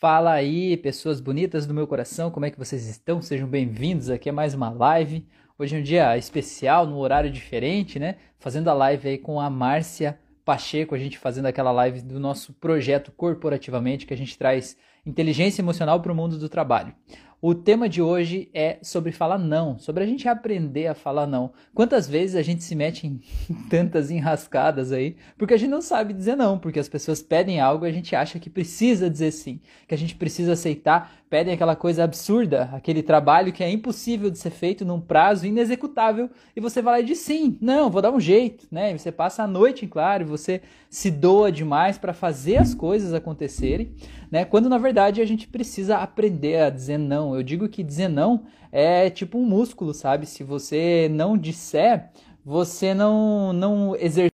[0.00, 3.20] Fala aí, pessoas bonitas do meu coração, como é que vocês estão?
[3.20, 5.26] Sejam bem-vindos aqui a mais uma live.
[5.58, 8.16] Hoje é um dia especial, num horário diferente, né?
[8.38, 12.54] Fazendo a live aí com a Márcia Pacheco, a gente fazendo aquela live do nosso
[12.54, 14.74] projeto corporativamente, que a gente traz
[15.04, 16.94] inteligência emocional para o mundo do trabalho.
[17.42, 21.54] O tema de hoje é sobre falar não, sobre a gente aprender a falar não.
[21.72, 23.18] Quantas vezes a gente se mete em
[23.70, 27.86] tantas enrascadas aí, porque a gente não sabe dizer não, porque as pessoas pedem algo
[27.86, 31.76] e a gente acha que precisa dizer sim, que a gente precisa aceitar, pedem aquela
[31.76, 36.82] coisa absurda, aquele trabalho que é impossível de ser feito num prazo inexecutável e você
[36.82, 38.92] vai lá e diz sim, não, vou dar um jeito, né?
[38.92, 43.14] E você passa a noite em claro, você se doa demais para fazer as coisas
[43.14, 43.94] acontecerem,
[44.28, 44.44] né?
[44.44, 48.44] Quando na verdade a gente precisa aprender a dizer não eu digo que dizer não
[48.72, 50.26] é tipo um músculo, sabe?
[50.26, 52.10] Se você não disser,
[52.44, 54.32] você não, não exercitar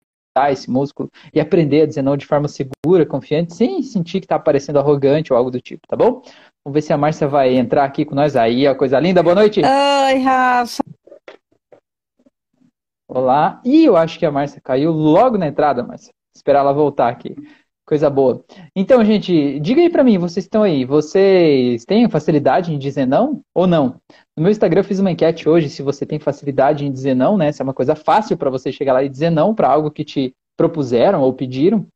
[0.50, 4.38] esse músculo e aprender a dizer não de forma segura, confiante, sem sentir que tá
[4.38, 6.22] parecendo arrogante ou algo do tipo, tá bom?
[6.66, 9.22] Vamos ver se a Márcia vai entrar aqui com nós aí, a coisa linda.
[9.22, 9.60] Boa noite.
[9.60, 10.82] Oi, Rafa.
[13.06, 13.62] Olá.
[13.64, 16.12] E eu acho que a Márcia caiu logo na entrada, Márcia.
[16.34, 17.36] Esperar ela voltar aqui.
[17.86, 18.44] Coisa boa.
[18.74, 23.42] Então, gente, diga aí para mim, vocês estão aí, vocês têm facilidade em dizer não
[23.54, 24.00] ou não?
[24.36, 27.38] No meu Instagram eu fiz uma enquete hoje se você tem facilidade em dizer não,
[27.38, 27.52] né?
[27.52, 30.04] Se é uma coisa fácil para você chegar lá e dizer não para algo que
[30.04, 31.86] te propuseram ou pediram.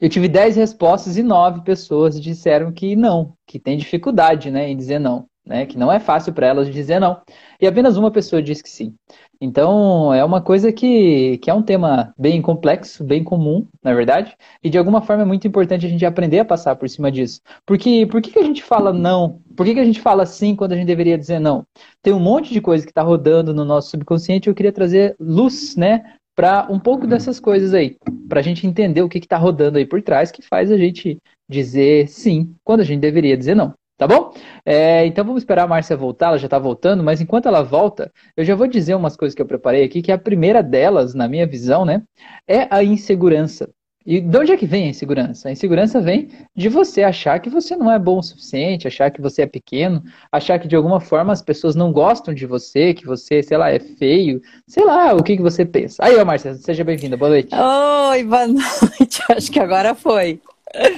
[0.00, 4.76] Eu tive 10 respostas e 9 pessoas disseram que não, que tem dificuldade, né, em
[4.76, 5.66] dizer não, né?
[5.66, 7.20] Que não é fácil para elas dizer não.
[7.60, 8.94] E apenas uma pessoa disse que sim.
[9.40, 14.36] Então, é uma coisa que, que é um tema bem complexo, bem comum, na verdade,
[14.62, 17.40] e de alguma forma é muito importante a gente aprender a passar por cima disso.
[17.64, 19.40] Porque por que, que a gente fala não?
[19.56, 21.64] Por que, que a gente fala sim quando a gente deveria dizer não?
[22.02, 25.14] Tem um monte de coisa que está rodando no nosso subconsciente e eu queria trazer
[25.20, 27.96] luz, né, para um pouco dessas coisas aí,
[28.28, 31.18] para a gente entender o que está rodando aí por trás que faz a gente
[31.48, 33.74] dizer sim quando a gente deveria dizer não.
[33.96, 34.32] Tá bom?
[34.64, 38.12] É, então vamos esperar a Márcia voltar, ela já está voltando, mas enquanto ela volta,
[38.36, 41.26] eu já vou dizer umas coisas que eu preparei aqui, que a primeira delas, na
[41.26, 42.04] minha visão, né,
[42.46, 43.68] é a insegurança.
[44.08, 45.50] E de onde é que vem a insegurança?
[45.50, 49.20] A insegurança vem de você achar que você não é bom o suficiente, achar que
[49.20, 50.02] você é pequeno,
[50.32, 53.70] achar que de alguma forma as pessoas não gostam de você, que você, sei lá,
[53.70, 56.02] é feio, sei lá, o que, que você pensa.
[56.02, 57.54] Aí, ó, Márcia, seja bem-vinda, boa noite.
[57.54, 60.40] Oi, boa noite, acho que agora foi.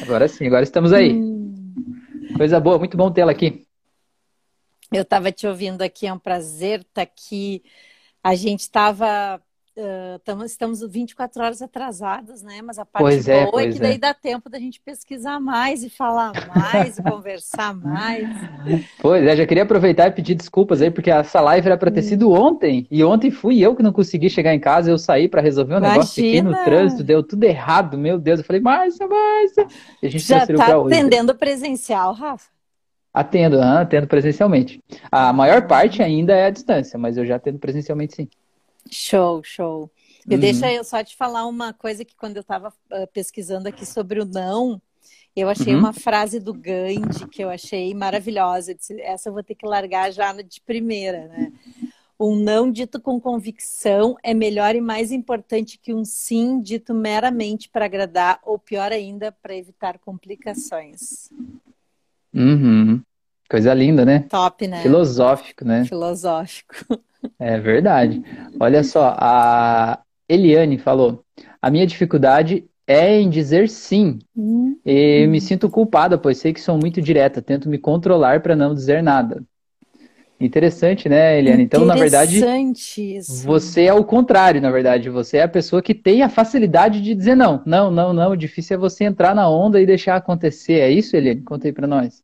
[0.03, 1.13] Agora sim, agora estamos aí.
[1.13, 1.53] Hum.
[2.37, 3.67] Coisa boa, muito bom tê-la aqui.
[4.93, 7.61] Eu estava te ouvindo aqui, é um prazer estar tá aqui.
[8.23, 9.43] A gente estava.
[9.81, 12.61] Uh, estamos 24 horas atrasados, né?
[12.63, 13.99] Mas a parte pois é, boa é, é que daí é.
[13.99, 18.29] dá tempo da gente pesquisar mais e falar mais e conversar mais.
[19.01, 22.03] Pois é, já queria aproveitar e pedir desculpas aí, porque essa live era para ter
[22.03, 25.41] sido ontem, e ontem fui eu que não consegui chegar em casa, eu saí para
[25.41, 25.95] resolver um Imagina.
[25.95, 28.41] negócio aqui no trânsito, deu tudo errado, meu Deus.
[28.41, 29.67] Eu falei, Márcia, Márcia.
[30.03, 32.51] E a gente já está atendendo presencial, Rafa?
[33.15, 34.79] Atendo, atendo presencialmente.
[35.11, 38.29] A maior parte ainda é à distância, mas eu já atendo presencialmente sim.
[38.91, 39.91] Show, show.
[40.29, 40.39] Uhum.
[40.39, 44.21] deixa eu só te falar uma coisa que quando eu estava uh, pesquisando aqui sobre
[44.21, 44.81] o não,
[45.35, 45.81] eu achei uhum.
[45.81, 48.75] uma frase do Gandhi que eu achei maravilhosa.
[48.75, 51.53] Disse, Essa eu vou ter que largar já de primeira, né?
[52.19, 57.67] Um não dito com convicção é melhor e mais importante que um sim dito meramente
[57.67, 61.31] para agradar, ou pior ainda, para evitar complicações.
[62.35, 63.01] Uhum.
[63.51, 64.27] Coisa linda, né?
[64.31, 64.81] Top, né?
[64.81, 65.85] Filosófico, né?
[65.85, 66.75] Filosófico.
[67.39, 68.23] É verdade.
[68.59, 71.25] Olha só, a Eliane falou:
[71.61, 74.21] a minha dificuldade é em dizer sim.
[74.37, 74.79] Uhum.
[74.87, 78.73] E me sinto culpada, pois sei que sou muito direta, tento me controlar para não
[78.73, 79.43] dizer nada.
[80.41, 81.65] Interessante, né, Eliane?
[81.65, 82.41] Então, na verdade,
[82.97, 83.47] isso.
[83.47, 85.11] você é o contrário, na verdade.
[85.11, 87.63] Você é a pessoa que tem a facilidade de dizer não.
[87.67, 88.31] Não, não, não.
[88.31, 90.81] O difícil é você entrar na onda e deixar acontecer.
[90.81, 91.43] É isso, Eliane?
[91.43, 92.23] Conta aí pra nós.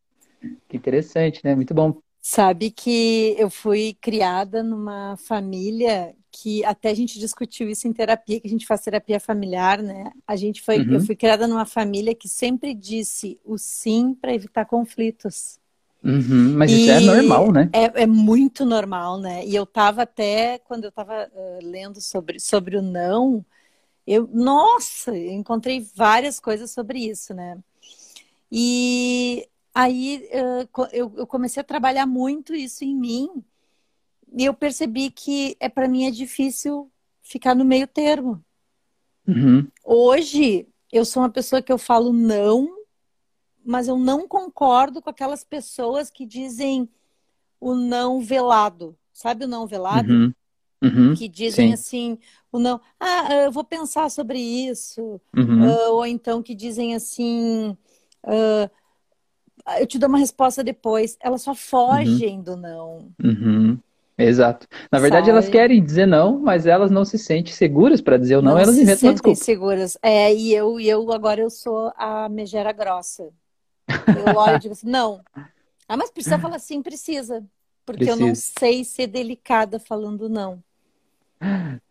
[0.68, 1.54] Que interessante, né?
[1.54, 1.98] Muito bom.
[2.20, 8.40] Sabe que eu fui criada numa família que até a gente discutiu isso em terapia,
[8.40, 10.10] que a gente faz terapia familiar, né?
[10.26, 10.94] A gente foi, uhum.
[10.94, 15.58] eu fui criada numa família que sempre disse o sim para evitar conflitos.
[16.04, 17.70] Uhum, mas e isso é normal, né?
[17.72, 19.46] É, é, muito normal, né?
[19.46, 23.44] E eu estava até, quando eu estava uh, lendo sobre, sobre o não,
[24.06, 27.58] eu, nossa, eu encontrei várias coisas sobre isso, né?
[28.52, 30.26] E aí
[30.90, 33.44] eu, comecei a trabalhar muito isso em mim
[34.34, 36.90] e eu percebi que é para mim é difícil
[37.20, 38.42] ficar no meio termo.
[39.28, 39.68] Uhum.
[39.84, 42.74] Hoje eu sou uma pessoa que eu falo não
[43.62, 46.88] mas eu não concordo com aquelas pessoas que dizem
[47.60, 48.96] o não velado.
[49.12, 50.10] Sabe o não velado?
[50.10, 50.32] Uhum.
[50.82, 51.14] Uhum.
[51.14, 51.72] Que dizem Sim.
[51.74, 52.18] assim,
[52.52, 55.20] o não, ah, eu vou pensar sobre isso.
[55.34, 57.76] Uh, ou então que dizem assim,
[58.24, 58.70] uh,
[59.78, 61.16] eu te dou uma resposta depois.
[61.20, 62.42] Elas só fogem uhum.
[62.42, 63.08] do não.
[63.22, 63.78] Uhum.
[64.18, 64.66] Exato.
[64.90, 65.30] Na verdade, Sabe?
[65.30, 68.58] elas querem dizer não, mas elas não se sentem seguras para dizer o não, não
[68.58, 69.44] elas inventam uma desculpa.
[69.44, 69.98] seguras.
[70.02, 73.28] É, e eu, e eu agora eu sou a megera grossa.
[73.88, 75.20] Eu olho e digo assim, não.
[75.88, 77.44] Ah, mas precisa falar sim, precisa.
[77.84, 80.62] Porque eu não sei ser delicada falando não.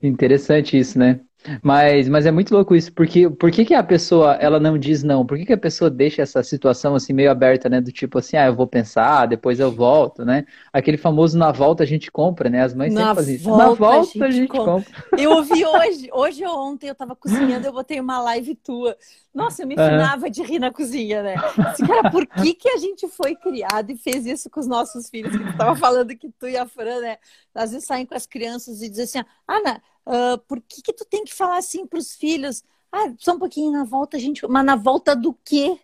[0.01, 1.19] Interessante isso, né?
[1.61, 5.03] Mas, mas é muito louco isso, porque por que, que a pessoa ela não diz
[5.03, 5.25] não?
[5.25, 7.79] Por que, que a pessoa deixa essa situação assim meio aberta, né?
[7.79, 10.45] Do tipo assim, ah, eu vou pensar, depois eu volto, né?
[10.73, 12.63] Aquele famoso na volta a gente compra, né?
[12.63, 13.57] As mães na sempre fazem isso.
[13.57, 14.73] Na volta a gente, a gente compra.
[14.73, 15.21] compra.
[15.21, 18.97] Eu ouvi hoje, hoje ou ontem eu tava cozinhando, eu botei uma live tua.
[19.33, 20.31] Nossa, eu me finava uhum.
[20.31, 21.35] de rir na cozinha, né?
[21.57, 25.09] Assim, cara, por que, que a gente foi criado e fez isso com os nossos
[25.09, 25.35] filhos?
[25.35, 27.17] Que tu tava falando que tu e a Fran, né?
[27.53, 30.94] Às vezes saem com as crianças e dizem assim, ah, Ana, Uh, por que, que
[30.94, 32.63] tu tem que falar assim para os filhos?
[32.92, 34.48] Ah, só um pouquinho na volta, gente.
[34.48, 35.78] Mas na volta do quê?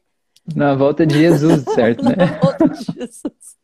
[0.56, 2.16] Na volta de Jesus, certo, né?
[2.16, 3.62] na volta de Jesus.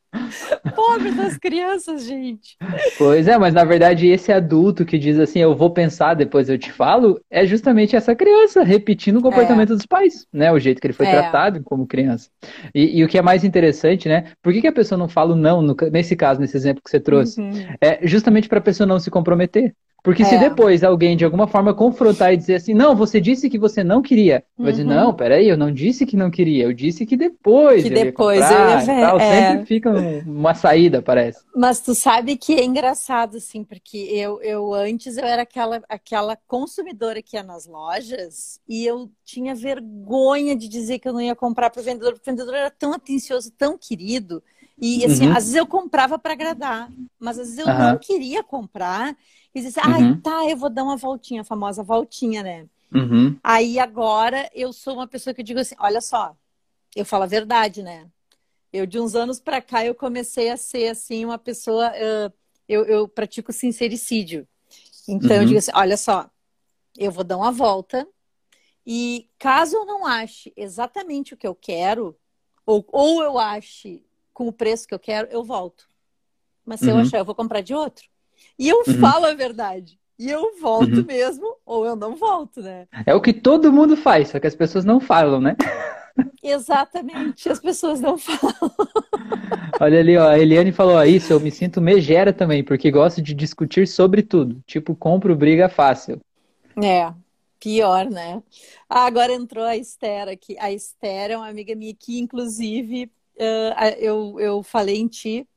[0.76, 2.56] Pobre das crianças, gente.
[2.98, 6.58] Pois é, mas na verdade esse adulto que diz assim, eu vou pensar, depois eu
[6.58, 9.76] te falo, é justamente essa criança repetindo o comportamento é.
[9.76, 10.52] dos pais, né?
[10.52, 11.12] O jeito que ele foi é.
[11.12, 12.30] tratado como criança.
[12.74, 14.32] E, e, o que é mais interessante, né?
[14.42, 16.90] Por que, que a pessoa não fala o não, no, nesse caso, nesse exemplo que
[16.90, 17.40] você trouxe?
[17.40, 17.54] Uhum.
[17.82, 19.74] É justamente para a pessoa não se comprometer.
[20.08, 20.26] Porque é.
[20.26, 23.84] se depois alguém de alguma forma confrontar e dizer assim, não, você disse que você
[23.84, 24.66] não queria, uhum.
[24.72, 24.88] dizer, uhum.
[24.88, 27.84] não, peraí, eu não disse que não queria, eu disse que depois.
[27.84, 29.02] Que eu depois comprar, eu ia ver.
[29.02, 29.20] Tal.
[29.20, 29.52] É.
[29.52, 29.92] Sempre fica
[30.26, 31.44] uma saída, parece.
[31.54, 36.38] Mas tu sabe que é engraçado, assim, porque eu, eu antes eu era aquela, aquela
[36.48, 41.36] consumidora que ia nas lojas e eu tinha vergonha de dizer que eu não ia
[41.36, 44.42] comprar para o vendedor, porque o vendedor era tão atencioso, tão querido.
[44.80, 45.32] E assim, uhum.
[45.32, 46.90] às vezes eu comprava para agradar,
[47.20, 47.80] mas às vezes eu uhum.
[47.80, 49.18] não queria comprar.
[49.58, 50.22] E disse, ah, uhum.
[50.22, 52.68] tá, eu vou dar uma voltinha, a famosa voltinha, né?
[52.94, 53.36] Uhum.
[53.44, 56.38] Aí agora eu sou uma pessoa que eu digo assim, olha só,
[56.96, 58.08] eu falo a verdade, né?
[58.72, 62.32] Eu de uns anos para cá eu comecei a ser assim uma pessoa, uh,
[62.70, 64.48] eu, eu, pratico sincericídio.
[65.08, 65.48] Então eu uhum.
[65.48, 66.30] digo assim, olha só,
[66.96, 68.08] eu vou dar uma volta
[68.86, 72.16] e caso eu não ache exatamente o que eu quero
[72.64, 74.06] ou, ou eu ache
[74.36, 75.90] com o preço que eu quero, eu volto.
[76.64, 77.02] Mas se eu uhum.
[77.02, 78.08] achar, eu vou comprar de outro.
[78.58, 78.94] E eu uhum.
[79.00, 80.00] falo a verdade.
[80.20, 81.06] E eu volto uhum.
[81.06, 82.88] mesmo, ou eu não volto, né?
[83.06, 85.56] É o que todo mundo faz, só que as pessoas não falam, né?
[86.42, 88.72] Exatamente, as pessoas não falam.
[89.80, 93.36] Olha ali, ó, a Eliane falou isso, eu me sinto megera também, porque gosto de
[93.36, 94.60] discutir sobre tudo.
[94.66, 96.20] Tipo, compro briga fácil.
[96.84, 97.14] É,
[97.60, 98.42] pior, né?
[98.90, 100.58] Ah, agora entrou a Esther aqui.
[100.60, 105.48] A Esther é uma amiga minha que, inclusive, uh, eu, eu falei em ti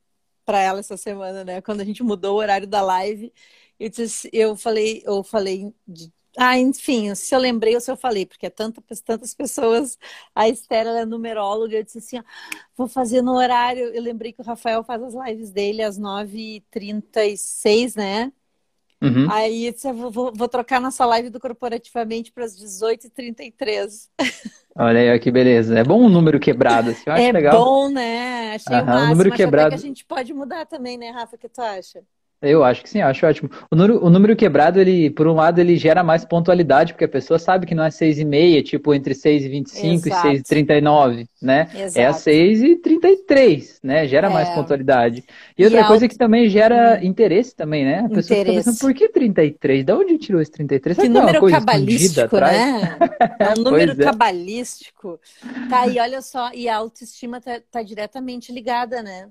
[0.45, 1.61] para ela essa semana, né?
[1.63, 3.33] Quando a gente mudou o horário da live,
[3.79, 7.97] eu, disse, eu falei, eu falei de, ah, enfim, se eu lembrei ou se eu
[7.97, 9.99] falei, porque é tanta, tantas pessoas.
[10.35, 12.23] A Esther é numeróloga, eu disse assim: ó,
[12.77, 13.85] vou fazer no horário.
[13.95, 18.33] Eu lembrei que o Rafael faz as lives dele às 9h36, né?
[19.03, 19.31] Uhum.
[19.31, 24.09] Aí eu disse, vou, vou, vou, trocar nossa live do Corporativamente para as 18h33.
[24.77, 25.79] Olha aí, que beleza.
[25.79, 27.55] É bom um número quebrado, assim, eu acho é legal.
[27.55, 28.55] É bom, né?
[28.55, 29.05] Achei Aham, o máximo.
[29.05, 29.69] Um número quebrado.
[29.71, 31.37] que a gente pode mudar também, né, Rafa?
[31.37, 32.03] O que tu acha?
[32.43, 33.51] Eu acho que sim, acho ótimo.
[33.71, 37.09] O número, o número quebrado, ele, por um lado, ele gera mais pontualidade, porque a
[37.09, 40.27] pessoa sabe que não é 6,5, tipo entre 6 e 25 Exato.
[40.29, 41.69] e 6 e 39, né?
[41.75, 41.99] Exato.
[41.99, 44.09] É a 6 e 33, né?
[44.09, 44.33] Gera é.
[44.33, 45.23] mais pontualidade.
[45.57, 47.07] E, e outra coisa que também gera hum.
[47.07, 47.99] interesse também, né?
[47.99, 48.45] A pessoa interesse.
[48.45, 49.85] fica pensando, por que 33?
[49.85, 50.97] De onde tirou esse 33?
[50.97, 52.97] Que Será número que é cabalístico, né?
[53.39, 54.05] É um número é.
[54.05, 55.21] cabalístico.
[55.69, 59.29] Tá, e olha só, e a autoestima tá, tá diretamente ligada, né?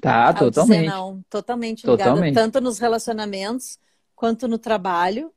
[0.00, 0.86] Tá, totalmente.
[0.86, 2.34] não, totalmente ligada, totalmente.
[2.34, 3.78] tanto nos relacionamentos
[4.14, 5.32] quanto no trabalho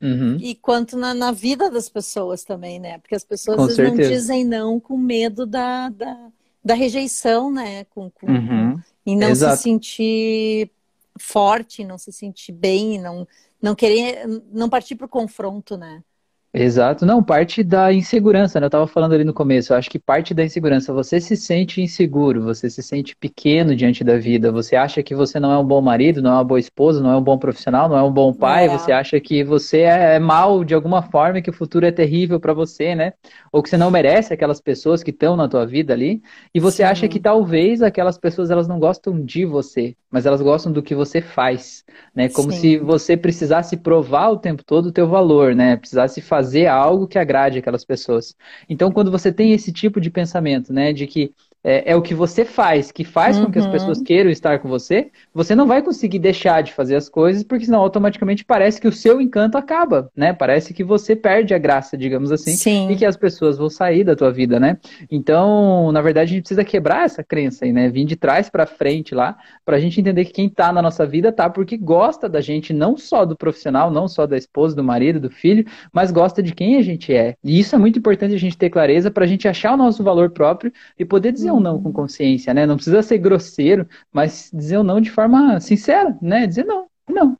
[0.00, 0.36] uhum.
[0.40, 2.98] e quanto na, na, vida das pessoas também, né?
[2.98, 6.28] Porque as pessoas não dizem não com medo da, da,
[6.64, 7.84] da rejeição, né?
[7.84, 8.80] Com, com uhum.
[9.04, 9.56] E não Exato.
[9.56, 10.70] se sentir
[11.18, 13.26] forte, não se sentir bem, não,
[13.60, 16.02] não querer, não partir para o confronto, né?
[16.52, 18.64] Exato, não, parte da insegurança, né?
[18.64, 21.82] Eu estava falando ali no começo, eu acho que parte da insegurança, você se sente
[21.82, 25.64] inseguro, você se sente pequeno diante da vida, você acha que você não é um
[25.64, 28.10] bom marido, não é uma boa esposa, não é um bom profissional, não é um
[28.10, 28.68] bom pai, é.
[28.70, 32.40] você acha que você é, é mal de alguma forma, que o futuro é terrível
[32.40, 33.12] para você, né?
[33.52, 36.22] Ou que você não merece aquelas pessoas que estão na tua vida ali,
[36.54, 36.84] e você Sim.
[36.84, 40.94] acha que talvez aquelas pessoas elas não gostam de você, mas elas gostam do que
[40.94, 42.30] você faz, né?
[42.30, 42.58] Como Sim.
[42.58, 45.76] se você precisasse provar o tempo todo o teu valor, né?
[45.76, 48.36] Precisasse fazer algo que agrade aquelas pessoas.
[48.68, 52.14] Então, quando você tem esse tipo de pensamento, né, de que é, é, o que
[52.14, 53.46] você faz, que faz uhum.
[53.46, 54.04] com que as pessoas uhum.
[54.04, 57.80] queiram estar com você, você não vai conseguir deixar de fazer as coisas, porque senão
[57.80, 60.32] automaticamente parece que o seu encanto acaba, né?
[60.32, 62.90] Parece que você perde a graça, digamos assim, Sim.
[62.90, 64.78] e que as pessoas vão sair da tua vida, né?
[65.10, 67.88] Então, na verdade, a gente precisa quebrar essa crença aí, né?
[67.88, 71.32] Vir de trás para frente lá, pra gente entender que quem tá na nossa vida
[71.32, 75.18] tá porque gosta da gente, não só do profissional, não só da esposa, do marido,
[75.18, 77.34] do filho, mas gosta de quem a gente é.
[77.42, 80.30] E isso é muito importante a gente ter clareza pra gente achar o nosso valor
[80.30, 82.66] próprio e poder dizer dizer um não com consciência, né?
[82.66, 86.46] Não precisa ser grosseiro, mas dizer um não de forma sincera, né?
[86.46, 87.36] Dizer não, não.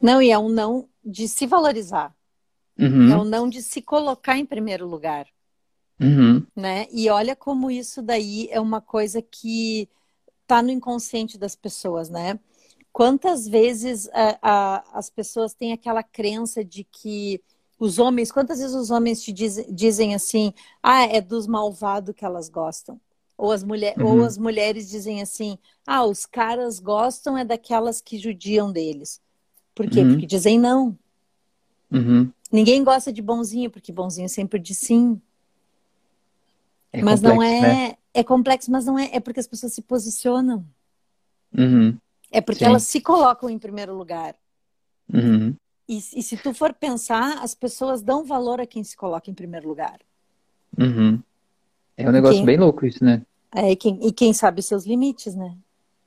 [0.00, 2.14] Não, e é um não de se valorizar.
[2.78, 3.12] Uhum.
[3.12, 5.26] É um não de se colocar em primeiro lugar.
[6.00, 6.46] Uhum.
[6.56, 6.86] Né?
[6.90, 9.88] E olha como isso daí é uma coisa que
[10.42, 12.38] está no inconsciente das pessoas, né?
[12.92, 17.40] Quantas vezes a, a, as pessoas têm aquela crença de que
[17.78, 20.52] os homens, quantas vezes os homens te diz, dizem assim,
[20.82, 23.00] ah, é dos malvados que elas gostam.
[23.40, 24.18] Ou as, mulher, uhum.
[24.18, 25.56] ou as mulheres dizem assim:
[25.86, 29.18] ah, os caras gostam é daquelas que judiam deles.
[29.74, 30.00] Por quê?
[30.00, 30.10] Uhum.
[30.10, 30.94] Porque dizem não.
[31.90, 32.30] Uhum.
[32.52, 35.18] Ninguém gosta de bonzinho, porque bonzinho sempre diz sim.
[36.92, 37.60] É mas complexo, não é.
[37.62, 37.96] Né?
[38.12, 39.08] É complexo, mas não é.
[39.10, 40.62] É porque as pessoas se posicionam.
[41.56, 41.96] Uhum.
[42.30, 42.70] É porque Sim.
[42.70, 44.34] elas se colocam em primeiro lugar.
[45.12, 45.56] Uhum.
[45.88, 49.34] E, e, se tu for pensar, as pessoas dão valor a quem se coloca em
[49.34, 49.98] primeiro lugar.
[50.78, 51.20] Uhum.
[51.96, 53.22] É um negócio bem louco isso, né?
[53.54, 55.56] É, e, quem, e quem sabe seus limites, né?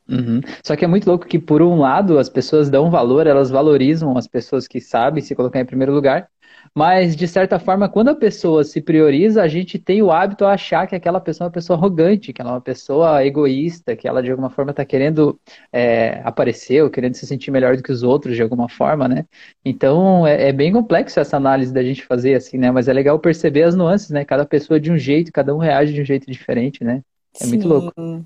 [0.07, 0.41] Uhum.
[0.63, 4.17] Só que é muito louco que, por um lado, as pessoas dão valor, elas valorizam
[4.17, 6.29] as pessoas que sabem se colocar em primeiro lugar,
[6.75, 10.53] mas, de certa forma, quando a pessoa se prioriza, a gente tem o hábito a
[10.53, 14.07] achar que aquela pessoa é uma pessoa arrogante, que ela é uma pessoa egoísta, que
[14.07, 15.39] ela, de alguma forma, está querendo
[15.71, 19.25] é, aparecer ou querendo se sentir melhor do que os outros, de alguma forma, né?
[19.63, 22.71] Então, é, é, bem complexo essa análise da gente fazer assim, né?
[22.71, 24.25] Mas é legal perceber as nuances, né?
[24.25, 27.01] Cada pessoa de um jeito, cada um reage de um jeito diferente, né?
[27.39, 27.49] É Sim.
[27.49, 28.25] muito louco.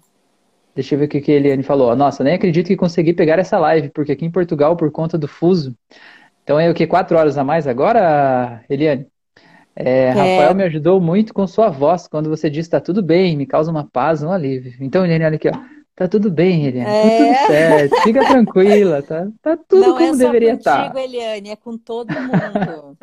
[0.75, 1.95] Deixa eu ver o que, que a Eliane falou.
[1.95, 5.27] Nossa, nem acredito que consegui pegar essa live, porque aqui em Portugal, por conta do
[5.27, 5.75] fuso.
[6.43, 6.85] Então é o que?
[6.85, 9.07] Quatro horas a mais agora, Eliane?
[9.75, 10.09] É, é.
[10.09, 12.07] Rafael me ajudou muito com sua voz.
[12.07, 14.73] Quando você disse tá tudo bem, me causa uma paz, um alívio.
[14.79, 15.77] Então, Eliane, olha aqui, ó.
[15.95, 16.89] Tá tudo bem, Eliane.
[16.89, 17.01] É.
[17.01, 17.47] Tá tudo é.
[17.47, 18.01] certo.
[18.03, 20.93] Fica tranquila, tá, tá tudo Não como é deveria estar.
[20.93, 22.97] Não é Eliane, é com todo mundo.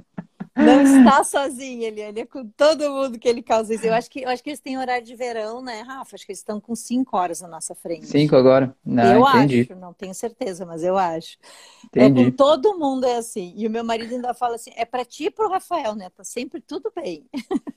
[0.65, 3.87] Não está sozinha, Eliane, é com todo mundo que ele causa isso.
[3.87, 6.17] Eu acho que, eu acho que eles têm horário de verão, né, Rafa?
[6.17, 8.07] Acho que eles estão com cinco horas na nossa frente.
[8.07, 8.75] Cinco agora?
[8.85, 9.69] Não, eu entendi.
[9.71, 11.37] acho, não tenho certeza, mas eu acho.
[11.85, 12.23] Entendi.
[12.23, 13.53] É com todo mundo é assim.
[13.57, 16.09] E o meu marido ainda fala assim: é para ti e pro Rafael, né?
[16.17, 17.25] Tá sempre tudo bem.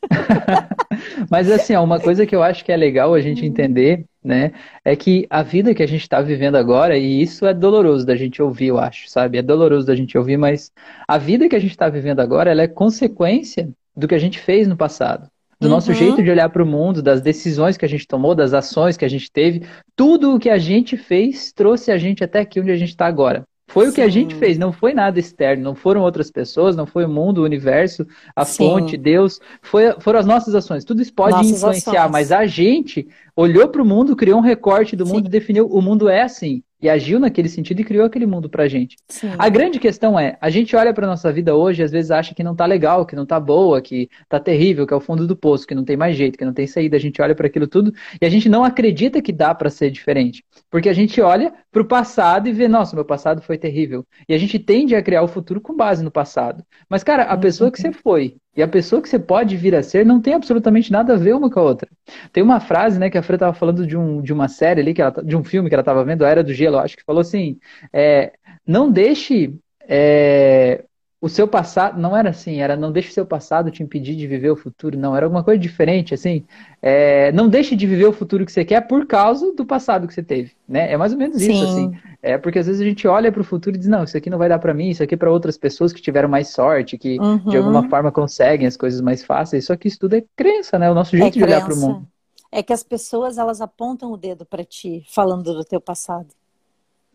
[1.29, 4.51] mas assim, ó, uma coisa que eu acho que é legal a gente entender né?
[4.83, 8.15] É que a vida que a gente está vivendo agora, e isso é doloroso da
[8.15, 9.37] gente ouvir, eu acho, sabe?
[9.37, 10.71] É doloroso da gente ouvir, mas
[11.07, 14.37] a vida que a gente está vivendo agora, ela é consequência do que a gente
[14.37, 15.29] fez no passado.
[15.59, 15.73] Do uhum.
[15.73, 18.97] nosso jeito de olhar para o mundo, das decisões que a gente tomou, das ações
[18.97, 19.63] que a gente teve,
[19.95, 23.07] tudo o que a gente fez trouxe a gente até aqui onde a gente está
[23.07, 23.43] agora.
[23.69, 23.91] Foi Sim.
[23.91, 27.03] o que a gente fez, não foi nada externo, não foram outras pessoas, não foi
[27.03, 28.57] o mundo, o universo, a Sim.
[28.57, 30.85] fonte, Deus, foi, foram as nossas ações.
[30.85, 32.11] Tudo isso pode nossas influenciar, ações.
[32.11, 35.27] mas a gente olhou para o mundo, criou um recorte do mundo Sim.
[35.27, 38.67] e definiu o mundo é assim e agiu naquele sentido e criou aquele mundo pra
[38.67, 38.97] gente.
[39.07, 39.31] Sim.
[39.37, 42.35] A grande questão é, a gente olha pra nossa vida hoje e às vezes acha
[42.35, 45.25] que não tá legal, que não tá boa, que tá terrível, que é o fundo
[45.25, 46.95] do poço, que não tem mais jeito, que não tem saída.
[46.95, 47.91] A gente olha para aquilo tudo
[48.21, 50.43] e a gente não acredita que dá para ser diferente.
[50.69, 54.05] Porque a gente olha pro passado e vê, nossa, meu passado foi terrível.
[54.29, 56.63] E a gente tende a criar o futuro com base no passado.
[56.87, 59.83] Mas, cara, a pessoa que você foi e a pessoa que você pode vir a
[59.83, 61.87] ser não tem absolutamente nada a ver uma com a outra.
[62.33, 64.93] Tem uma frase, né, que a Fran estava falando de, um, de uma série ali,
[64.95, 67.03] que ela, de um filme que ela estava vendo, A Era do Gelo, acho que
[67.03, 67.59] falou assim:
[67.93, 68.33] é,
[68.65, 69.53] não deixe
[69.87, 70.83] é,
[71.19, 71.99] o seu passado.
[71.99, 74.97] Não era assim, era não deixe o seu passado te impedir de viver o futuro,
[74.97, 76.45] não, era alguma coisa diferente, assim.
[76.81, 80.13] É, não deixe de viver o futuro que você quer por causa do passado que
[80.13, 80.91] você teve, né?
[80.91, 81.51] É mais ou menos Sim.
[81.51, 81.91] isso, assim.
[82.21, 84.29] É porque às vezes a gente olha para o futuro e diz, não, isso aqui
[84.29, 86.97] não vai dar para mim, isso aqui é para outras pessoas que tiveram mais sorte,
[86.97, 87.49] que uhum.
[87.49, 89.65] de alguma forma conseguem as coisas mais fáceis.
[89.65, 90.89] Só que isso tudo é crença, né?
[90.89, 92.07] O nosso jeito é de olhar para o mundo.
[92.51, 96.27] É que as pessoas elas apontam o dedo para ti, falando do teu passado.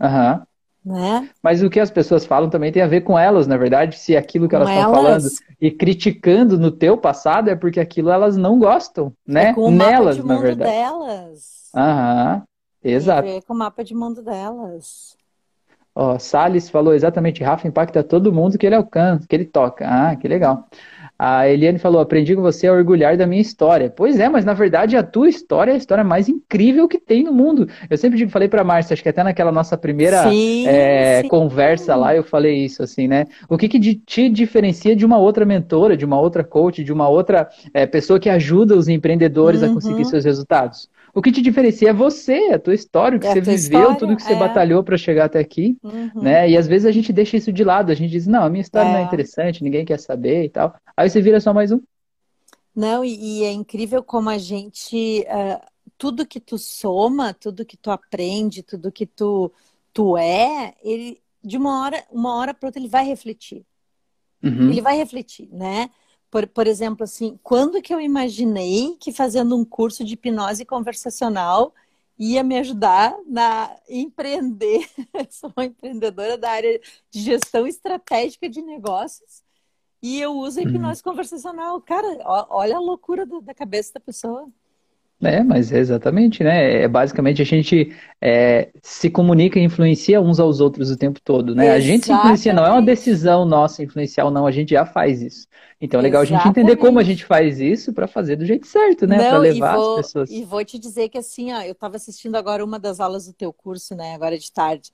[0.00, 0.34] Aham.
[0.34, 0.51] Uhum.
[0.84, 1.28] Né?
[1.40, 4.16] Mas o que as pessoas falam também tem a ver com elas, na verdade, se
[4.16, 5.28] aquilo que elas estão falando
[5.60, 9.50] e criticando no teu passado é porque aquilo elas não gostam, né?
[9.50, 10.70] É com o Nelas, mapa de na mundo verdade.
[10.70, 11.70] delas.
[11.74, 12.42] Aham.
[12.82, 13.28] Exato.
[13.28, 15.16] É com o mapa de mundo delas.
[15.94, 19.86] Ó, Salles falou exatamente, Rafa impacta todo mundo que ele alcança, que ele toca.
[19.86, 20.66] Ah, que legal.
[21.18, 23.88] A Eliane falou, aprendi com você a orgulhar da minha história.
[23.88, 27.22] Pois é, mas na verdade a tua história é a história mais incrível que tem
[27.22, 27.68] no mundo.
[27.88, 31.28] Eu sempre digo, falei pra Márcia, acho que até naquela nossa primeira sim, é, sim.
[31.28, 33.26] conversa lá, eu falei isso, assim, né?
[33.48, 37.08] O que, que te diferencia de uma outra mentora, de uma outra coach, de uma
[37.08, 39.70] outra é, pessoa que ajuda os empreendedores uhum.
[39.70, 40.88] a conseguir seus resultados?
[41.14, 43.96] O que te diferencia é você, a tua história, o que É você viveu, história,
[43.98, 44.38] tudo que você é.
[44.38, 46.22] batalhou para chegar até aqui, Uhum.
[46.22, 46.48] né?
[46.48, 48.62] E às vezes a gente deixa isso de lado, a gente diz, não, a minha
[48.62, 49.04] história não é É.
[49.04, 50.74] interessante, ninguém quer saber e tal.
[50.96, 51.80] Aí você vira só mais um.
[52.74, 55.60] Não, e, e é incrível como a gente, ah,
[55.98, 59.52] tudo que tu soma, tudo que tu aprende, tudo que tu,
[59.92, 63.64] tu é, ele de uma hora, uma hora para outra ele vai refletir.
[64.42, 64.70] Uhum.
[64.70, 65.90] Ele vai refletir, né?
[66.32, 71.74] Por, por exemplo, assim, quando que eu imaginei que fazendo um curso de hipnose conversacional
[72.18, 74.88] ia me ajudar na empreender?
[75.12, 79.42] Eu sou uma empreendedora da área de gestão estratégica de negócios
[80.02, 81.80] e eu uso a hipnose conversacional.
[81.82, 84.48] Cara, ó- olha a loucura do- da cabeça da pessoa.
[85.22, 86.82] É, mas é exatamente, né?
[86.82, 91.54] É, basicamente a gente é, se comunica e influencia uns aos outros o tempo todo,
[91.54, 91.70] né?
[91.70, 92.86] A gente se influencia, não é uma Exatamente.
[92.86, 95.46] decisão nossa influenciar ou não, a gente já faz isso.
[95.80, 97.06] Então é legal a gente entender como a Exatamente.
[97.06, 99.16] gente faz isso para fazer do jeito certo, né?
[99.28, 100.30] Para levar vou, as pessoas.
[100.30, 103.32] e vou te dizer que assim, ó, eu estava assistindo agora uma das aulas do
[103.32, 104.90] teu curso, né, agora de tarde,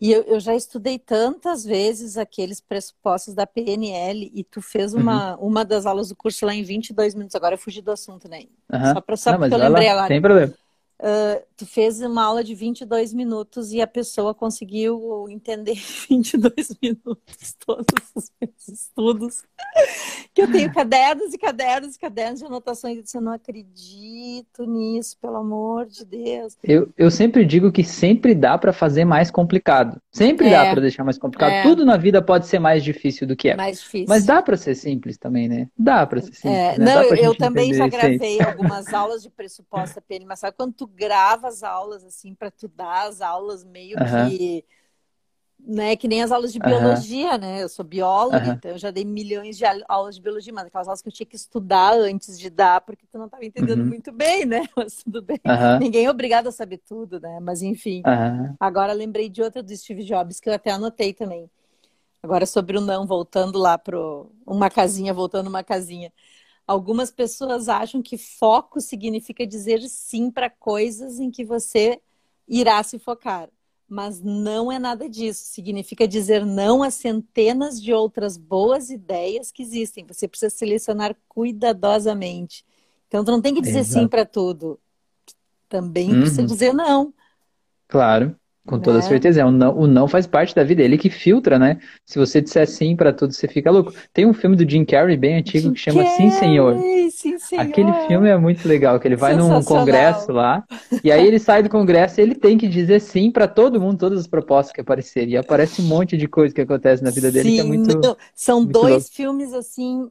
[0.00, 5.36] e eu, eu já estudei tantas vezes aqueles pressupostos da PNL e tu fez uma,
[5.38, 8.44] uma das aulas do curso lá em 22 minutos, agora eu fugi do assunto, né?
[8.72, 8.94] Aham.
[8.94, 10.08] Só, pra, só Não, porque eu vai lá, lembrei agora.
[10.08, 10.54] tem problema.
[11.00, 15.72] Ah, tu fez uma aula de 22 minutos e a pessoa conseguiu entender
[16.10, 17.86] em 22 minutos todos
[18.16, 19.42] os meus estudos.
[20.34, 22.96] Que eu tenho cadernos e cadernos e cadernos de anotações.
[22.96, 26.56] Eu disse, eu não acredito nisso, pelo amor de Deus.
[26.62, 30.00] Eu, eu sempre digo que sempre dá para fazer mais complicado.
[30.12, 30.50] Sempre É.
[30.50, 31.50] dá para deixar mais complicado.
[31.50, 31.62] É.
[31.62, 33.56] Tudo na vida pode ser mais difícil do que é.
[33.56, 34.06] Mais difícil.
[34.08, 35.68] Mas dá para ser simples também, né?
[35.78, 36.84] Dá para ser simples, É, né?
[36.94, 41.48] não, eu, também já gravei algumas aulas de pressuposta PN, mas sabe quando tu grava
[41.48, 44.64] as aulas assim para tu dar as aulas meio que
[45.60, 47.62] né, que nem as aulas de biologia, né?
[47.62, 48.54] Eu sou bióloga, Aham.
[48.56, 51.26] então eu já dei milhões de aulas de biologia, mas aquelas aulas que eu tinha
[51.26, 53.88] que estudar antes de dar, porque tu não estava entendendo Uhum.
[53.88, 54.62] muito bem, né?
[54.76, 55.40] Mas tudo bem.
[55.80, 57.40] Ninguém é obrigado a saber tudo, né?
[57.40, 58.02] Mas enfim.
[58.60, 61.50] Agora lembrei de outra do Steve Jobs que eu até anotei também.
[62.22, 66.12] Agora sobre o não, voltando lá pro uma casinha, voltando uma casinha.
[66.68, 72.00] Algumas pessoas acham que foco significa dizer sim para coisas em que você
[72.48, 73.50] irá se focar.
[73.88, 75.44] Mas não é nada disso.
[75.46, 80.06] Significa dizer não a centenas de outras boas ideias que existem.
[80.06, 82.66] Você precisa selecionar cuidadosamente.
[83.08, 84.10] Então, tu não tem que dizer sim Exato.
[84.10, 84.78] para tudo.
[85.68, 86.46] Também precisa Uhum.
[86.46, 87.14] dizer não.
[87.86, 89.02] Claro, com toda Né?
[89.02, 89.40] certeza.
[89.40, 91.78] É, O não, o não faz parte da vida, ele que filtra, né?
[92.06, 93.92] Se você disser sim pra tudo, você fica louco.
[94.12, 96.74] Tem um filme do Jim Carrey bem antigo que chama Sim, Senhor.
[96.74, 97.64] Carrey, Sim, senhor.
[97.66, 100.64] Aquele filme é muito legal, que ele vai num congresso lá,
[101.02, 103.98] e aí ele sai do congresso e ele tem que dizer sim pra todo mundo,
[103.98, 105.30] todas as propostas que aparecerem.
[105.34, 107.92] E aparece um monte de coisa que acontece na vida dele que é Sim, muito.
[108.02, 109.10] não, São muito dois louco.
[109.10, 110.10] filmes assim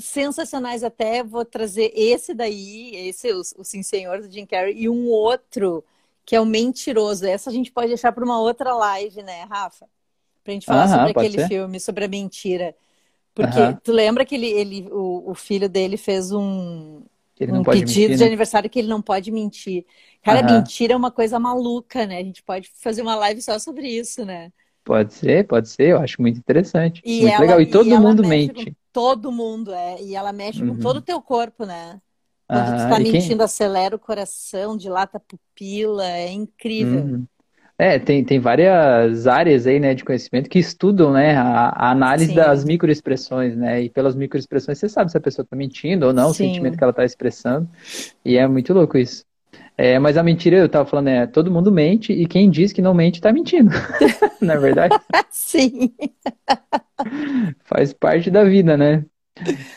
[0.00, 1.24] sensacionais até.
[1.24, 5.84] Vou trazer esse daí, esse o, o Sim Senhor do Jim Carrey e um outro
[6.28, 7.24] que é o Mentiroso.
[7.26, 9.88] Essa a gente pode deixar para uma outra live, né, Rafa?
[10.44, 11.48] Pra gente falar Aham, sobre aquele ser.
[11.48, 12.76] filme, sobre a mentira.
[13.34, 13.80] Porque Aham.
[13.82, 17.04] tu lembra que ele, ele o, o filho dele fez um,
[17.48, 18.26] um pedido mentir, de né?
[18.26, 19.86] aniversário que ele não pode mentir.
[20.22, 20.44] Cara, Aham.
[20.44, 22.18] mentira é uma coisa maluca, né?
[22.18, 24.52] A gente pode fazer uma live só sobre isso, né?
[24.84, 27.04] Pode ser, pode ser, eu acho muito interessante.
[27.04, 27.60] E Muito ela, legal.
[27.60, 28.54] E todo ela mundo mente.
[28.54, 30.02] com todo mundo, é.
[30.02, 30.78] E ela mexe com Uhum.
[30.78, 32.00] todo o teu corpo, né?
[32.50, 37.12] Quando tu Aham, tá e quem- mentindo, acelera o coração, dilata a pupila, é incrível.
[37.12, 37.26] Uhum.
[37.78, 42.32] É, tem, tem várias áreas aí, né, de conhecimento que estudam, né, a, a análise
[42.32, 42.34] Sim.
[42.34, 46.30] das microexpressões, né, e pelas microexpressões você sabe se a pessoa está mentindo ou não,
[46.30, 46.34] o Sim.
[46.34, 47.68] sentimento que ela está expressando,
[48.24, 49.24] e é muito louco isso.
[49.76, 52.82] É, mas a mentira, eu tava falando, é, todo mundo mente e quem diz que
[52.82, 53.70] não mente está mentindo,
[54.40, 54.98] na verdade,
[55.30, 55.94] Sim.
[57.64, 59.04] faz parte da vida, né.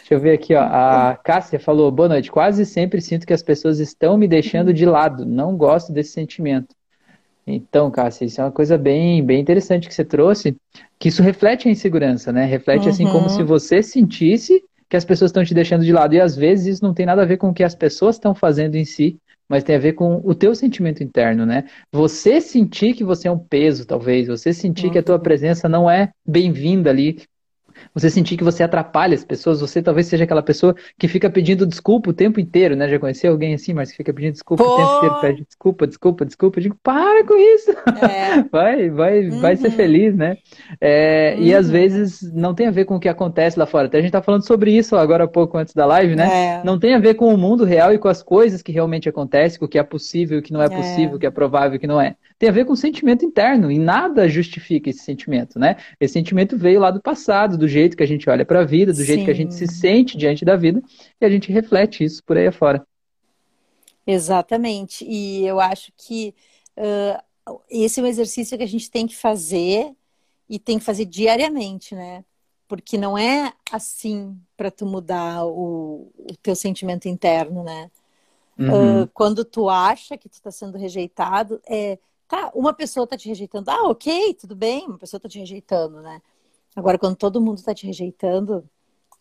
[0.02, 3.43] Deixa eu ver aqui, ó, a Cássia falou, boa noite, quase sempre sinto que as
[3.43, 6.76] pessoas estão me deixando de lado, não gosto desse sentimento.
[7.47, 10.56] Então, Cássia, isso é uma coisa bem, bem interessante que você trouxe,
[11.00, 12.45] que isso reflete a insegurança, né?
[12.45, 13.30] Reflete assim como Uhum.
[13.30, 16.13] se você sentisse que as pessoas estão te deixando de lado.
[16.15, 18.36] E às vezes isso não tem nada a ver com o que as pessoas estão
[18.36, 19.17] fazendo em si,
[19.50, 21.65] mas tem a ver com o teu sentimento interno, né?
[21.91, 25.24] Você sentir que você é um peso, talvez, você sentir que a tua Uhum.
[25.24, 27.17] presença não é bem-vinda ali,
[27.94, 31.65] você sentir que você atrapalha as pessoas, você talvez seja aquela pessoa que fica pedindo
[31.65, 32.88] desculpa o tempo inteiro, né?
[32.89, 34.96] Já conheceu alguém assim, mas que fica pedindo desculpa o tempo Pô!
[34.96, 36.60] inteiro, pede desculpa, desculpa, desculpa.
[36.60, 38.44] Eu digo, para com isso, É.
[38.52, 39.76] vai, vai, vai ser Uhum.
[39.76, 40.38] feliz, né?
[40.80, 41.72] É, E às Uhum.
[41.72, 43.88] vezes não tem a ver com o que acontece lá fora.
[43.88, 46.34] Até a gente tá falando sobre isso agora há pouco antes da live, né?
[46.34, 46.63] É.
[46.63, 49.60] Não tem a ver com o mundo real e com as coisas que realmente acontecem,
[49.60, 50.70] com o que é possível, o que não é É.
[50.70, 52.15] possível, o que é provável, o que não é.
[52.42, 55.78] Tem a ver com o sentimento interno e nada justifica esse sentimento, né?
[56.00, 58.92] Esse sentimento veio lá do passado, do jeito que a gente olha para a vida,
[58.92, 59.76] do jeito que a gente se Sim.
[59.76, 60.82] sente diante da vida
[61.22, 62.84] e a gente reflete isso por aí afora.
[64.08, 65.06] Exatamente.
[65.08, 66.34] E eu acho que
[66.78, 69.92] uh, esse é um exercício que a gente tem que fazer
[70.50, 72.26] e tem que fazer diariamente, né?
[72.68, 77.92] Porque não é assim para tu mudar o, o, teu sentimento interno, né?
[78.58, 79.04] Uhum.
[79.04, 82.00] Uh, quando tu acha que tu está sendo rejeitado, é
[82.32, 86.02] tá, uma pessoa está te rejeitando, ah, ok, tudo bem, uma pessoa está te rejeitando,
[86.02, 86.22] né?
[86.74, 88.63] Agora, quando todo mundo está te rejeitando,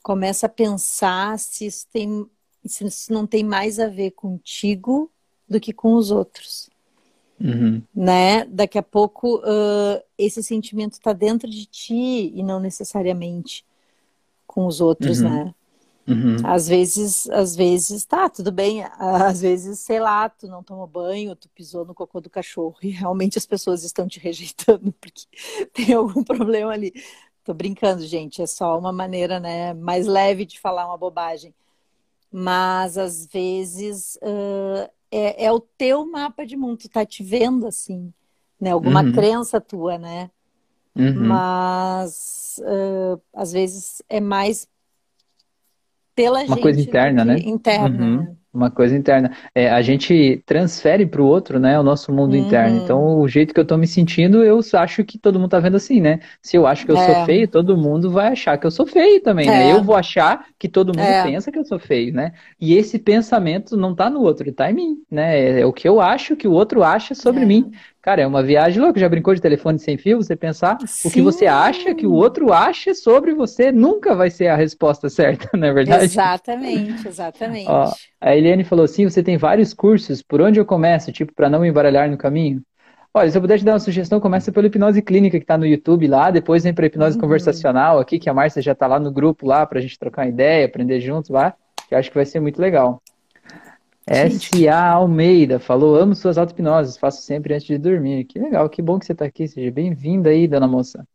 [0.00, 2.24] começa a pensar se isso, tem,
[2.64, 5.10] se isso não tem mais a ver contigo
[5.48, 6.70] do que com os outros.
[7.40, 7.82] Uhum.
[7.92, 8.44] Né?
[8.44, 13.64] Daqui a pouco uh, esse sentimento está dentro de ti e não necessariamente
[14.46, 15.30] com os outros, uhum.
[15.30, 15.54] né?
[16.06, 16.36] Uhum.
[16.44, 18.82] Às vezes, às vezes, tá, tudo bem.
[18.98, 22.90] Às vezes, sei lá, tu não tomou banho, tu pisou no cocô do cachorro e
[22.90, 25.26] realmente as pessoas estão te rejeitando porque
[25.72, 26.92] tem algum problema ali.
[27.44, 31.54] Tô brincando, gente, é só uma maneira, né, mais leve de falar uma bobagem.
[32.30, 37.66] Mas às vezes uh, é, é, o teu mapa de mundo, tu tá te vendo
[37.66, 38.12] assim,
[38.60, 38.70] né?
[38.70, 39.12] Alguma uhum.
[39.12, 40.30] crença tua, né?
[40.94, 41.26] Uhum.
[41.26, 44.68] Mas uh, às vezes é mais
[46.20, 46.60] pela uma gente.
[46.60, 47.36] coisa interna, né?
[47.38, 48.04] Interna.
[48.04, 48.16] Uhum.
[48.18, 48.28] Né?
[48.52, 49.30] Uma coisa interna.
[49.54, 52.46] É, a gente transfere para o outro, né, o nosso mundo uhum.
[52.46, 52.82] interno.
[52.82, 55.76] Então, o jeito que eu estou me sentindo, eu acho que todo mundo está vendo
[55.76, 56.18] assim, né?
[56.42, 57.06] Se eu acho que eu é.
[57.06, 59.54] sou feio, todo mundo vai achar que eu sou feio também, né?
[59.54, 59.66] é.
[59.66, 59.72] né?
[59.72, 61.22] Eu vou achar que todo mundo é.
[61.22, 62.32] pensa que eu sou feio, né?
[62.60, 65.38] E esse pensamento não está no outro, ele está em mim, né?
[65.38, 67.46] É, é o que eu acho que o outro acha sobre é.
[67.46, 67.70] mim.
[68.02, 68.98] Cara, é uma viagem louca.
[68.98, 70.16] Já brincou de telefone sem fio?
[70.16, 71.08] Você pensar Sim.
[71.08, 75.08] o que você acha que o outro acha sobre você nunca vai ser a resposta
[75.10, 76.04] certa, não é verdade?
[76.04, 77.68] Exatamente, exatamente.
[77.68, 81.50] Ó, a Eliane falou assim: você tem vários cursos, por onde eu começo, tipo, para
[81.50, 82.62] não me embaralhar no caminho?
[83.12, 85.66] Olha, se eu puder te dar uma sugestão, começa pela hipnose clínica que está no
[85.66, 87.22] YouTube lá, depois vem para hipnose uhum.
[87.22, 90.22] conversacional aqui, que a Márcia já está lá no grupo lá para a gente trocar
[90.22, 91.52] uma ideia, aprender juntos lá,
[91.88, 93.02] que eu acho que vai ser muito legal.
[94.10, 94.90] S.A.
[94.90, 98.24] Almeida falou: Amo suas auto-hipnoses, faço sempre antes de dormir.
[98.24, 99.46] Que legal, que bom que você está aqui.
[99.46, 101.06] Seja bem-vinda aí, dona moça.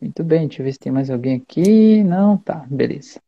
[0.00, 2.02] Muito bem, deixa eu ver se tem mais alguém aqui.
[2.02, 3.20] Não, tá, beleza.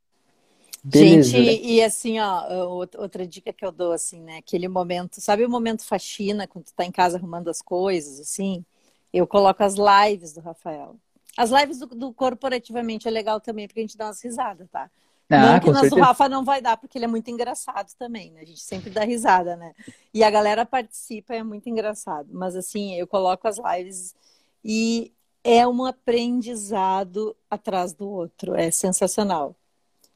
[0.82, 1.30] beleza.
[1.30, 4.38] Gente, e assim, ó, outra dica que eu dou, assim, né?
[4.38, 8.64] Aquele momento, sabe o momento faxina, quando tu tá em casa arrumando as coisas, assim?
[9.12, 10.96] Eu coloco as lives do Rafael.
[11.36, 14.90] As lives do, do corporativamente é legal também, porque a gente dá umas risadas, tá?
[15.30, 18.30] Ah, não que nas do Rafa não vai dar, porque ele é muito engraçado também,
[18.32, 18.40] né?
[18.40, 19.72] A gente sempre dá risada, né?
[20.12, 22.28] E a galera participa, é muito engraçado.
[22.32, 24.14] Mas assim, eu coloco as lives
[24.64, 25.12] e
[25.44, 28.54] é um aprendizado atrás do outro.
[28.54, 29.54] É sensacional.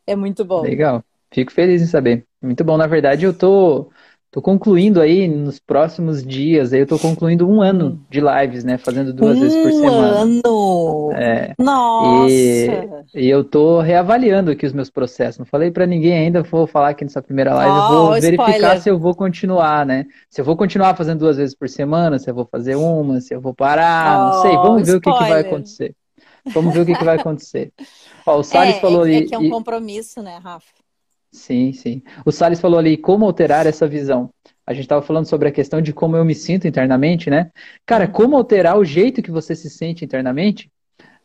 [0.07, 0.63] É muito bom.
[0.63, 1.05] Legal.
[1.31, 2.27] Fico feliz em saber.
[2.41, 2.77] Muito bom.
[2.77, 3.91] Na verdade, eu tô
[4.33, 8.79] Tô concluindo aí nos próximos dias, aí eu tô concluindo um ano de lives, né?
[8.79, 10.25] Fazendo duas um vezes por semana.
[10.25, 11.13] Um ano!
[11.13, 11.55] É.
[11.59, 12.33] Nossa!
[12.33, 15.39] E, e, eu tô reavaliando aqui os meus processos.
[15.39, 18.81] Não falei para ninguém ainda, vou falar aqui nessa primeira live, oh, vou verificar spoiler.
[18.81, 20.07] se eu vou continuar, né?
[20.31, 23.35] Se eu vou continuar fazendo duas vezes por semana, se eu vou fazer uma, se
[23.35, 24.53] eu vou parar, oh, não sei.
[24.53, 24.97] Vamos ver spoiler.
[24.97, 25.95] o que, que vai acontecer.
[26.55, 27.71] Vamos ver o que, que vai acontecer.
[28.25, 29.17] Ó, o Salles é, falou é.
[29.17, 30.82] É que é um compromisso, né, Rafa?
[31.33, 32.03] Sim, sim.
[32.27, 34.33] O Salles falou ali como alterar essa visão.
[34.67, 37.51] A gente estava falando sobre a questão de como eu me sinto internamente, né?
[37.87, 38.13] Cara, uhum.
[38.13, 40.71] como alterar o jeito que você se sente internamente?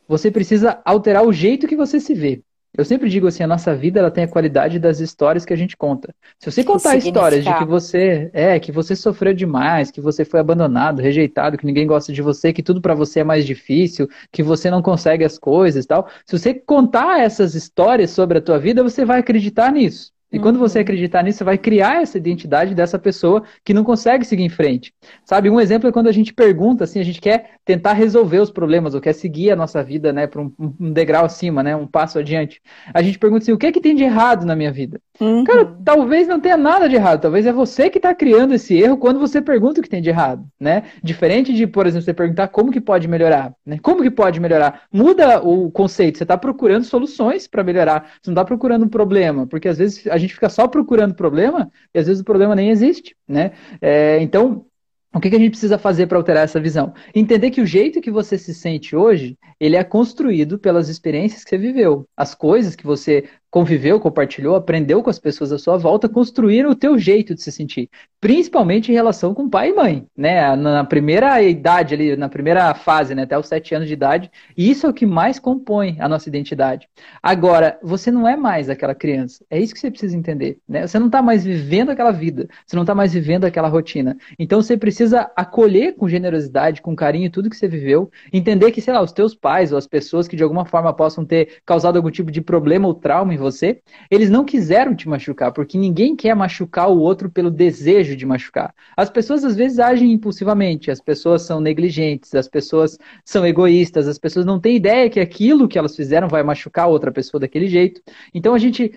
[0.07, 2.43] Você precisa alterar o jeito que você se vê.
[2.75, 5.57] Eu sempre digo assim, a nossa vida ela tem a qualidade das histórias que a
[5.57, 6.13] gente conta.
[6.39, 10.39] Se você contar histórias de que você é, que você sofreu demais, que você foi
[10.39, 14.43] abandonado, rejeitado, que ninguém gosta de você, que tudo para você é mais difícil, que
[14.43, 16.07] você não consegue as coisas, tal.
[16.25, 20.11] Se você contar essas histórias sobre a tua vida, você vai acreditar nisso.
[20.31, 20.83] E quando você uhum.
[20.83, 24.93] acreditar nisso, você vai criar essa identidade dessa pessoa que não consegue seguir em frente.
[25.23, 28.51] Sabe, um exemplo é quando a gente pergunta, assim, a gente quer tentar resolver os
[28.51, 31.87] problemas, ou quer seguir a nossa vida, né, para um, um, degrau acima, né, um
[31.87, 32.61] passo adiante.
[32.93, 34.99] A gente pergunta assim, o que é que tem de errado na minha vida?
[35.19, 35.43] Uhum.
[35.45, 38.97] Cara, talvez não tenha nada de errado, talvez é você que está criando esse erro
[38.97, 40.83] quando você pergunta o que tem de errado, né?
[41.01, 43.79] Diferente de, por exemplo, você perguntar como que pode melhorar, né?
[43.81, 44.83] Como que pode melhorar?
[44.91, 49.47] Muda o conceito, você está procurando soluções para melhorar, você não está procurando um problema,
[49.47, 52.69] porque às vezes a gente fica só procurando problema e às vezes o problema nem
[52.69, 53.51] existe, né?
[53.81, 54.65] É, então,
[55.13, 56.93] o que, que, a gente precisa fazer para alterar essa visão?
[57.15, 61.49] Entender que o jeito que você se sente hoje, ele é construído pelas experiências que
[61.49, 62.07] você viveu.
[62.15, 66.75] As coisas que você conviveu, compartilhou, aprendeu com as pessoas à sua volta, construíram o
[66.75, 70.55] teu jeito de se sentir, principalmente em relação com pai e mãe, né?
[70.55, 74.69] Na primeira idade ali, na primeira fase, né, até os sete anos de idade, e
[74.69, 76.87] isso é o que mais compõe a nossa identidade.
[77.21, 80.85] Agora, você não é mais aquela criança, é isso que você precisa entender, né?
[80.85, 84.17] Você não está mais vivendo aquela vida, você não está mais vivendo aquela rotina.
[84.37, 88.93] Então você precisa acolher com generosidade, com carinho tudo que você viveu, entender que, sei
[88.93, 92.11] lá, os teus pais ou as pessoas que de alguma forma possam ter causado algum
[92.11, 96.35] tipo de problema ou trauma em você, eles não quiseram te machucar, porque ninguém quer
[96.35, 98.73] machucar o outro pelo desejo de machucar.
[98.95, 104.17] As pessoas às vezes agem impulsivamente, as pessoas são negligentes, as pessoas são egoístas, as
[104.17, 108.01] pessoas não têm ideia que aquilo que elas fizeram vai machucar outra pessoa daquele jeito.
[108.33, 108.91] Então a gente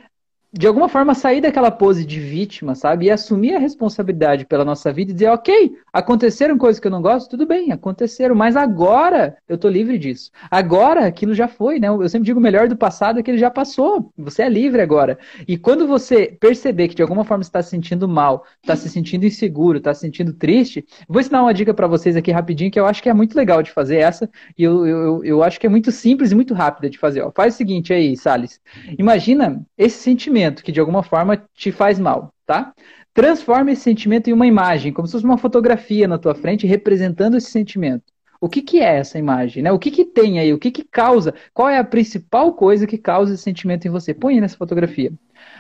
[0.53, 3.07] de alguma forma sair daquela pose de vítima, sabe?
[3.07, 7.03] E assumir a responsabilidade pela nossa vida e dizer, ok, aconteceram coisas que eu não
[7.03, 10.31] gosto, tudo bem, aconteceram, mas agora eu tô livre disso.
[10.50, 11.88] Agora aquilo já foi, né?
[11.88, 14.12] Eu sempre digo o melhor do passado é que ele já passou.
[14.16, 15.18] Você é livre agora.
[15.46, 19.26] E quando você perceber que de alguma forma está se sentindo mal, está se sentindo
[19.26, 22.87] inseguro, está se sentindo triste, vou ensinar uma dica para vocês aqui rapidinho que eu
[22.87, 25.70] acho que é muito legal de fazer essa e eu, eu, eu acho que é
[25.70, 27.22] muito simples e muito rápida de fazer.
[27.22, 27.31] Ó.
[27.35, 28.61] Faz o seguinte aí, Salles.
[28.98, 32.72] Imagina esse sentimento que de alguma forma te faz mal, tá?
[33.12, 37.37] Transforma esse sentimento em uma imagem, como se fosse uma fotografia na tua frente representando
[37.37, 38.05] esse sentimento.
[38.40, 39.62] O que, que é essa imagem?
[39.62, 39.70] Né?
[39.70, 40.53] O que, que tem aí?
[40.55, 41.35] O que, que causa?
[41.53, 44.14] Qual é a principal coisa que causa esse sentimento em você?
[44.14, 45.12] Põe nessa fotografia.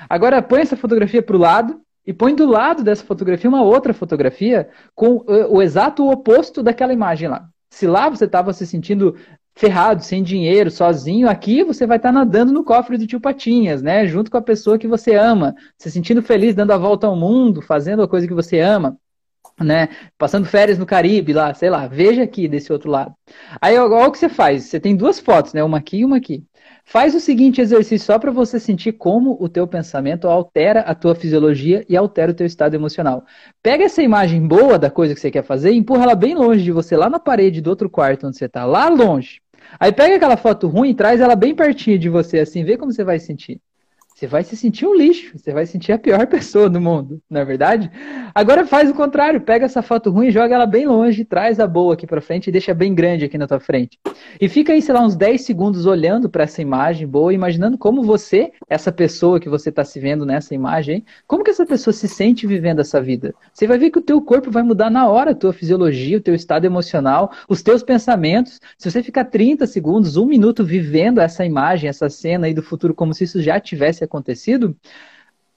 [0.08, 3.92] Agora põe essa fotografia para o lado e põe do lado dessa fotografia uma outra
[3.92, 7.46] fotografia com o exato oposto daquela imagem lá.
[7.68, 9.14] Se lá você estava se sentindo
[9.60, 13.82] ferrado, sem dinheiro, sozinho, aqui você vai estar tá nadando no cofre do tio Patinhas,
[13.82, 14.06] né?
[14.06, 17.60] Junto com a pessoa que você ama, se sentindo feliz, dando a volta ao mundo,
[17.60, 18.96] fazendo a coisa que você ama,
[19.60, 19.90] né?
[20.16, 23.14] Passando férias no Caribe lá, sei lá, veja aqui desse outro lado.
[23.60, 25.62] Aí, olha o que você faz, você tem duas fotos, né?
[25.62, 26.42] Uma aqui e uma aqui.
[26.84, 31.14] Faz o seguinte exercício só para você sentir como o teu pensamento altera a tua
[31.14, 33.24] fisiologia e altera o teu estado emocional.
[33.62, 36.64] Pega essa imagem boa da coisa que você quer fazer e empurra ela bem longe
[36.64, 39.40] de você, lá na parede do outro quarto onde você está, lá longe.
[39.78, 42.92] Aí pega aquela foto ruim e traz ela bem pertinho de você, assim, vê como
[42.92, 43.60] você vai sentir
[44.20, 47.40] você vai se sentir um lixo, você vai sentir a pior pessoa do mundo, não
[47.40, 47.90] é verdade?
[48.34, 51.94] Agora faz o contrário, pega essa foto ruim, joga ela bem longe, traz a boa
[51.94, 53.98] aqui para frente e deixa bem grande aqui na tua frente.
[54.40, 58.02] E fica aí, sei lá, uns 10 segundos olhando para essa imagem boa, imaginando como
[58.02, 62.08] você, essa pessoa que você está se vendo nessa imagem, como que essa pessoa se
[62.08, 63.34] sente vivendo essa vida.
[63.52, 66.22] Você vai ver que o teu corpo vai mudar na hora, a tua fisiologia, o
[66.22, 68.60] teu estado emocional, os teus pensamentos.
[68.78, 72.94] Se você ficar 30 segundos, um minuto vivendo essa imagem, essa cena aí do futuro
[72.94, 74.76] como se isso já tivesse acontecido,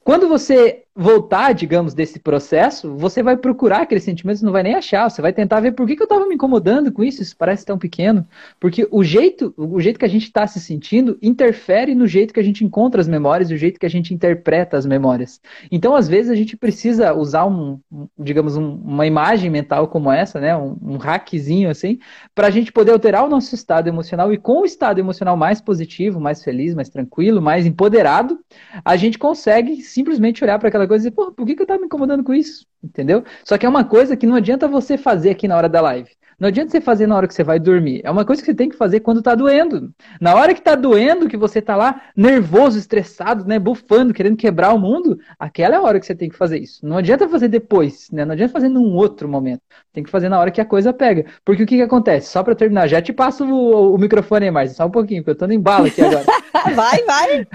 [0.04, 5.10] quando você voltar, digamos, desse processo, você vai procurar aqueles sentimentos não vai nem achar.
[5.10, 7.66] Você vai tentar ver por que, que eu estava me incomodando com isso, isso parece
[7.66, 8.28] tão pequeno.
[8.60, 12.40] Porque o jeito, o jeito que a gente está se sentindo interfere no jeito que
[12.40, 15.42] a gente encontra as memórias e o jeito que a gente interpreta as memórias.
[15.72, 17.80] Então, às vezes, a gente precisa usar um,
[18.18, 20.56] digamos, um, uma imagem mental como essa, né?
[20.56, 21.98] Um, um hackzinho assim,
[22.36, 25.60] para a gente poder alterar o nosso estado emocional e com o estado emocional mais
[25.60, 28.40] positivo, mais feliz, mais tranquilo, mais empoderado,
[28.86, 31.80] a gente consegue simplesmente olhar para aquela aquela coisa e por que, que eu tava
[31.80, 32.66] me incomodando com isso?
[32.84, 33.24] Entendeu?
[33.44, 36.10] Só que é uma coisa que não adianta você fazer aqui na hora da live.
[36.44, 38.02] Não adianta você fazer na hora que você vai dormir.
[38.04, 39.94] É uma coisa que você tem que fazer quando tá doendo.
[40.20, 44.74] Na hora que tá doendo, que você tá lá nervoso, estressado, né, bufando, querendo quebrar
[44.74, 46.86] o mundo, aquela é a hora que você tem que fazer isso.
[46.86, 48.26] Não adianta fazer depois, né?
[48.26, 49.62] Não adianta fazer num outro momento.
[49.94, 51.26] Tem que fazer na hora que a coisa pega.
[51.46, 52.28] Porque o que que acontece?
[52.28, 55.32] Só para terminar, já te passo o, o microfone aí, Márcia, só um pouquinho, porque
[55.32, 56.26] eu tô no embalo aqui agora.
[56.76, 57.48] vai, vai!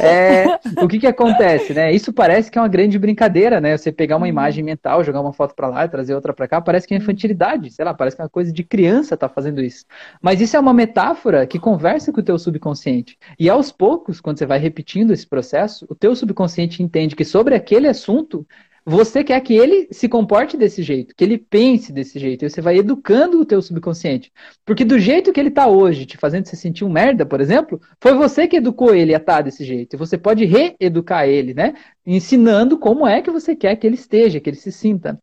[0.00, 1.92] É, o que que acontece, né?
[1.92, 3.76] Isso parece que é uma grande brincadeira, né?
[3.76, 4.30] Você pegar uma uhum.
[4.30, 6.96] imagem mental, jogar uma foto para lá e trazer outra para cá, parece que é
[6.96, 9.84] infantilidade, sei lá, parece que é uma coisa de criança tá fazendo isso.
[10.22, 13.18] Mas isso é uma metáfora que conversa com o teu subconsciente.
[13.38, 17.54] E aos poucos, quando você vai repetindo esse processo, o teu subconsciente entende que sobre
[17.54, 18.46] aquele assunto
[18.84, 22.44] você quer que ele se comporte desse jeito, que ele pense desse jeito.
[22.44, 24.32] E você vai educando o teu subconsciente.
[24.64, 27.80] Porque do jeito que ele está hoje, te fazendo se sentir um merda, por exemplo,
[28.00, 29.94] foi você que educou ele a estar tá desse jeito.
[29.94, 31.74] E você pode reeducar ele, né?
[32.06, 35.20] Ensinando como é que você quer que ele esteja, que ele se sinta.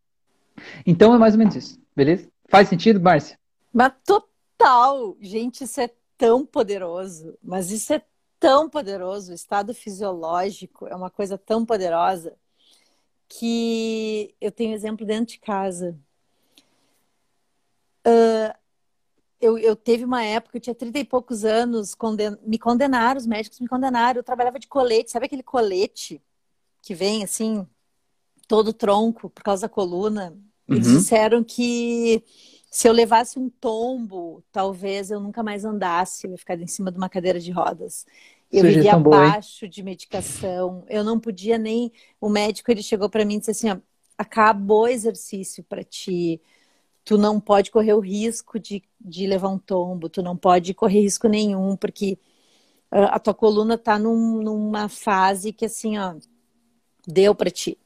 [0.86, 2.28] Então é mais ou menos isso, beleza?
[2.48, 3.38] Faz sentido, Márcia?
[3.74, 5.18] Mas total!
[5.20, 7.38] Gente, isso é tão poderoso.
[7.44, 8.02] Mas isso é
[8.40, 9.32] tão poderoso.
[9.32, 12.36] O estado fisiológico é uma coisa tão poderosa
[13.28, 15.98] que eu tenho exemplo dentro de casa.
[18.06, 18.56] Uh,
[19.40, 22.38] eu, eu teve uma época, eu tinha 30 e poucos anos, conden...
[22.44, 24.20] me condenaram, os médicos me condenaram.
[24.20, 26.22] Eu trabalhava de colete, sabe aquele colete
[26.82, 27.68] que vem assim,
[28.48, 30.36] todo tronco por causa da coluna?
[30.70, 30.98] Eles uhum.
[30.98, 32.24] disseram que
[32.70, 36.92] se eu levasse um tombo, talvez eu nunca mais andasse, eu ia ficar em cima
[36.92, 38.06] de uma cadeira de rodas.
[38.52, 40.86] Eu vivia abaixo boa, de medicação.
[40.88, 41.92] Eu não podia nem.
[42.20, 43.78] O médico ele chegou para mim e disse assim: ó,
[44.18, 46.42] acabou o exercício para ti.
[47.04, 50.10] Tu não pode correr o risco de, de levar um tombo.
[50.10, 52.18] Tu não pode correr risco nenhum, porque
[52.92, 56.16] a, tua coluna tá num, numa fase que assim, ó,
[57.06, 57.78] deu para ti,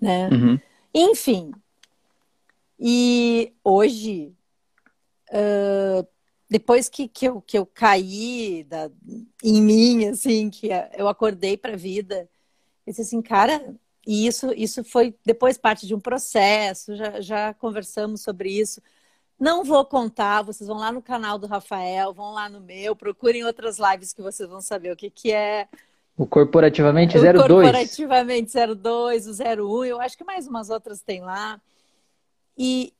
[0.00, 0.28] né?
[0.28, 0.58] Uhum.
[0.94, 1.52] Enfim.
[2.78, 4.34] E hoje
[5.30, 6.06] uh,
[6.48, 8.90] depois que, que, eu, que eu caí da,
[9.42, 12.28] em mim, assim, que eu acordei para a vida,
[12.86, 13.74] eu disse assim, cara,
[14.06, 18.80] e isso, isso foi depois parte de um processo, já, já conversamos sobre isso.
[19.38, 23.44] Não vou contar, vocês vão lá no canal do Rafael, vão lá no meu, procurem
[23.44, 25.66] outras lives que vocês vão saber o que, que é.
[26.16, 27.34] O Corporativamente o 02.
[27.34, 31.60] Corporativamente 02, o 01, eu acho que mais umas outras tem lá.
[32.56, 32.92] E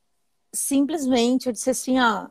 [0.51, 2.27] simplesmente eu disse assim, ó,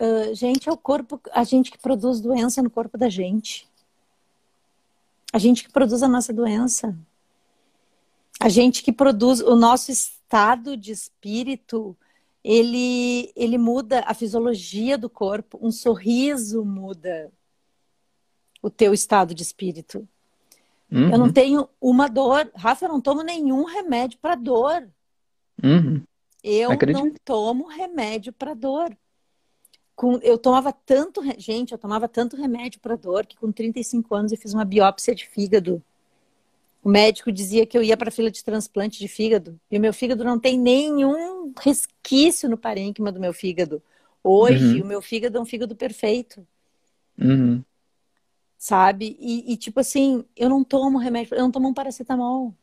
[0.00, 3.68] uh, gente, é o corpo, a gente que produz doença no corpo da gente.
[5.32, 6.96] A gente que produz a nossa doença.
[8.40, 11.96] A gente que produz o nosso estado de espírito,
[12.42, 15.58] ele, ele muda a fisiologia do corpo.
[15.60, 17.32] Um sorriso muda
[18.62, 20.06] o teu estado de espírito.
[20.90, 21.10] Uhum.
[21.10, 22.50] Eu não tenho uma dor.
[22.54, 24.88] Rafa, eu não tomo nenhum remédio para dor.
[25.62, 26.02] Uhum.
[26.48, 27.04] Eu Acredito.
[27.04, 28.96] não tomo remédio para dor.
[29.96, 34.30] Com, eu tomava tanto, gente, eu tomava tanto remédio para dor que com 35 anos
[34.30, 35.82] eu fiz uma biópsia de fígado.
[36.84, 39.58] O médico dizia que eu ia para fila de transplante de fígado.
[39.68, 43.82] E o meu fígado não tem nenhum resquício no parênquima do meu fígado.
[44.22, 44.84] Hoje, uhum.
[44.84, 46.46] o meu fígado é um fígado perfeito.
[47.18, 47.64] Uhum.
[48.56, 49.16] Sabe?
[49.18, 52.54] E, e, tipo assim, eu não tomo remédio, eu não tomo um paracetamol.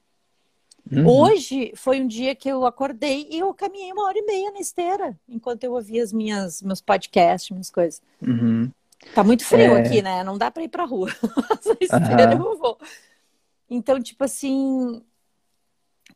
[0.92, 1.08] Uhum.
[1.08, 4.60] Hoje foi um dia que eu acordei e eu caminhei uma hora e meia na
[4.60, 8.02] esteira, enquanto eu ouvia as minhas, meus podcasts, minhas coisas.
[8.22, 8.70] Uhum.
[9.14, 9.82] Tá muito frio é...
[9.82, 10.24] aqui, né?
[10.24, 11.10] Não dá para ir pra rua.
[11.80, 12.78] Esteira eu vou.
[13.70, 15.02] Então, tipo assim,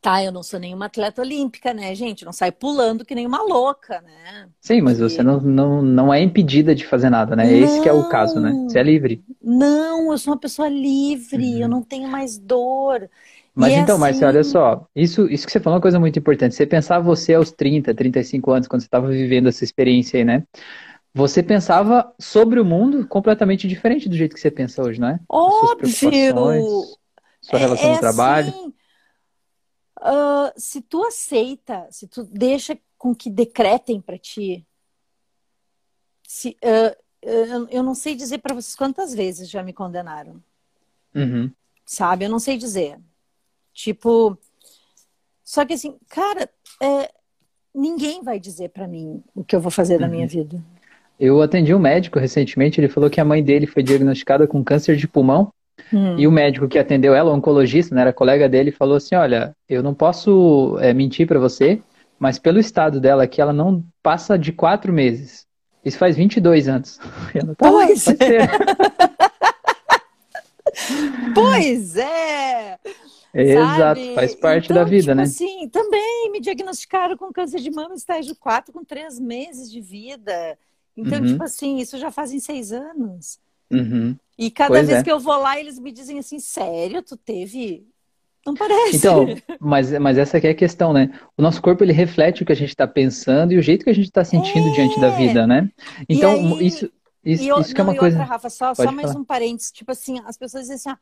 [0.02, 2.24] tá, eu não sou nenhuma atleta olímpica, né, gente?
[2.24, 4.48] Não sai pulando que nem uma louca, né?
[4.62, 7.46] Sim, mas você não, não, não é impedida de fazer nada, né?
[7.46, 8.52] Não, Esse que é o caso, né?
[8.68, 9.24] Você é livre.
[9.42, 11.62] Não, eu sou uma pessoa livre, uhum.
[11.62, 13.10] eu não tenho mais dor.
[13.58, 14.02] Mas e então, assim...
[14.02, 16.54] Marcia, olha só, isso, isso que você falou é uma coisa muito importante.
[16.54, 20.44] Você pensar você aos 30, 35 anos, quando você estava vivendo essa experiência aí, né?
[21.12, 25.20] Você pensava sobre o mundo completamente diferente do jeito que você pensa hoje, não é?
[25.28, 25.90] Óbvio!
[27.42, 28.50] sua relação é, no trabalho.
[28.50, 28.74] Assim,
[30.02, 34.68] uh, se tu aceita, se tu deixa com que decretem para ti,
[36.28, 40.44] se, uh, uh, eu não sei dizer para vocês quantas vezes já me condenaram.
[41.16, 41.52] Uhum.
[41.84, 42.26] Sabe?
[42.26, 43.00] Eu não sei dizer.
[43.78, 44.36] Tipo,
[45.44, 46.50] só que assim, cara,
[46.82, 47.12] é,
[47.74, 50.02] ninguém vai dizer para mim o que eu vou fazer uhum.
[50.02, 50.60] na minha vida.
[51.20, 54.96] Eu atendi um médico recentemente, ele falou que a mãe dele foi diagnosticada com câncer
[54.96, 55.52] de pulmão
[55.94, 56.18] Hum.
[56.18, 59.56] E o médico que atendeu ela, o oncologista, né, era colega dele, falou assim: Olha,
[59.70, 61.82] eu não posso é, mentir para você,
[62.20, 65.46] mas pelo estado dela aqui, ela não passa de quatro meses.
[65.86, 67.00] Isso faz 22 anos.
[67.46, 68.48] Não, tá pois é.
[71.34, 72.78] pois é.
[73.42, 74.16] Exato, Sabe?
[74.16, 75.26] faz parte então, da vida, tipo né?
[75.26, 80.58] Sim, também me diagnosticaram com câncer de mama estágio 4 com três meses de vida.
[80.96, 81.28] Então, uhum.
[81.28, 83.40] tipo assim, isso já fazem seis anos.
[83.72, 84.16] Uhum.
[84.38, 85.04] E cada pois vez é.
[85.04, 87.86] que eu vou lá, eles me dizem assim, sério, tu teve.
[88.46, 88.98] Não parece.
[88.98, 89.26] Então,
[89.60, 91.12] mas, mas essa aqui é a questão, né?
[91.38, 93.90] O nosso corpo ele reflete o que a gente está pensando e o jeito que
[93.90, 94.72] a gente está sentindo é.
[94.72, 95.70] diante da vida, né?
[96.10, 96.92] Então, aí, isso,
[97.24, 98.18] isso, eu, isso que é uma coisa.
[98.18, 99.72] Outra, Rafa, só, só mais um parênteses.
[99.72, 100.98] Tipo assim, as pessoas dizem assim: ah,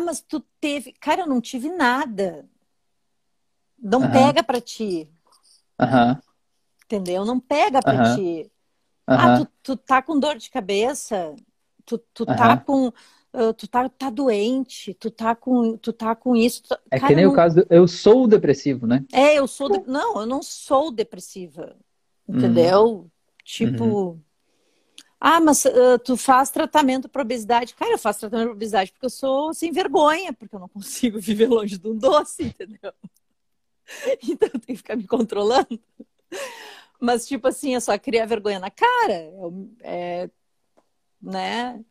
[0.00, 0.92] mas tu teve.
[0.92, 2.48] Cara, eu não tive nada.
[3.78, 4.12] Não uh -huh.
[4.12, 5.08] pega para ti.
[5.80, 6.22] Uh -huh.
[6.84, 7.24] Entendeu?
[7.24, 8.16] Não pega para uh -huh.
[8.16, 8.52] ti.
[9.06, 11.34] Ah, tu, tu tá com dor de cabeça
[11.84, 12.36] tu, tu uhum.
[12.36, 12.92] tá com.
[13.34, 16.62] Uh, tu tá, tá doente, tu tá com, tu tá com isso.
[16.64, 16.74] Tu...
[16.90, 17.32] É Cara, que nem não...
[17.32, 19.04] o caso do, eu sou depressivo, né?
[19.10, 19.70] É, eu sou.
[19.70, 19.88] De...
[19.88, 21.76] Não, eu não sou depressiva.
[22.28, 22.84] Entendeu?
[22.84, 23.10] Uhum.
[23.44, 24.20] Tipo.
[25.24, 27.76] Ah, mas uh, tu faz tratamento para obesidade.
[27.76, 31.16] Cara, eu faço tratamento para obesidade porque eu sou sem vergonha, porque eu não consigo
[31.22, 32.92] viver longe de um doce, entendeu?
[34.22, 35.78] Então eu tenho que ficar me controlando.
[37.00, 39.12] Mas, tipo assim, é só criar vergonha na cara.
[39.82, 40.30] É, é
[41.20, 41.84] né?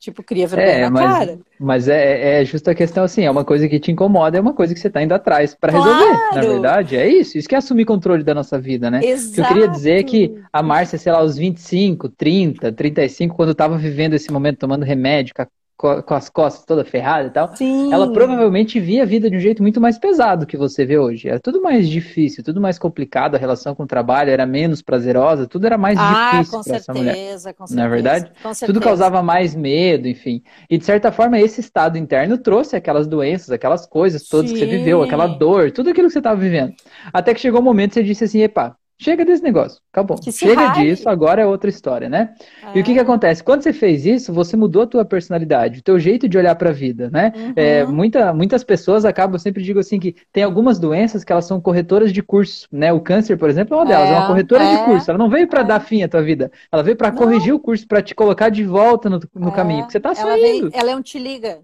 [0.00, 1.38] Tipo, cria vergonha é, na mas, cara.
[1.58, 4.54] Mas é, é justa a questão assim, é uma coisa que te incomoda, é uma
[4.54, 5.92] coisa que você está indo atrás para claro.
[5.92, 6.34] resolver.
[6.34, 7.36] Na verdade, é isso.
[7.36, 9.04] Isso que é assumir controle da nossa vida, né?
[9.04, 9.40] Exato.
[9.42, 14.14] Eu queria dizer que a Márcia, sei lá, aos 25, 30, 35, quando estava vivendo
[14.14, 15.34] esse momento, tomando remédio,
[15.80, 17.92] com as costas toda ferrada e tal, Sim.
[17.92, 21.28] ela provavelmente via a vida de um jeito muito mais pesado que você vê hoje.
[21.28, 25.46] Era tudo mais difícil, tudo mais complicado, a relação com o trabalho era menos prazerosa,
[25.46, 27.14] tudo era mais ah, difícil para essa mulher.
[27.14, 28.32] Com certeza, Não é verdade?
[28.66, 30.42] Tudo causava mais medo, enfim.
[30.68, 34.56] E de certa forma, esse estado interno trouxe aquelas doenças, aquelas coisas todas Sim.
[34.56, 36.74] que você viveu, aquela dor, tudo aquilo que você estava vivendo.
[37.12, 40.18] Até que chegou o um momento que você disse assim, epa, Chega desse negócio, acabou.
[40.30, 40.90] Chega rale.
[40.90, 42.34] disso, agora é outra história, né?
[42.62, 42.76] É.
[42.76, 43.02] E o que que é.
[43.02, 43.42] acontece?
[43.42, 46.68] Quando você fez isso, você mudou a tua personalidade, o teu jeito de olhar para
[46.68, 47.32] a vida, né?
[47.34, 47.52] Uhum.
[47.56, 51.46] É, muita, muitas pessoas acabam, eu sempre digo assim, que tem algumas doenças que elas
[51.46, 52.92] são corretoras de curso, né?
[52.92, 55.10] O câncer, por exemplo, é uma delas, é, é uma corretora de curso.
[55.10, 57.88] Ela não veio para dar fim à tua vida, ela veio para corrigir o curso,
[57.88, 60.30] para te colocar de volta no, no caminho, porque você tá saindo.
[60.30, 61.60] Ela, vem, ela é um te liga.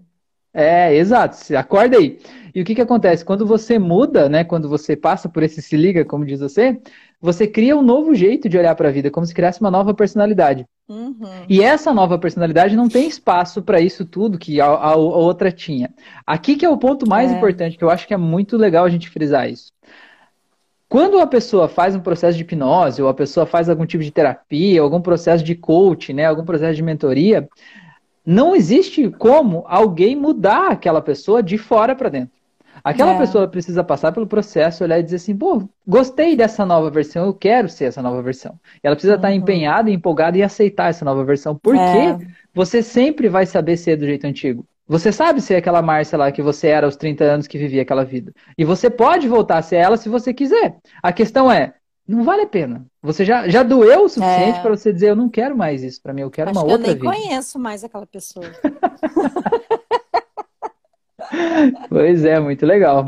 [0.51, 1.37] É, exato.
[1.55, 2.17] Acorda aí.
[2.57, 3.23] E o que que acontece?
[3.23, 4.43] Quando você muda, né?
[4.43, 6.75] Quando você passa por esse se liga, como diz você,
[7.21, 9.93] você cria um novo jeito de olhar para a vida, como se criasse uma nova
[9.93, 10.65] personalidade.
[10.89, 11.13] Uhum.
[11.47, 15.51] E essa nova personalidade não tem espaço para isso tudo que a, a, a, outra
[15.51, 15.93] tinha.
[16.25, 17.35] Aqui que é o ponto mais é.
[17.35, 19.71] importante, que eu acho que é muito legal a gente frisar isso.
[20.89, 24.09] Quando a pessoa faz um processo de hipnose, ou a pessoa faz algum tipo de
[24.09, 27.47] terapia, algum processo de coaching, né, algum processo de mentoria,
[28.25, 32.36] não existe como alguém mudar aquela pessoa de fora para dentro.
[32.83, 33.17] Aquela é.
[33.17, 37.33] pessoa precisa passar pelo processo, olhar e dizer assim, pô, gostei dessa nova versão, eu
[37.33, 38.59] quero ser essa nova versão.
[38.83, 39.17] Ela precisa uhum.
[39.17, 41.55] estar empenhada, empolgada e aceitar essa nova versão.
[41.55, 42.17] Porque é.
[42.53, 44.65] você sempre vai saber ser do jeito antigo.
[44.87, 48.05] Você sabe ser aquela Márcia lá que você era aos 30 anos que vivia aquela
[48.05, 48.31] vida.
[48.57, 50.77] E você pode voltar a ser ela se você quiser.
[51.03, 51.73] A questão é,
[52.07, 52.85] não vale a pena.
[53.03, 54.61] Você já, já doeu o suficiente é.
[54.61, 56.71] para você dizer, eu não quero mais isso para mim, eu quero Acho uma que
[56.71, 57.05] outra vida.
[57.05, 58.45] Eu nem conheço mais aquela pessoa.
[61.89, 63.05] pois é, muito legal.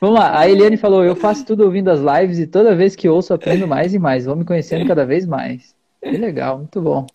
[0.00, 3.08] Vamos lá, a Eliane falou: Eu faço tudo ouvindo as lives e toda vez que
[3.08, 4.26] ouço aprendo mais e mais.
[4.26, 5.74] Vou me conhecendo cada vez mais.
[6.02, 7.06] Que legal, muito bom.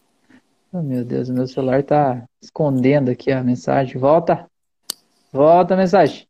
[0.72, 3.98] Oh, meu Deus, o meu celular tá escondendo aqui a mensagem.
[3.98, 4.46] Volta.
[5.32, 6.28] Volta a mensagem.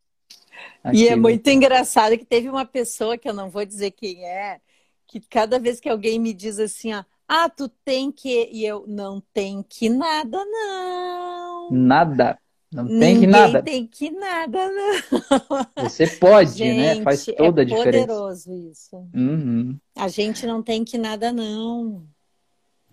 [0.82, 4.24] Aqui, e é muito engraçado que teve uma pessoa que eu não vou dizer quem
[4.24, 4.60] é,
[5.06, 8.48] que cada vez que alguém me diz assim, ó, ah, tu tem que.
[8.52, 11.70] E eu, não tem que nada, não.
[11.72, 12.38] Nada.
[12.72, 13.62] Não tem que nada.
[13.62, 15.88] tem que nada, não.
[15.88, 17.02] Você pode, gente, né?
[17.02, 17.98] Faz toda é a diferença.
[17.98, 18.96] É poderoso isso.
[19.14, 19.78] Uhum.
[19.96, 22.06] A gente não tem que nada, não.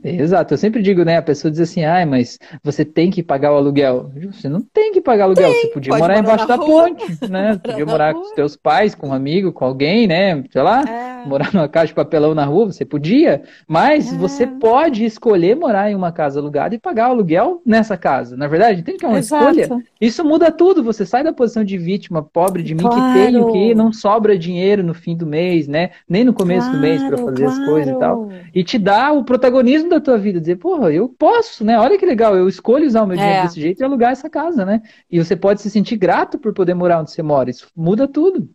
[0.03, 1.17] Exato, eu sempre digo, né?
[1.17, 4.11] A pessoa diz assim, ai, mas você tem que pagar o aluguel.
[4.31, 6.89] Você não tem que pagar o aluguel, tem, você podia morar, morar embaixo da rua.
[6.89, 7.59] ponte, né?
[7.63, 10.43] podia morar com os teus pais, com um amigo, com alguém, né?
[10.51, 11.25] Sei lá, é.
[11.25, 14.17] morar numa caixa de papelão na rua, você podia, mas é.
[14.17, 18.35] você pode escolher morar em uma casa alugada e pagar o aluguel nessa casa.
[18.35, 19.59] Na verdade, entende que é uma Exato.
[19.59, 19.83] escolha?
[20.01, 22.95] Isso muda tudo, você sai da posição de vítima, pobre de mim, claro.
[22.95, 25.91] que tenho que não sobra dinheiro no fim do mês, né?
[26.09, 27.61] Nem no começo claro, do mês para fazer claro.
[27.61, 28.29] as coisas e tal.
[28.53, 31.79] E te dá o protagonismo da tua vida, dizer, porra, eu posso, né?
[31.79, 33.43] Olha que legal, eu escolho usar o meu dinheiro é.
[33.43, 34.81] desse jeito e alugar essa casa, né?
[35.09, 37.49] E você pode se sentir grato por poder morar onde você mora.
[37.49, 38.49] Isso muda tudo.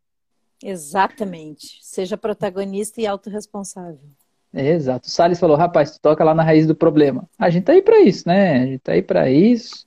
[0.62, 1.78] Exatamente.
[1.82, 4.00] Seja protagonista e autorresponsável.
[4.52, 5.08] É, exato.
[5.08, 7.28] O Salles falou, rapaz, tu toca lá na raiz do problema.
[7.38, 8.62] A gente tá aí para isso, né?
[8.62, 9.86] A gente tá aí para isso.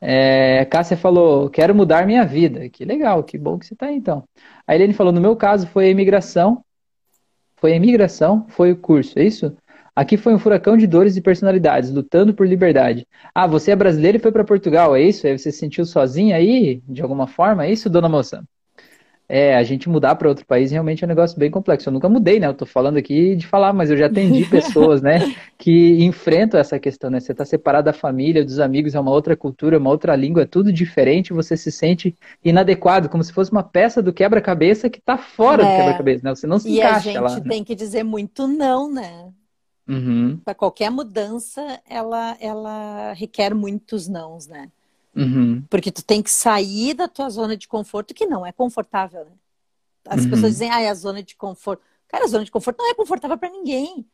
[0.00, 2.68] É, Cássia falou, quero mudar minha vida.
[2.68, 4.24] Que legal, que bom que você tá aí então.
[4.66, 6.64] A Helene falou, no meu caso foi a imigração.
[7.56, 9.54] Foi a imigração, foi o curso, é isso?
[9.94, 13.06] Aqui foi um furacão de dores e personalidades, lutando por liberdade.
[13.34, 15.26] Ah, você é brasileiro e foi para Portugal, é isso?
[15.26, 17.66] Aí você se sentiu sozinha aí, de alguma forma?
[17.66, 18.42] É isso, dona moça?
[19.32, 21.88] É, a gente mudar para outro país realmente é um negócio bem complexo.
[21.88, 22.48] Eu nunca mudei, né?
[22.48, 25.20] Eu tô falando aqui de falar, mas eu já atendi pessoas, né,
[25.56, 27.20] que enfrentam essa questão, né?
[27.20, 30.46] Você tá separado da família, dos amigos, é uma outra cultura, uma outra língua, é
[30.46, 35.16] tudo diferente, você se sente inadequado, como se fosse uma peça do quebra-cabeça que tá
[35.16, 35.64] fora é.
[35.64, 36.34] do quebra-cabeça, né?
[36.34, 37.20] Você não se e encaixa lá.
[37.20, 37.50] E a gente né?
[37.50, 39.30] tem que dizer muito não, né?
[39.90, 40.36] Uhum.
[40.44, 44.70] Para qualquer mudança, ela, ela requer muitos nãos, né?
[45.16, 45.64] Uhum.
[45.68, 49.32] Porque tu tem que sair da tua zona de conforto, que não é confortável, né?
[50.06, 50.30] As uhum.
[50.30, 51.82] pessoas dizem, ah, é a zona de conforto.
[52.06, 54.06] Cara, a zona de conforto não é confortável para ninguém.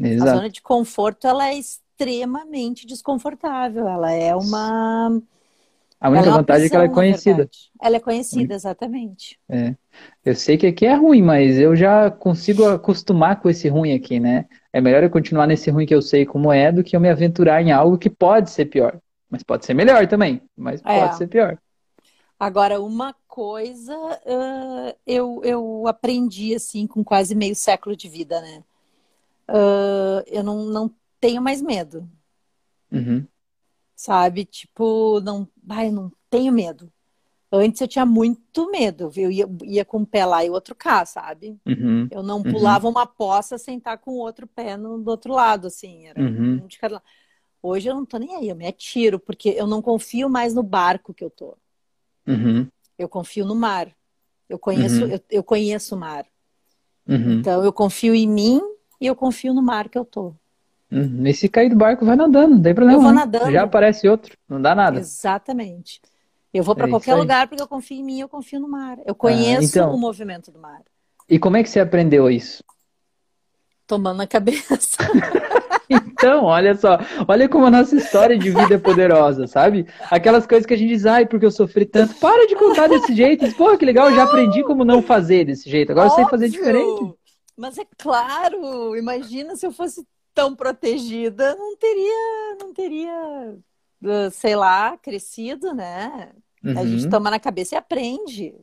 [0.00, 0.30] Exato.
[0.30, 3.86] A zona de conforto, ela é extremamente desconfortável.
[3.86, 5.20] Ela é uma
[6.00, 7.50] a única é vantagem prisão, é que ela é conhecida.
[7.80, 9.38] Ela é conhecida, exatamente.
[9.46, 9.74] É.
[10.24, 14.18] Eu sei que aqui é ruim, mas eu já consigo acostumar com esse ruim aqui,
[14.18, 14.46] né?
[14.72, 17.08] É melhor eu continuar nesse ruim que eu sei como é do que eu me
[17.08, 18.98] aventurar em algo que pode ser pior.
[19.28, 21.00] Mas pode ser melhor também, mas é.
[21.00, 21.58] pode ser pior.
[22.38, 28.62] Agora, uma coisa uh, eu, eu aprendi assim com quase meio século de vida, né?
[29.48, 30.90] Uh, eu não, não
[31.20, 32.08] tenho mais medo.
[32.90, 33.26] Uhum
[34.00, 34.46] sabe?
[34.46, 36.90] Tipo, não, ai, não tenho medo.
[37.52, 39.24] Antes eu tinha muito medo, viu?
[39.24, 41.58] Eu ia, ia com um pé lá e outro cá, sabe?
[41.66, 42.44] Uhum, eu não uhum.
[42.44, 46.06] pulava uma poça sem estar com o outro pé no, do outro lado, assim.
[46.06, 46.60] Era uhum.
[46.62, 47.04] um de cada lado.
[47.62, 50.62] Hoje eu não tô nem aí, eu me atiro, porque eu não confio mais no
[50.62, 51.56] barco que eu tô.
[52.26, 52.68] Uhum.
[52.96, 53.88] Eu confio no mar.
[54.48, 55.10] Eu conheço, uhum.
[55.10, 56.24] eu, eu, conheço o mar.
[57.06, 57.40] Uhum.
[57.40, 58.60] Então eu confio em mim
[59.00, 60.34] e eu confio no mar que eu tô.
[60.90, 61.26] Uhum.
[61.26, 62.98] E se cair do barco, vai nadando, não tem problema.
[62.98, 63.50] Eu vou nadando.
[63.50, 64.98] Já aparece outro, não dá nada.
[64.98, 66.00] Exatamente.
[66.52, 68.98] Eu vou para é qualquer lugar porque eu confio em mim, eu confio no mar.
[69.06, 69.94] Eu conheço ah, então...
[69.94, 70.82] o movimento do mar.
[71.28, 72.64] E como é que você aprendeu isso?
[73.86, 74.98] Tomando na cabeça.
[75.92, 79.86] Então, olha só, olha como a nossa história de vida é poderosa, sabe?
[80.08, 82.14] Aquelas coisas que a gente diz, ai, porque eu sofri tanto.
[82.14, 83.52] Para de contar desse jeito.
[83.56, 85.90] Pô, que legal, eu já aprendi como não fazer desse jeito.
[85.90, 86.22] Agora Óbvio.
[86.22, 87.14] eu sei fazer diferente.
[87.56, 93.56] Mas é claro, imagina se eu fosse tão protegida, não teria, não teria,
[94.32, 96.30] sei lá, crescido, né?
[96.62, 96.78] Uhum.
[96.78, 97.10] A gente uhum.
[97.10, 98.54] toma na cabeça e aprende.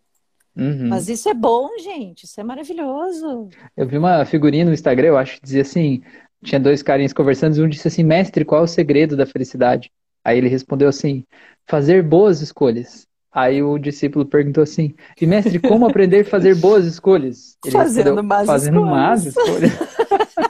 [0.56, 0.88] Uhum.
[0.90, 2.24] Mas isso é bom, gente.
[2.24, 3.50] Isso é maravilhoso.
[3.76, 6.02] Eu vi uma figurinha no Instagram, eu acho, que dizia assim:
[6.44, 9.92] tinha dois carinhas conversando e um disse assim: Mestre, qual é o segredo da felicidade?
[10.24, 11.24] Aí ele respondeu assim:
[11.66, 13.08] Fazer boas escolhas.
[13.32, 17.56] Aí o discípulo perguntou assim: E mestre, como aprender a fazer boas escolhas?
[17.64, 18.92] Ele fazendo más fazendo escolhas.
[18.92, 19.72] Más escolhas.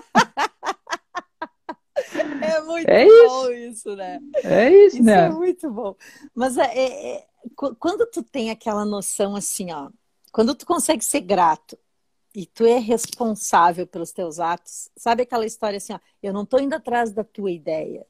[2.47, 3.95] é muito é bom isso.
[3.95, 4.19] né?
[4.43, 5.25] É isso, isso né?
[5.25, 5.95] É muito bom.
[6.33, 7.27] Mas é, é, é
[7.79, 9.89] quando tu tem aquela noção assim, ó,
[10.31, 11.77] quando tu consegue ser grato
[12.35, 16.59] e tu é responsável pelos teus atos, sabe aquela história assim, ó, eu não estou
[16.59, 18.05] indo atrás da tua ideia.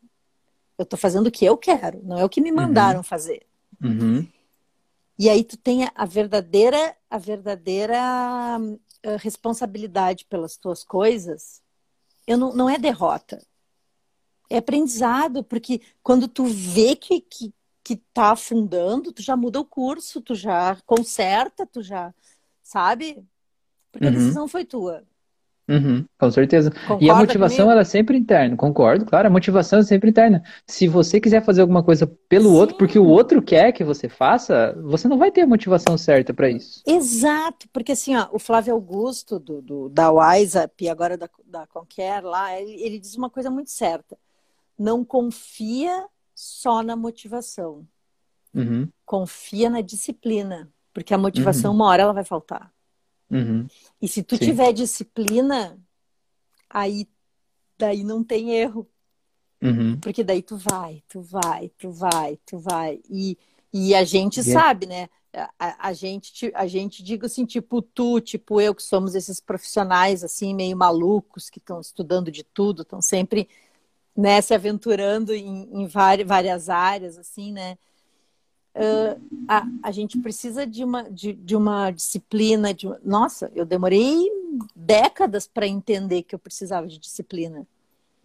[0.77, 2.57] Eu estou fazendo o que eu quero, não é o que me uhum.
[2.57, 3.03] mandaram uhum.
[3.03, 3.45] fazer.
[3.81, 4.27] Uhum.
[5.17, 7.97] E aí tu tem a verdadeira, a verdadeira
[8.59, 11.61] uh, responsabilidade pelas tuas coisas.
[12.27, 13.43] Eu não, não é derrota.
[14.49, 19.65] É aprendizado, porque quando tu vê que, que, que tá afundando, tu já muda o
[19.65, 22.13] curso, tu já conserta, tu já,
[22.63, 23.23] sabe?
[23.91, 24.13] Porque uhum.
[24.13, 25.03] a decisão foi tua.
[25.69, 26.71] Uhum, com certeza.
[26.71, 27.71] Concorda e a motivação comigo?
[27.71, 30.41] ela é sempre interna, concordo, claro, a motivação é sempre interna.
[30.65, 32.55] Se você quiser fazer alguma coisa pelo Sim.
[32.55, 36.33] outro, porque o outro quer que você faça, você não vai ter a motivação certa
[36.33, 36.81] para isso.
[36.87, 41.67] Exato, porque assim, ó, o Flávio Augusto, do, do da WiseUp e agora da, da
[41.67, 44.17] Conquer lá, ele, ele diz uma coisa muito certa.
[44.77, 47.87] Não confia só na motivação.
[48.53, 48.89] Uhum.
[49.05, 51.77] Confia na disciplina, porque a motivação, uhum.
[51.77, 52.73] uma hora, ela vai faltar.
[53.29, 53.67] Uhum.
[54.01, 54.45] E se tu Sim.
[54.45, 55.77] tiver disciplina,
[56.69, 57.07] aí
[57.77, 58.87] daí não tem erro.
[59.61, 59.99] Uhum.
[59.99, 62.99] Porque daí tu vai, tu vai, tu vai, tu vai.
[63.09, 63.37] E,
[63.73, 64.59] e a gente yeah.
[64.59, 65.09] sabe, né?
[65.59, 70.23] A, a, gente, a gente, digo assim, tipo tu, tipo eu, que somos esses profissionais,
[70.23, 73.47] assim, meio malucos, que estão estudando de tudo, estão sempre
[74.17, 77.77] né, se aventurando em, em várias, áreas, assim, né?
[78.77, 82.73] uh, a, a gente precisa de uma, de, de uma disciplina.
[82.73, 82.87] De.
[83.03, 84.25] Nossa, eu demorei
[84.75, 87.65] décadas para entender que eu precisava de disciplina.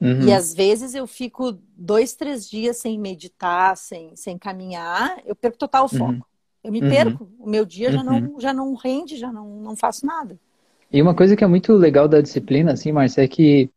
[0.01, 0.23] Uhum.
[0.23, 5.59] E às vezes eu fico dois, três dias sem meditar, sem, sem caminhar, eu perco
[5.59, 6.13] total foco.
[6.13, 6.23] Uhum.
[6.65, 6.89] Eu me uhum.
[6.89, 7.29] perco.
[7.39, 8.41] O meu dia já, não, uhum.
[8.41, 10.39] já não rende, já não, não faço nada.
[10.93, 13.71] E uma coisa que é muito legal da disciplina, assim, Marcia, é que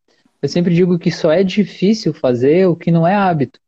[0.46, 3.60] eu sempre digo que só é difícil fazer o que não é hábito.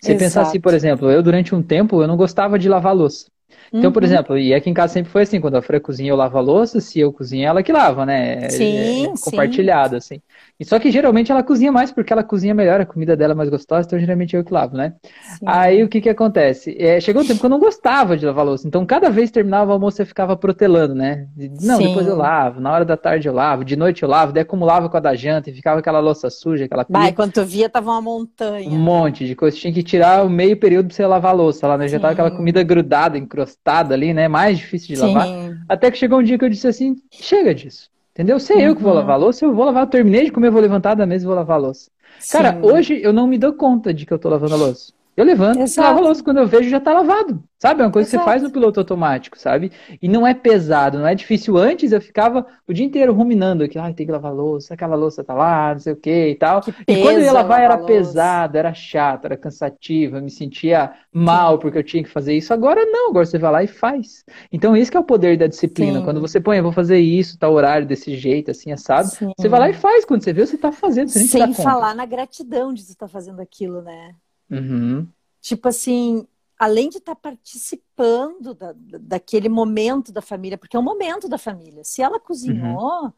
[0.00, 0.24] Você Exato.
[0.24, 3.30] pensar assim, por exemplo, eu durante um tempo eu não gostava de lavar louça.
[3.68, 3.92] Então, uhum.
[3.92, 6.38] por exemplo, e aqui em casa sempre foi assim, quando a Fran cozinha eu lavo
[6.38, 8.44] a louça, se eu cozinho ela que lava, né?
[8.44, 10.16] É, sim, é compartilhado, sim.
[10.16, 10.22] assim.
[10.58, 13.36] E só que geralmente ela cozinha mais porque ela cozinha melhor, a comida dela é
[13.36, 14.94] mais gostosa, então geralmente eu que lavo, né?
[15.38, 15.44] Sim.
[15.46, 16.74] Aí o que que acontece?
[16.78, 19.34] É, chegou um tempo que eu não gostava de lavar louça, então cada vez que
[19.34, 21.26] terminava o almoço eu ficava protelando, né?
[21.60, 21.88] Não, sim.
[21.88, 24.88] depois eu lavo, na hora da tarde eu lavo, de noite eu lavo, daí acumulava
[24.88, 27.90] com a da janta e ficava aquela louça suja, aquela Vai, quando tu via tava
[27.90, 28.68] uma montanha.
[28.70, 31.66] Um monte de coisa, tinha que tirar o meio período pra você lavar a louça
[31.66, 31.86] lá, né?
[31.86, 32.02] Já sim.
[32.02, 34.28] tava aquela comida grudada, encrostada ali, né?
[34.28, 35.28] Mais difícil de lavar.
[35.68, 37.90] Até que chegou um dia que eu disse assim, chega disso.
[38.12, 38.40] Entendeu?
[38.40, 38.62] Se é uhum.
[38.62, 39.82] eu que vou lavar a louça, eu vou lavar.
[39.82, 41.90] Eu terminei de comer, vou levantar da mesa e vou lavar a louça.
[42.18, 42.32] Sim.
[42.32, 44.92] Cara, hoje eu não me dou conta de que eu tô lavando a louça.
[45.16, 45.88] Eu levanto, Exato.
[45.88, 47.42] lavo a louça, quando eu vejo já tá lavado.
[47.58, 47.80] Sabe?
[47.80, 48.18] É uma coisa Exato.
[48.18, 49.72] que você faz no piloto automático, sabe?
[50.02, 51.56] E não é pesado, não é difícil.
[51.56, 54.94] Antes eu ficava o dia inteiro ruminando aqui, ai, tem que lavar a louça, aquela
[54.94, 56.60] louça tá lá, não sei o que e tal.
[56.60, 60.92] Que e quando eu ia lavar era pesado, era chato, era cansativo, eu me sentia
[61.10, 62.52] mal porque eu tinha que fazer isso.
[62.52, 64.22] Agora não, agora você vai lá e faz.
[64.52, 66.00] Então isso que é o poder da disciplina.
[66.00, 66.04] Sim.
[66.04, 69.32] Quando você põe, eu vou fazer isso, tá horário desse jeito, assim, assado, Sim.
[69.34, 70.04] você vai lá e faz.
[70.04, 73.06] Quando você vê, você tá fazendo, você nem Sem falar na gratidão de você estar
[73.06, 74.14] tá fazendo aquilo, né?
[74.50, 75.06] Uhum.
[75.40, 76.26] Tipo assim,
[76.58, 81.38] além de estar tá participando da, daquele momento da família, porque é um momento da
[81.38, 81.84] família.
[81.84, 83.12] Se ela cozinhou, uhum.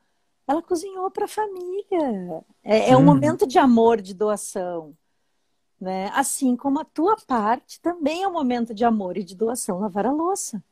[0.46, 2.44] ela cozinhou para a família.
[2.62, 3.04] É, é um uhum.
[3.06, 4.94] momento de amor, de doação.
[5.80, 6.10] Né?
[6.12, 10.06] Assim como a tua parte também é um momento de amor e de doação, lavar
[10.06, 10.62] a louça.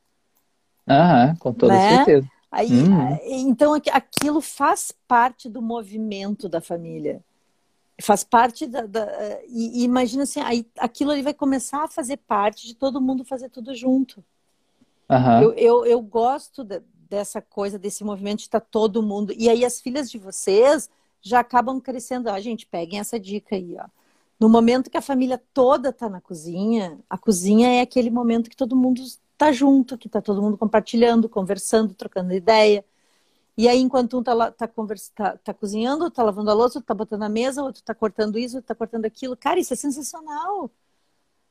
[0.86, 1.96] Ah, com toda né?
[1.96, 2.28] certeza.
[2.50, 3.18] Aí, uhum.
[3.24, 7.22] Então aquilo faz parte do movimento da família
[8.00, 9.06] faz parte da, da
[9.48, 13.24] e, e, imagina assim aí aquilo ali vai começar a fazer parte de todo mundo
[13.24, 14.22] fazer tudo junto.
[15.08, 15.42] Uhum.
[15.42, 19.32] eu, eu, eu, gosto de, dessa coisa desse movimento de estar tá todo mundo.
[19.36, 20.90] E aí as filhas de vocês
[21.22, 22.28] já acabam crescendo.
[22.28, 23.86] Ó, gente peguem essa dica aí ó.
[24.38, 28.56] No momento que a família toda está na cozinha a cozinha é aquele momento que
[28.56, 32.84] todo mundo está junto que está todo mundo compartilhando conversando trocando ideia
[33.56, 36.92] E aí, enquanto um tá, tá, conversa, tá, tá cozinhando, tá lavando a louça, tá
[36.92, 39.36] botando na mesa, outro tá cortando isso, outro tá cortando aquilo.
[39.36, 40.70] Cara, isso é sensacional.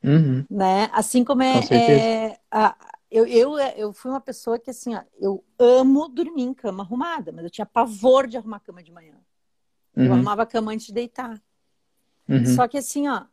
[0.04, 0.46] Uhum.
[0.48, 0.88] Né?
[0.94, 1.68] Assim como é.
[1.68, 2.76] Com é a,
[3.10, 7.32] eu, eu, eu fui uma pessoa que, assim, ó, eu amo dormir em cama arrumada,
[7.32, 9.16] mas eu tinha pavor de arrumar cama de manhã.
[9.96, 10.06] Uhum.
[10.06, 11.42] Eu arrumava a cama antes de deitar.
[12.30, 12.46] Uhum.
[12.46, 13.24] Só que, assim, ó,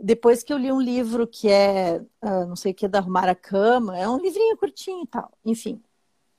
[0.00, 3.28] depois que eu li um livro que é, uh, não sei o que, da Arrumar
[3.28, 5.32] a Cama, é um livrinho curtinho e tal.
[5.44, 5.82] Enfim,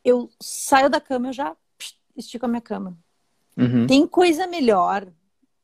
[0.09, 1.55] eu saio da cama, eu já
[2.15, 2.97] estico a minha cama.
[3.57, 3.87] Uhum.
[3.87, 5.07] Tem coisa melhor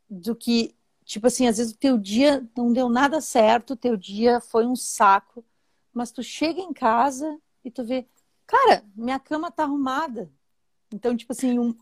[0.09, 3.95] do que, tipo assim, às vezes o teu dia não deu nada certo, o teu
[3.95, 5.43] dia foi um saco,
[5.93, 8.05] mas tu chega em casa e tu vê,
[8.45, 10.29] cara, minha cama tá arrumada.
[10.93, 11.75] Então, tipo assim, um,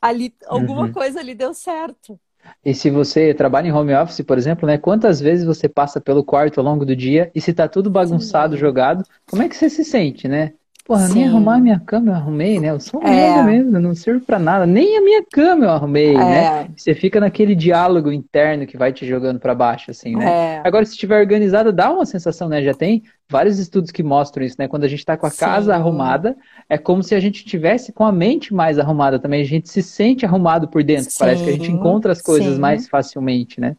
[0.00, 0.92] ali, alguma uhum.
[0.92, 2.18] coisa ali deu certo.
[2.64, 4.76] E se você trabalha em home office, por exemplo, né?
[4.76, 8.54] Quantas vezes você passa pelo quarto ao longo do dia e se tá tudo bagunçado,
[8.54, 8.60] Sim.
[8.60, 10.54] jogado, como é que você se sente, né?
[10.84, 11.14] Porra, Sim.
[11.14, 12.70] nem arrumar a minha cama eu arrumei, né?
[12.70, 13.42] Eu sou um é.
[13.44, 14.66] mesmo, não servo para nada.
[14.66, 16.22] Nem a minha cama eu arrumei, né?
[16.22, 16.50] é.
[16.64, 16.68] né?
[16.76, 20.24] Você fica naquele diálogo interno que vai te jogando para baixo, assim, né?
[20.56, 20.62] É.
[20.64, 22.60] Agora, se estiver organizada, dá uma sensação, né?
[22.62, 24.66] Já tem vários estudos que mostram isso, né?
[24.66, 25.38] Quando a gente tá com a Sim.
[25.38, 26.36] casa arrumada,
[26.68, 29.40] é como se a gente tivesse com a mente mais arrumada também.
[29.40, 31.10] A gente se sente arrumado por dentro.
[31.10, 31.18] Sim.
[31.20, 33.76] Parece que a gente encontra as coisas mais facilmente, né?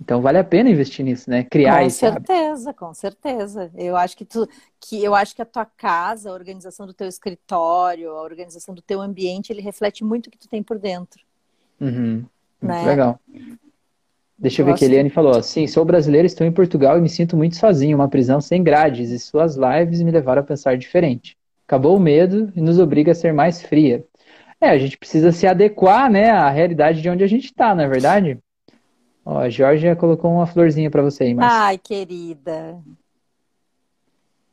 [0.00, 1.44] Então vale a pena investir nisso, né?
[1.44, 3.70] Criar com certeza, com certeza.
[3.74, 7.08] Eu acho que tu, que eu acho que a tua casa, a organização do teu
[7.08, 11.22] escritório, a organização do teu ambiente, ele reflete muito o que tu tem por dentro.
[11.80, 12.24] Uhum.
[12.60, 12.84] Muito né?
[12.84, 13.18] legal.
[14.38, 15.42] Deixa eu, ver o que a Eliane falou.
[15.42, 19.10] Sim, sou brasileira, estou em Portugal e me sinto muito sozinho, uma prisão sem grades,
[19.10, 21.36] e suas lives me levaram a pensar diferente.
[21.66, 24.04] Acabou o medo e nos obriga a ser mais fria.
[24.60, 27.84] É, a gente precisa se adequar, né, à realidade de onde a gente está, não
[27.84, 28.38] é verdade?
[29.26, 31.52] Ó, a Georgia colocou uma florzinha para você aí, mas...
[31.52, 32.80] Ai, querida.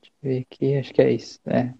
[0.01, 1.75] Deixa eu ver aqui, acho que é isso, né?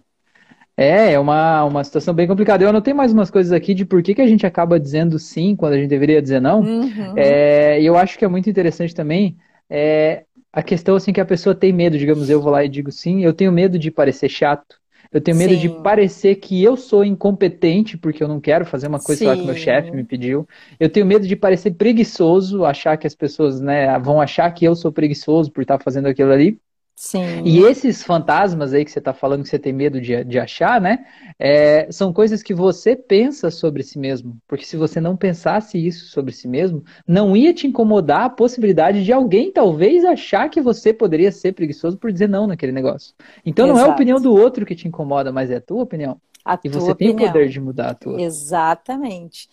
[0.76, 2.64] É, é uma, uma situação bem complicada.
[2.64, 5.54] Eu anotei mais umas coisas aqui de por que, que a gente acaba dizendo sim
[5.54, 6.60] quando a gente deveria dizer não.
[6.60, 7.16] Uhum.
[7.16, 9.36] É, e eu acho que é muito interessante também
[9.68, 12.92] é, a questão assim que a pessoa tem medo, digamos, eu vou lá e digo
[12.92, 14.80] sim, eu tenho medo de parecer chato.
[15.14, 15.60] Eu tenho medo Sim.
[15.60, 19.46] de parecer que eu sou incompetente porque eu não quero fazer uma coisa lá que
[19.46, 20.44] meu chefe me pediu.
[20.78, 24.74] Eu tenho medo de parecer preguiçoso, achar que as pessoas né, vão achar que eu
[24.74, 26.58] sou preguiçoso por estar fazendo aquilo ali.
[26.96, 27.42] Sim.
[27.44, 30.80] E esses fantasmas aí que você está falando que você tem medo de, de achar,
[30.80, 31.04] né?
[31.38, 34.36] É, são coisas que você pensa sobre si mesmo.
[34.46, 39.04] Porque se você não pensasse isso sobre si mesmo, não ia te incomodar a possibilidade
[39.04, 43.12] de alguém talvez achar que você poderia ser preguiçoso por dizer não naquele negócio.
[43.44, 43.80] Então Exato.
[43.80, 46.20] não é a opinião do outro que te incomoda, mas é a tua opinião.
[46.44, 47.16] A e você opinião.
[47.16, 48.20] tem o poder de mudar a tua.
[48.20, 49.48] Exatamente.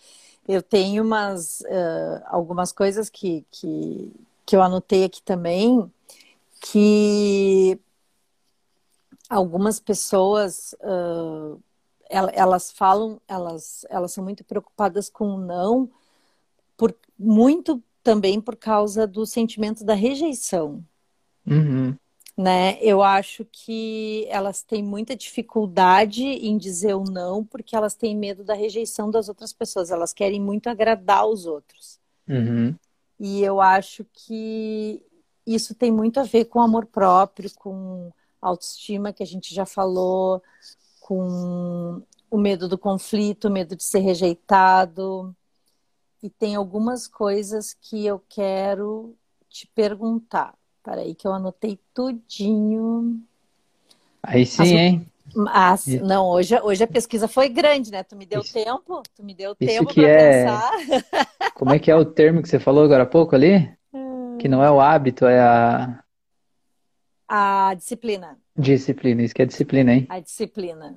[0.46, 4.12] Eu tenho umas, uh, algumas coisas que, que,
[4.46, 5.90] que eu anotei aqui também
[6.62, 7.78] que
[9.28, 11.60] algumas pessoas uh,
[12.08, 15.90] elas falam, elas, elas são muito preocupadas com o não,
[16.76, 20.84] por, muito também por causa do sentimento da rejeição.
[21.46, 21.96] Uhum.
[22.36, 22.78] Né?
[22.80, 28.44] Eu acho que elas têm muita dificuldade em dizer o não porque elas têm medo
[28.44, 29.90] da rejeição das outras pessoas.
[29.90, 31.98] Elas querem muito agradar os outros.
[32.28, 32.74] Uhum.
[33.18, 35.02] E eu acho que
[35.46, 40.42] isso tem muito a ver com amor próprio, com autoestima, que a gente já falou,
[41.00, 45.34] com o medo do conflito, o medo de ser rejeitado.
[46.22, 49.14] E tem algumas coisas que eu quero
[49.48, 50.54] te perguntar.
[50.82, 53.20] Peraí, que eu anotei tudinho.
[54.22, 54.70] Aí sim, As...
[54.70, 55.06] hein?
[55.34, 58.02] Mas, não, hoje, hoje a pesquisa foi grande, né?
[58.02, 60.44] Tu me deu isso, tempo, tu me deu tempo para é...
[60.44, 60.70] pensar.
[61.54, 63.72] Como é que é o termo que você falou agora há pouco ali?
[64.42, 66.02] Que não é o hábito, é a.
[67.28, 68.36] A disciplina.
[68.58, 70.04] Disciplina, isso que é disciplina, hein?
[70.08, 70.96] A disciplina.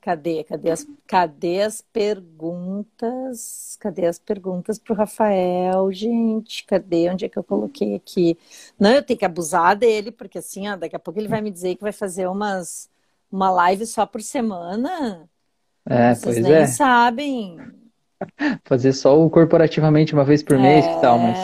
[0.00, 0.42] Cadê?
[0.42, 3.76] Cadê as, cadê as perguntas?
[3.78, 6.64] Cadê as perguntas pro Rafael, gente?
[6.64, 7.10] Cadê?
[7.10, 8.38] Onde é que eu coloquei aqui?
[8.80, 11.50] Não, eu tenho que abusar dele, porque assim, ó, daqui a pouco ele vai me
[11.50, 12.88] dizer que vai fazer umas,
[13.30, 15.28] uma live só por semana.
[15.84, 16.66] É, Vocês pois nem é.
[16.66, 17.58] sabem.
[18.64, 21.38] Fazer só o corporativamente uma vez por mês, é, que tal, mas.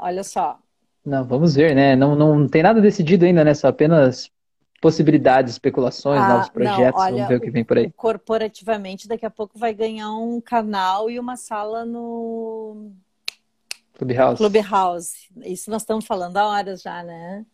[0.00, 0.60] Olha só.
[1.08, 1.96] Não, vamos ver, né?
[1.96, 3.54] Não, não tem nada decidido ainda, né?
[3.54, 4.30] Só apenas
[4.78, 7.00] possibilidades, especulações, ah, novos projetos.
[7.00, 7.90] Não, olha, vamos ver o que vem por aí.
[7.92, 12.90] Corporativamente, daqui a pouco vai ganhar um canal e uma sala no
[13.94, 14.36] Clubhouse.
[14.36, 15.14] Clubhouse.
[15.46, 17.46] Isso nós estamos falando há horas já, né?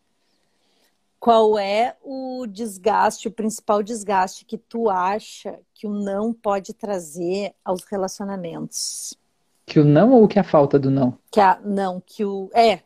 [1.21, 7.55] Qual é o desgaste, o principal desgaste que tu acha que o não pode trazer
[7.65, 9.17] aos relacionamentos?
[9.65, 11.17] Que o não ou que a falta do não?
[11.31, 12.81] Que a não, que o é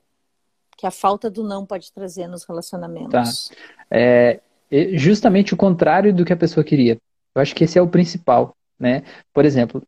[0.78, 3.48] que a falta do não pode trazer nos relacionamentos.
[3.48, 3.54] Tá.
[3.90, 4.40] É
[4.92, 6.98] justamente o contrário do que a pessoa queria.
[7.34, 8.54] Eu acho que esse é o principal.
[8.78, 9.02] né?
[9.34, 9.82] Por exemplo,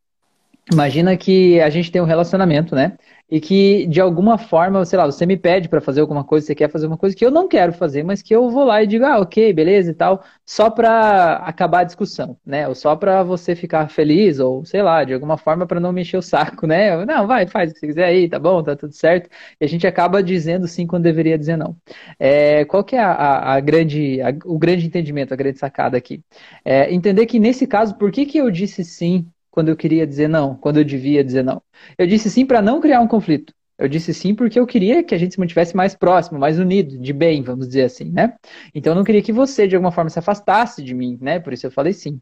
[0.73, 2.97] imagina que a gente tem um relacionamento, né?
[3.31, 6.55] E que de alguma forma, sei lá, você me pede para fazer alguma coisa, você
[6.55, 8.87] quer fazer uma coisa que eu não quero fazer, mas que eu vou lá e
[8.87, 12.67] digo, ah, ok, beleza e tal, só para acabar a discussão, né?
[12.69, 16.17] Ou só para você ficar feliz, ou sei lá, de alguma forma para não mexer
[16.17, 17.05] o saco, né?
[17.07, 19.29] Não, vai, faz o que você quiser aí, tá bom, tá tudo certo.
[19.61, 21.77] E a gente acaba dizendo sim quando deveria dizer não.
[22.19, 25.97] É, qual que é a, a, a grande, a, o grande entendimento, a grande sacada
[25.97, 26.23] aqui?
[26.65, 30.29] É entender que nesse caso, por que, que eu disse sim quando eu queria dizer
[30.29, 31.63] não, quando eu devia dizer não.
[31.99, 33.53] Eu disse sim para não criar um conflito.
[33.81, 36.99] Eu disse sim porque eu queria que a gente se mantivesse mais próximo, mais unido,
[36.99, 38.35] de bem, vamos dizer assim, né?
[38.75, 41.41] Então eu não queria que você, de alguma forma, se afastasse de mim, né?
[41.41, 42.21] Por isso eu falei sim.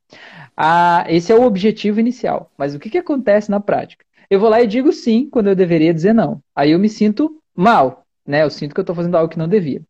[0.56, 2.52] Ah, esse é o objetivo inicial.
[2.56, 4.04] Mas o que, que acontece na prática?
[4.30, 6.40] Eu vou lá e digo sim quando eu deveria dizer não.
[6.54, 8.44] Aí eu me sinto mal, né?
[8.44, 9.82] Eu sinto que eu estou fazendo algo que não devia.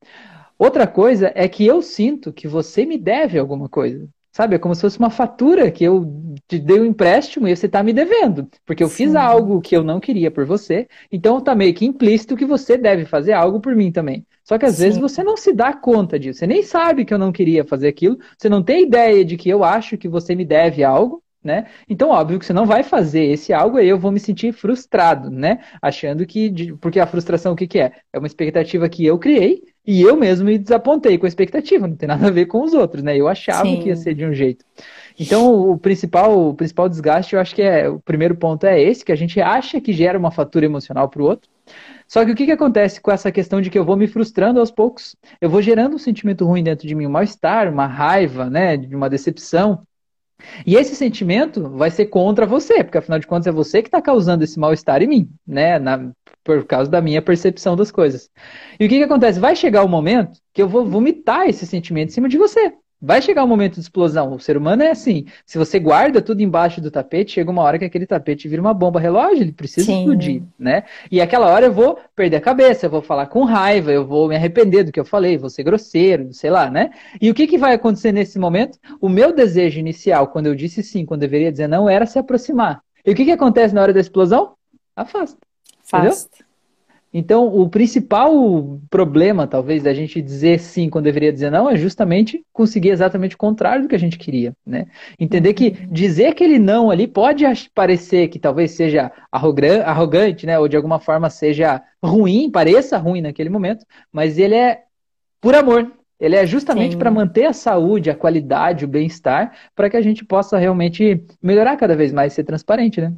[0.58, 4.08] Outra coisa é que eu sinto que você me deve alguma coisa.
[4.32, 4.54] Sabe?
[4.56, 7.82] É como se fosse uma fatura que eu te dei um empréstimo e você está
[7.82, 8.48] me devendo.
[8.64, 8.94] Porque eu Sim.
[8.94, 12.76] fiz algo que eu não queria por você, então está meio que implícito que você
[12.76, 14.26] deve fazer algo por mim também.
[14.44, 14.84] Só que às Sim.
[14.84, 16.38] vezes você não se dá conta disso.
[16.38, 19.48] Você nem sabe que eu não queria fazer aquilo, você não tem ideia de que
[19.48, 21.66] eu acho que você me deve algo, né?
[21.88, 25.30] Então, óbvio que você não vai fazer esse algo aí eu vou me sentir frustrado,
[25.30, 25.60] né?
[25.80, 26.74] Achando que.
[26.74, 27.92] Porque a frustração o que, que é?
[28.12, 31.96] É uma expectativa que eu criei e eu mesmo me desapontei com a expectativa, não
[31.96, 33.16] tem nada a ver com os outros, né?
[33.16, 33.80] Eu achava Sim.
[33.80, 34.62] que ia ser de um jeito.
[35.18, 39.02] Então, o principal, o principal desgaste, eu acho que é o primeiro ponto é esse,
[39.02, 41.48] que a gente acha que gera uma fatura emocional para o outro.
[42.06, 44.60] Só que o que, que acontece com essa questão de que eu vou me frustrando
[44.60, 45.16] aos poucos?
[45.40, 48.94] Eu vou gerando um sentimento ruim dentro de mim, um mal-estar, uma raiva, né, de
[48.94, 49.86] uma decepção.
[50.66, 54.00] E esse sentimento vai ser contra você, porque afinal de contas é você que está
[54.00, 55.78] causando esse mal-estar em mim, né?
[55.78, 56.10] Na,
[56.44, 58.30] por causa da minha percepção das coisas.
[58.78, 59.40] E o que, que acontece?
[59.40, 62.72] Vai chegar o momento que eu vou vomitar esse sentimento em cima de você.
[63.00, 64.34] Vai chegar um momento de explosão.
[64.34, 65.26] O ser humano é assim.
[65.46, 68.74] Se você guarda tudo embaixo do tapete, chega uma hora que aquele tapete vira uma
[68.74, 70.00] bomba relógio, ele precisa Sim.
[70.00, 70.82] explodir, né?
[71.10, 74.28] E aquela hora eu vou perder a cabeça, eu vou falar com raiva, eu vou
[74.28, 76.90] me arrepender do que eu falei, vou ser grosseiro, sei lá, né?
[77.20, 78.78] E o que, que vai acontecer nesse momento?
[79.00, 82.18] O meu desejo inicial, quando eu disse sim, quando eu deveria dizer não, era se
[82.18, 82.82] aproximar.
[83.06, 84.54] E o que, que acontece na hora da explosão?
[84.96, 85.38] Afasta.
[85.84, 85.98] Afasta.
[85.98, 86.47] Entendeu?
[87.12, 92.44] Então, o principal problema, talvez, da gente dizer sim quando deveria dizer não, é justamente
[92.52, 94.86] conseguir exatamente o contrário do que a gente queria, né?
[95.18, 95.92] Entender que uhum.
[95.92, 97.44] dizer aquele não ali pode
[97.74, 100.58] parecer que talvez seja arrogante, né?
[100.58, 104.82] Ou de alguma forma seja ruim, pareça ruim naquele momento, mas ele é
[105.40, 105.90] por amor.
[106.20, 110.24] Ele é justamente para manter a saúde, a qualidade, o bem-estar, para que a gente
[110.24, 113.14] possa realmente melhorar cada vez mais, ser transparente, né?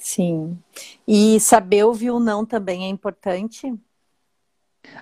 [0.00, 0.58] Sim.
[1.06, 3.72] E saber ouvir o não também é importante?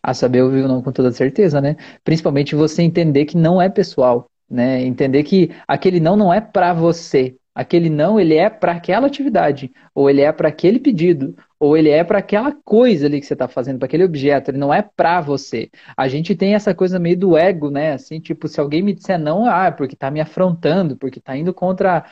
[0.02, 1.76] A saber ouvir o não com toda certeza, né?
[2.02, 4.82] Principalmente você entender que não é pessoal, né?
[4.82, 7.36] Entender que aquele não não é para você.
[7.54, 11.90] Aquele não, ele é para aquela atividade, ou ele é para aquele pedido, ou ele
[11.90, 14.80] é para aquela coisa ali que você está fazendo, para aquele objeto, ele não é
[14.82, 15.70] para você.
[15.96, 17.92] A gente tem essa coisa meio do ego, né?
[17.94, 21.36] Assim, tipo, se alguém me disser não, ah, é porque está me afrontando, porque está
[21.36, 22.04] indo contra,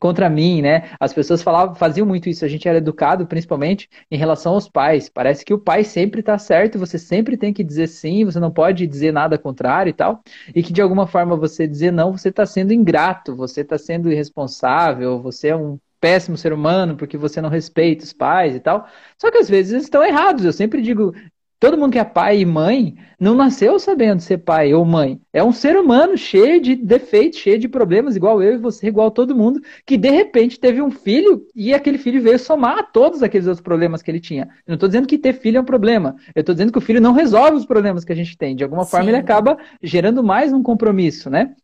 [0.00, 0.90] contra mim, né?
[1.00, 5.08] As pessoas falavam, faziam muito isso, a gente era educado principalmente em relação aos pais.
[5.08, 8.50] Parece que o pai sempre está certo, você sempre tem que dizer sim, você não
[8.50, 10.22] pode dizer nada contrário e tal,
[10.54, 14.10] e que de alguma forma você dizer não, você está sendo ingrato, você está sendo
[14.10, 18.86] irresponsável, você é um péssimo ser humano porque você não respeita os pais e tal.
[19.16, 20.44] Só que às vezes eles estão errados.
[20.44, 21.14] Eu sempre digo,
[21.58, 25.18] todo mundo que é pai e mãe não nasceu sabendo ser pai ou mãe.
[25.32, 29.10] É um ser humano cheio de defeitos, cheio de problemas, igual eu e você, igual
[29.10, 33.22] todo mundo, que de repente teve um filho e aquele filho veio somar a todos
[33.22, 34.42] aqueles outros problemas que ele tinha.
[34.42, 36.16] Eu não estou dizendo que ter filho é um problema.
[36.34, 38.54] Eu estou dizendo que o filho não resolve os problemas que a gente tem.
[38.54, 38.90] De alguma Sim.
[38.90, 41.54] forma, ele acaba gerando mais um compromisso, né?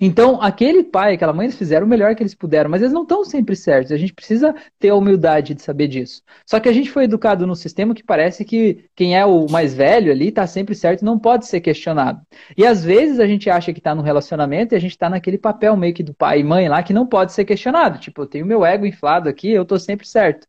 [0.00, 3.02] Então, aquele pai, aquela mãe, eles fizeram o melhor que eles puderam, mas eles não
[3.02, 3.92] estão sempre certos.
[3.92, 6.22] A gente precisa ter a humildade de saber disso.
[6.46, 9.74] Só que a gente foi educado num sistema que parece que quem é o mais
[9.74, 12.20] velho ali está sempre certo e não pode ser questionado.
[12.56, 15.38] E às vezes a gente acha que está no relacionamento e a gente está naquele
[15.38, 17.98] papel meio que do pai e mãe lá que não pode ser questionado.
[17.98, 20.46] Tipo, eu tenho meu ego inflado aqui, eu estou sempre certo.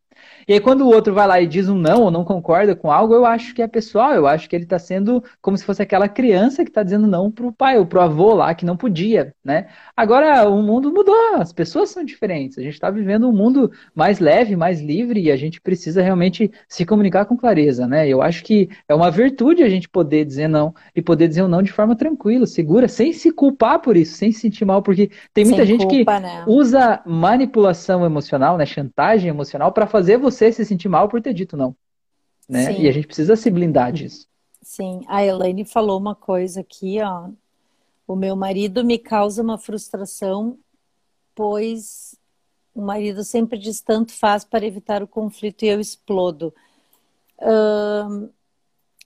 [0.48, 2.90] E aí, quando o outro vai lá e diz um não ou não concorda com
[2.90, 5.82] algo, eu acho que é pessoal, eu acho que ele está sendo como se fosse
[5.82, 8.64] aquela criança que está dizendo não para o pai ou para o avô lá que
[8.64, 9.66] não podia, né?
[9.94, 14.20] Agora, o mundo mudou, as pessoas são diferentes, a gente está vivendo um mundo mais
[14.20, 18.08] leve, mais livre e a gente precisa realmente se comunicar com clareza, né?
[18.08, 21.48] Eu acho que é uma virtude a gente poder dizer não e poder dizer um
[21.48, 25.10] não de forma tranquila, segura, sem se culpar por isso, sem se sentir mal, porque
[25.34, 26.44] tem muita sem gente culpa, que né?
[26.46, 31.34] usa manipulação emocional, né, chantagem emocional para fazer você você se sentir mal por ter
[31.34, 31.76] dito não.
[32.48, 32.72] Né?
[32.72, 32.82] Sim.
[32.82, 34.26] E a gente precisa se blindar disso.
[34.62, 37.28] Sim, a Elaine falou uma coisa aqui, ó.
[38.06, 40.58] O meu marido me causa uma frustração
[41.38, 42.18] depois
[42.74, 46.52] o marido sempre diz tanto faz para evitar o conflito e eu explodo.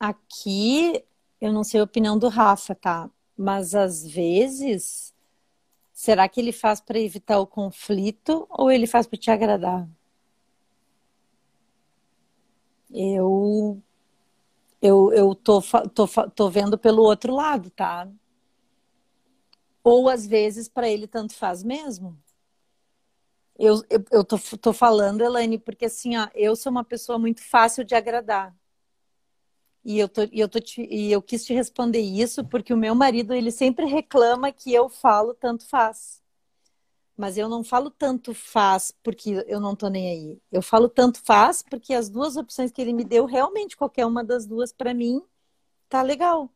[0.00, 1.04] Aqui,
[1.38, 3.10] eu não sei a opinião do Rafa, tá?
[3.36, 5.12] Mas às vezes,
[5.92, 9.86] será que ele faz para evitar o conflito ou ele faz para te agradar?
[12.92, 13.82] Eu
[14.80, 15.62] eu, eu tô,
[15.94, 18.08] tô, tô vendo pelo outro lado, tá?
[19.84, 22.18] Ou às vezes para ele tanto faz mesmo.
[23.58, 27.42] Eu, eu, eu tô, tô falando, Elaine, porque assim, ó, eu sou uma pessoa muito
[27.42, 28.54] fácil de agradar.
[29.84, 32.76] E eu, tô, e, eu tô te, e eu quis te responder isso porque o
[32.76, 36.21] meu marido, ele sempre reclama que eu falo tanto faz.
[37.22, 40.42] Mas eu não falo tanto faz porque eu não tô nem aí.
[40.50, 44.24] Eu falo tanto faz porque as duas opções que ele me deu, realmente qualquer uma
[44.24, 45.22] das duas para mim
[45.88, 46.50] tá legal.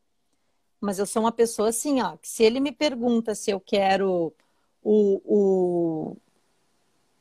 [0.81, 4.35] Mas eu sou uma pessoa assim, ó, que se ele me pergunta se eu quero
[4.83, 6.17] o, o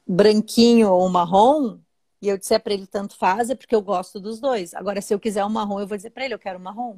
[0.07, 1.77] branquinho ou marrom,
[2.23, 4.73] e eu disser para ele tanto faz, é porque eu gosto dos dois.
[4.73, 6.97] Agora, se eu quiser o marrom, eu vou dizer para ele, eu quero o marrom.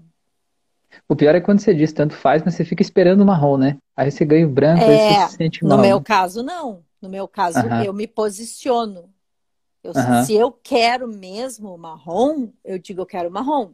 [1.08, 3.78] O pior é quando você diz tanto faz, mas você fica esperando o marrom, né?
[3.96, 5.78] Aí você ganha o branco, é, aí você se sente mal.
[5.78, 6.84] No meu caso, não.
[7.02, 7.86] No meu caso, uh -huh.
[7.86, 9.10] eu me posiciono.
[9.84, 10.24] Eu, uh -huh.
[10.24, 13.72] Se eu quero mesmo o marrom, eu digo eu quero o marrom.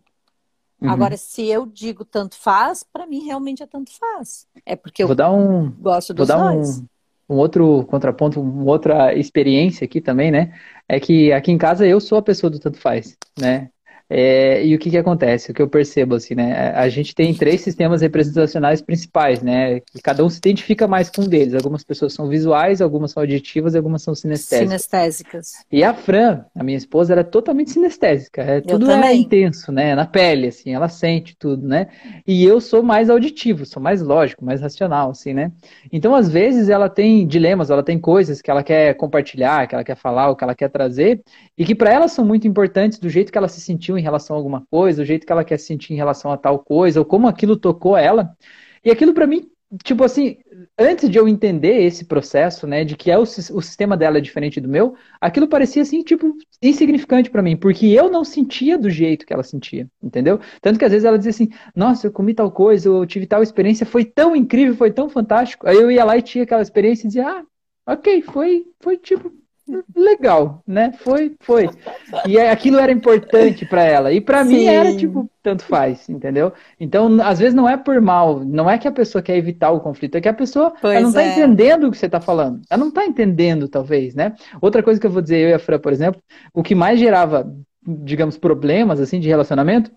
[0.82, 0.90] Uhum.
[0.90, 4.46] Agora, se eu digo tanto faz, para mim realmente é tanto faz.
[4.66, 6.80] É porque eu vou dar um, gosto dos vou dar dois.
[6.80, 6.88] Um,
[7.30, 10.54] um outro contraponto, uma outra experiência aqui também, né?
[10.88, 13.70] É que aqui em casa eu sou a pessoa do tanto faz, né?
[14.10, 15.52] É, e o que, que acontece?
[15.52, 16.72] O que eu percebo, assim, né?
[16.76, 19.78] A gente tem três sistemas representacionais principais, né?
[19.96, 21.56] E cada um se identifica mais com um deles.
[21.56, 24.68] Algumas pessoas são visuais, algumas são auditivas e algumas são sinestésicas.
[24.68, 25.52] Sinestésicas.
[25.72, 28.42] E a Fran, a minha esposa, ela é totalmente sinestésica.
[28.42, 29.96] É, tudo é intenso, né?
[29.96, 31.88] Na pele, assim, ela sente tudo, né?
[32.28, 35.52] E eu sou mais auditivo, sou mais lógico, mais racional, assim, né?
[35.92, 39.84] Então, às vezes, ela tem dilemas, ela tem coisas que ela quer compartilhar, que ela
[39.84, 41.22] quer falar, o que ela quer trazer,
[41.58, 44.36] e que para ela são muito importantes do jeito que ela se sentiu em relação
[44.36, 47.00] a alguma coisa, o jeito que ela quer se sentir em relação a tal coisa,
[47.00, 48.36] ou como aquilo tocou ela.
[48.84, 49.50] E aquilo para mim,
[49.84, 50.38] tipo assim,
[50.78, 53.26] antes de eu entender esse processo, né, de que é o, o
[53.62, 58.10] sistema dela é diferente do meu, aquilo parecia assim, tipo, insignificante para mim, porque eu
[58.10, 60.40] não sentia do jeito que ela sentia, entendeu?
[60.62, 63.42] Tanto que às vezes ela dizia assim: "Nossa, eu comi tal coisa, eu tive tal
[63.42, 65.68] experiência, foi tão incrível, foi tão fantástico".
[65.68, 67.44] Aí eu ia lá e tinha aquela experiência e dizia: "Ah,
[67.94, 69.32] OK, foi foi tipo
[69.96, 70.94] legal, né?
[71.00, 71.70] Foi, foi.
[72.28, 74.12] E aquilo era importante para ela.
[74.12, 76.52] E para mim era tipo, tanto faz, entendeu?
[76.80, 79.80] Então, às vezes não é por mal, não é que a pessoa quer evitar o
[79.80, 81.32] conflito, é que a pessoa não está é.
[81.32, 82.62] entendendo o que você está falando.
[82.70, 84.36] Ela não está entendendo, talvez, né?
[84.62, 86.22] Outra coisa que eu vou dizer, eu e a Fran, por exemplo,
[86.54, 87.52] o que mais gerava,
[87.86, 89.92] digamos, problemas assim de relacionamento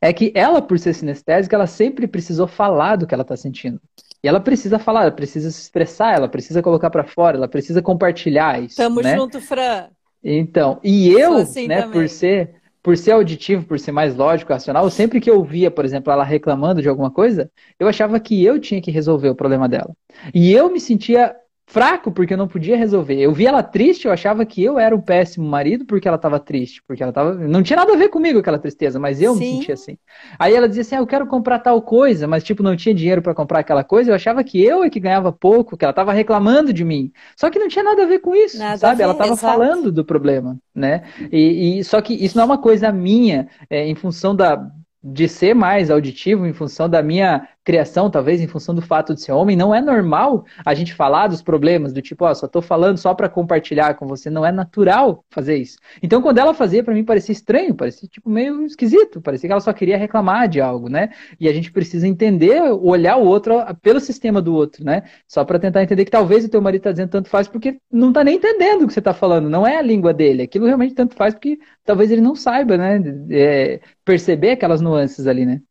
[0.00, 3.80] é que ela, por ser sinestésica, ela sempre precisou falar do que ela está sentindo.
[4.24, 7.82] E ela precisa falar, ela precisa se expressar, ela precisa colocar para fora, ela precisa
[7.82, 8.76] compartilhar isso.
[8.76, 9.18] Tamo né?
[9.18, 9.88] junto, Fran.
[10.24, 14.88] Então, e eu, assim né, por ser por ser auditivo, por ser mais lógico, racional,
[14.90, 18.58] sempre que eu via, por exemplo, ela reclamando de alguma coisa, eu achava que eu
[18.58, 19.94] tinha que resolver o problema dela.
[20.34, 21.34] E eu me sentia
[21.66, 23.18] fraco porque eu não podia resolver.
[23.18, 26.38] Eu via ela triste, eu achava que eu era um péssimo marido porque ela estava
[26.38, 29.40] triste, porque ela tava, não tinha nada a ver comigo aquela tristeza, mas eu Sim.
[29.40, 29.98] me sentia assim.
[30.38, 33.22] Aí ela dizia assim: ah, "Eu quero comprar tal coisa", mas tipo não tinha dinheiro
[33.22, 36.12] para comprar aquela coisa, eu achava que eu é que ganhava pouco, que ela estava
[36.12, 37.10] reclamando de mim.
[37.36, 38.98] Só que não tinha nada a ver com isso, nada sabe?
[38.98, 41.02] Ver, ela estava falando do problema, né?
[41.32, 44.70] E, e, só que isso não é uma coisa minha, é, em função da
[45.06, 49.22] de ser mais auditivo em função da minha criação, talvez em função do fato de
[49.22, 52.46] ser homem, não é normal a gente falar dos problemas, do tipo, ó, oh, só
[52.46, 55.78] tô falando só para compartilhar com você, não é natural fazer isso.
[56.02, 59.60] Então, quando ela fazia, para mim parecia estranho, parecia tipo meio esquisito, parecia que ela
[59.60, 61.10] só queria reclamar de algo, né?
[61.40, 65.02] E a gente precisa entender, olhar o outro pelo sistema do outro, né?
[65.26, 68.12] Só para tentar entender que talvez o teu marido tá dizendo tanto faz porque não
[68.12, 70.94] tá nem entendendo o que você tá falando, não é a língua dele, aquilo realmente
[70.94, 73.00] tanto faz porque talvez ele não saiba, né?
[73.30, 75.62] É, perceber aquelas nuances ali, né?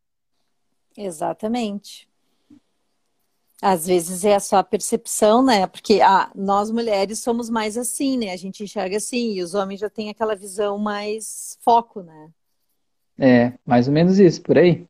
[0.97, 2.07] Exatamente.
[3.61, 5.65] Às vezes é a percepção, né?
[5.65, 8.33] Porque ah, nós mulheres somos mais assim, né?
[8.33, 12.29] A gente enxerga assim, e os homens já têm aquela visão mais foco, né?
[13.17, 14.85] É, mais ou menos isso, por aí.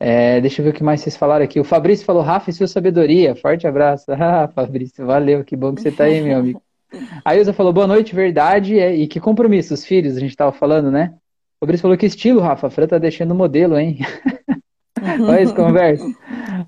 [0.00, 1.58] É, deixa eu ver o que mais vocês falaram aqui.
[1.58, 3.34] O Fabrício falou, Rafa e sua sabedoria.
[3.34, 4.06] Forte abraço.
[4.12, 6.62] Ah, Fabrício, valeu, que bom que você tá aí, meu amigo.
[7.24, 8.78] A Ilza falou, boa noite, verdade.
[8.78, 11.14] É, e que compromisso, os filhos, a gente tava falando, né?
[11.56, 12.66] O Fabrício falou, que estilo, Rafa.
[12.66, 13.98] A Fran tá deixando modelo, hein?
[15.20, 16.04] Olha essa conversa.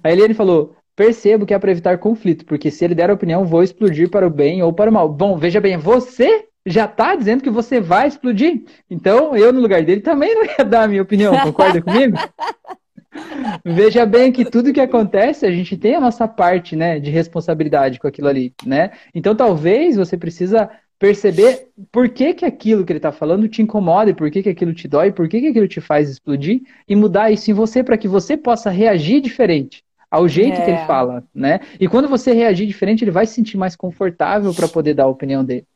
[0.02, 3.44] A Eliane falou: percebo que é para evitar conflito, porque se ele der a opinião,
[3.44, 5.08] vou explodir para o bem ou para o mal.
[5.08, 8.62] Bom, veja bem, você já está dizendo que você vai explodir.
[8.90, 11.36] Então, eu, no lugar dele, também não ia dar a minha opinião.
[11.38, 12.16] Concorda comigo?
[13.64, 17.98] Veja bem que tudo que acontece, a gente tem a nossa parte, né, de responsabilidade
[17.98, 18.92] com aquilo ali, né?
[19.12, 20.70] Então talvez você precisa
[21.00, 24.50] perceber por que, que aquilo que ele está falando te incomoda, e por que, que
[24.50, 27.82] aquilo te dói, por que, que aquilo te faz explodir, e mudar isso em você
[27.82, 30.64] para que você possa reagir diferente ao jeito é.
[30.64, 30.86] que ele é.
[30.86, 31.60] fala, né?
[31.80, 35.08] E quando você reagir diferente, ele vai se sentir mais confortável para poder dar a
[35.08, 35.66] opinião dele.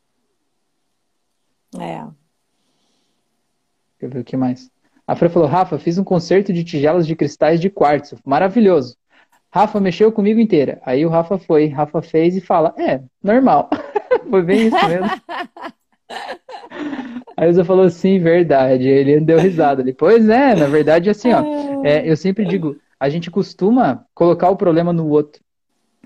[1.79, 2.05] É.
[3.97, 4.69] Deixa eu ver o que mais.
[5.07, 8.17] A Fran falou, Rafa, fiz um concerto de tigelas de cristais de quartzo.
[8.23, 8.95] Maravilhoso.
[9.55, 10.81] Rafa mexeu comigo inteira.
[10.85, 13.69] Aí o Rafa foi, Rafa fez e fala, é, normal.
[14.29, 15.07] foi bem isso mesmo.
[17.37, 18.85] Aí o falou, sim, verdade.
[18.85, 19.93] Ele deu risada ali.
[19.93, 21.41] Pois é, na verdade, assim, ó.
[21.85, 25.41] É, eu sempre digo, a gente costuma colocar o problema no outro.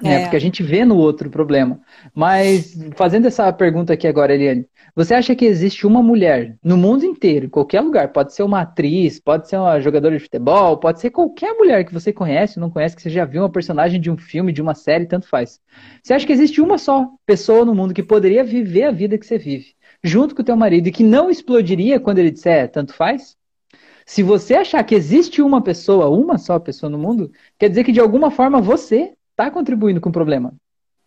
[0.02, 0.16] Né?
[0.16, 0.20] É.
[0.22, 1.80] Porque a gente vê no outro o problema.
[2.14, 7.06] Mas, fazendo essa pergunta aqui agora, Eliane, você acha que existe uma mulher no mundo
[7.06, 11.00] inteiro, em qualquer lugar, pode ser uma atriz, pode ser uma jogadora de futebol, pode
[11.00, 14.00] ser qualquer mulher que você conhece ou não conhece, que você já viu uma personagem
[14.00, 15.60] de um filme, de uma série, tanto faz.
[16.02, 19.26] Você acha que existe uma só pessoa no mundo que poderia viver a vida que
[19.26, 19.74] você vive,
[20.04, 23.38] junto com o teu marido, e que não explodiria quando ele disser tanto faz?
[24.06, 27.92] Se você achar que existe uma pessoa, uma só pessoa no mundo, quer dizer que
[27.92, 30.54] de alguma forma você está contribuindo com o problema.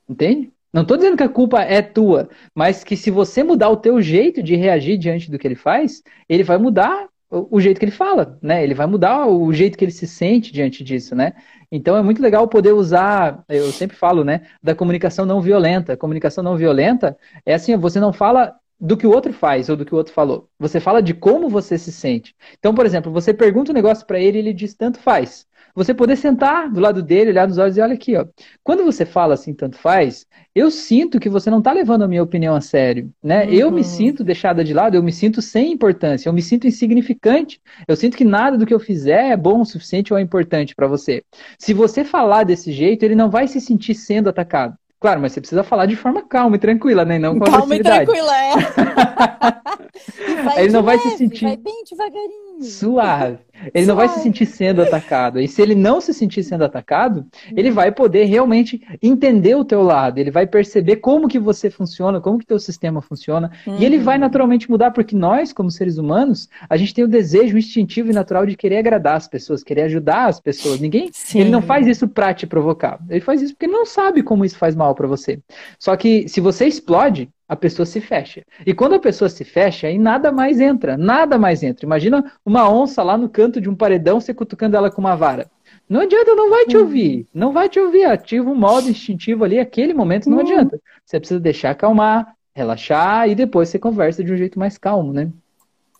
[0.08, 0.50] Entende?
[0.72, 4.00] Não estou dizendo que a culpa é tua, mas que se você mudar o teu
[4.00, 7.92] jeito de reagir diante do que ele faz, ele vai mudar o, jeito que ele
[7.92, 8.62] fala, né?
[8.62, 11.32] Ele vai mudar o jeito que ele se sente diante disso, né?
[11.70, 15.96] Então é muito legal poder usar, eu sempre falo, né, da comunicação não violenta.
[15.96, 17.16] Comunicação não violenta
[17.46, 20.12] é assim, você não fala do que o outro faz ou do que o outro
[20.12, 20.48] falou.
[20.58, 22.34] Você fala de como você se sente.
[22.58, 25.46] Então, por exemplo, você pergunta um negócio para ele e ele diz tanto faz.
[25.74, 28.26] Você poder sentar do lado dele, olhar nos olhos e olha aqui, ó.
[28.62, 32.22] Quando você fala assim tanto faz, eu sinto que você não está levando a minha
[32.22, 33.44] opinião a sério, né?
[33.44, 33.52] Uhum.
[33.52, 37.60] Eu me sinto deixada de lado, eu me sinto sem importância, eu me sinto insignificante.
[37.88, 40.74] Eu sinto que nada do que eu fizer é bom o suficiente ou é importante
[40.74, 41.22] para você.
[41.58, 44.76] Se você falar desse jeito, ele não vai se sentir sendo atacado.
[45.00, 47.18] Claro, mas você precisa falar de forma calma e tranquila, né?
[47.18, 48.52] Não com calma e tranquila, é.
[50.58, 51.44] ele não vai se sentir.
[51.44, 52.62] Vai bem devagarinho.
[52.62, 53.38] Suave.
[53.74, 55.40] Ele não vai se sentir sendo atacado.
[55.40, 57.26] E se ele não se sentir sendo atacado,
[57.56, 60.18] ele vai poder realmente entender o teu lado.
[60.18, 63.50] Ele vai perceber como que você funciona, como que teu sistema funciona.
[63.66, 63.78] Uhum.
[63.78, 64.20] E ele vai uhum.
[64.20, 68.46] naturalmente mudar, porque nós, como seres humanos, a gente tem o desejo instintivo e natural
[68.46, 70.80] de querer agradar as pessoas, querer ajudar as pessoas.
[70.80, 71.40] Ninguém, Sim.
[71.40, 72.98] ele não faz isso para te provocar.
[73.08, 75.40] Ele faz isso porque ele não sabe como isso faz mal para você.
[75.78, 78.42] Só que se você explode, a pessoa se fecha.
[78.64, 81.84] E quando a pessoa se fecha, aí nada mais entra, nada mais entra.
[81.84, 85.50] Imagina uma onça lá no canto de um paredão, você cutucando ela com uma vara.
[85.88, 87.26] Não adianta, não vai te ouvir.
[87.34, 88.04] Não vai te ouvir.
[88.04, 90.80] Ativa um modo instintivo ali, aquele momento não adianta.
[91.04, 95.28] Você precisa deixar acalmar, relaxar e depois você conversa de um jeito mais calmo, né?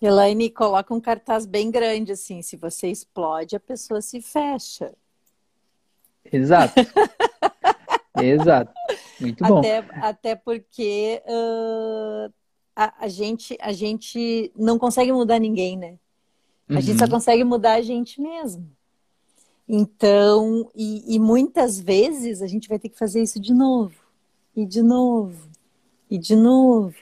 [0.01, 2.43] Elaine, coloca um cartaz bem grande assim.
[2.43, 4.93] Se você explode, a pessoa se fecha.
[6.33, 6.75] Exato.
[8.23, 8.73] Exato.
[9.21, 9.59] Muito bom.
[9.59, 12.33] Até, até porque uh,
[12.77, 15.97] a, a, gente, a gente não consegue mudar ninguém, né?
[16.69, 16.81] A uhum.
[16.81, 17.11] gente só uhum.
[17.11, 18.67] consegue mudar a gente mesmo.
[19.69, 23.95] Então, e, e, muitas vezes a gente vai ter que fazer isso de novo,
[24.55, 25.49] e de novo,
[26.11, 26.95] e de novo,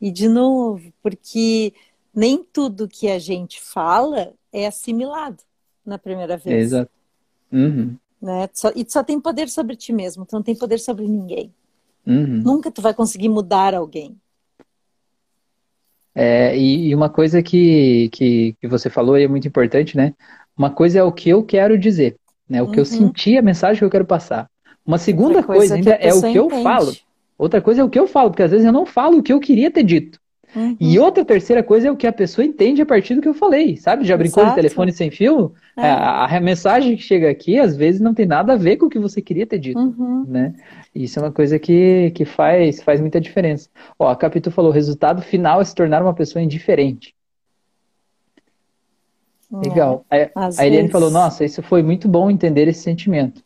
[0.00, 1.72] e de novo, porque
[2.14, 5.38] nem tudo que a gente fala é assimilado
[5.86, 6.66] na primeira vez.
[6.66, 6.90] Exato.
[7.52, 7.96] Uhum.
[8.20, 8.50] Né?
[8.52, 11.54] Só, e tu só tem poder sobre ti mesmo, tu não tem poder sobre ninguém.
[12.06, 12.42] Uhum.
[12.42, 14.20] Nunca tu vai conseguir mudar alguém.
[16.22, 20.12] É, e, e, uma coisa que, que, que você falou e é muito importante, né?
[20.54, 22.16] Uma coisa é o que eu quero dizer,
[22.46, 22.60] né?
[22.60, 22.72] O uhum.
[22.72, 22.90] que eu uhum.
[22.90, 24.46] senti, a mensagem que eu quero passar.
[24.84, 26.36] Uma segunda coisa, coisa ainda é o que entende.
[26.36, 26.94] eu falo.
[27.38, 29.32] Outra coisa é o que eu falo, porque às vezes eu não falo o que
[29.32, 30.20] eu queria ter dito.
[30.54, 30.76] Uhum.
[30.80, 33.34] E outra terceira coisa é o que a pessoa entende a partir do que eu
[33.34, 34.04] falei, sabe?
[34.04, 34.56] Já brincou Exato.
[34.56, 35.52] de telefone sem fio?
[35.76, 35.82] É.
[35.82, 38.90] A, a, mensagem que chega aqui, às vezes, não tem nada a ver com o
[38.90, 40.24] que você queria ter dito, uhum.
[40.26, 40.54] né?
[40.94, 43.68] Isso é uma coisa que, que faz, faz muita diferença.
[43.98, 47.14] Ó, a Capitu falou, o resultado final é se tornar uma pessoa indiferente.
[49.52, 50.04] É, Legal.
[50.10, 53.42] a, a Eliane falou, nossa, isso foi muito bom entender esse sentimento.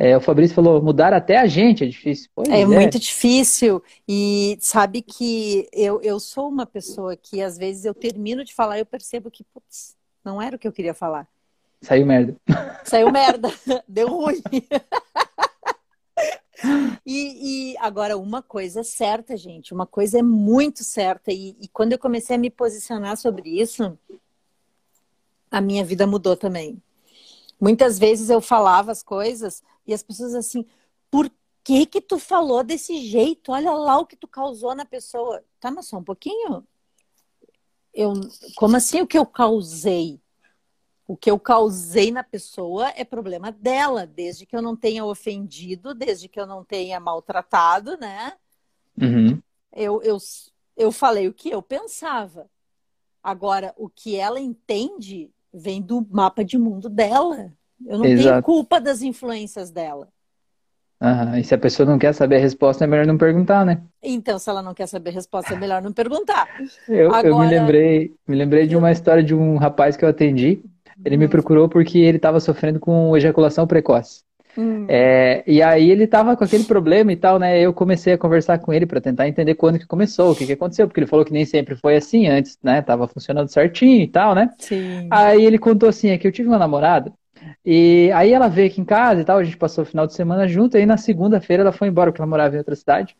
[0.00, 2.30] É, o Fabrício falou, mudar até a gente é difícil.
[2.32, 3.82] Pois é, é muito difícil.
[4.06, 8.78] E sabe que eu, eu sou uma pessoa que às vezes eu termino de falar
[8.78, 11.26] e eu percebo que, putz, não era o que eu queria falar.
[11.82, 12.36] Saiu merda.
[12.84, 13.52] Saiu merda.
[13.88, 14.40] Deu ruim.
[17.04, 21.68] E, e, agora, uma coisa é certa, gente, uma coisa é muito certa, e, e,
[21.68, 23.96] quando eu comecei a me posicionar sobre isso,
[25.50, 26.82] a minha vida mudou também.
[27.60, 30.66] Muitas vezes eu falava as coisas e as pessoas assim,
[31.10, 31.30] por
[31.64, 33.52] que que tu falou desse jeito?
[33.52, 35.42] Olha lá o que tu causou na pessoa.
[35.58, 36.62] Tá, mas só um pouquinho.
[37.92, 38.12] Eu,
[38.54, 40.20] como assim o que eu causei?
[41.06, 45.94] O que eu causei na pessoa é problema dela, desde que eu não tenha ofendido,
[45.94, 48.34] desde que eu não tenha maltratado, né?
[49.00, 49.40] Uhum.
[49.74, 50.18] Eu, eu,
[50.76, 52.48] eu falei o que eu pensava.
[53.22, 57.52] Agora, o que ela entende vem do mapa de mundo dela.
[57.86, 58.30] Eu não Exato.
[58.30, 60.08] tenho culpa das influências dela.
[61.00, 63.80] Aham, E se a pessoa não quer saber a resposta, é melhor não perguntar, né?
[64.02, 66.48] Então, se ela não quer saber a resposta, é melhor não perguntar.
[66.88, 70.08] Eu, eu me Agora- lembrei, me lembrei de uma história de um rapaz que eu
[70.08, 70.60] atendi.
[71.04, 74.22] Ele me procurou porque ele estava sofrendo com ejaculação precoce.
[74.56, 74.86] Hum.
[74.88, 77.60] É, e aí ele tava com aquele problema e tal, né?
[77.60, 80.52] Eu comecei a conversar com ele para tentar entender quando que começou, o que que
[80.54, 82.82] aconteceu, porque ele falou que nem sempre foi assim antes, né?
[82.82, 84.50] Tava funcionando certinho e tal, né?
[84.58, 85.06] Sim.
[85.12, 87.12] Aí ele contou assim, é que eu tive uma namorada
[87.70, 90.14] e aí ela veio aqui em casa e tal, a gente passou o final de
[90.14, 93.16] semana junto, e aí na segunda-feira ela foi embora porque ela morava em outra cidade.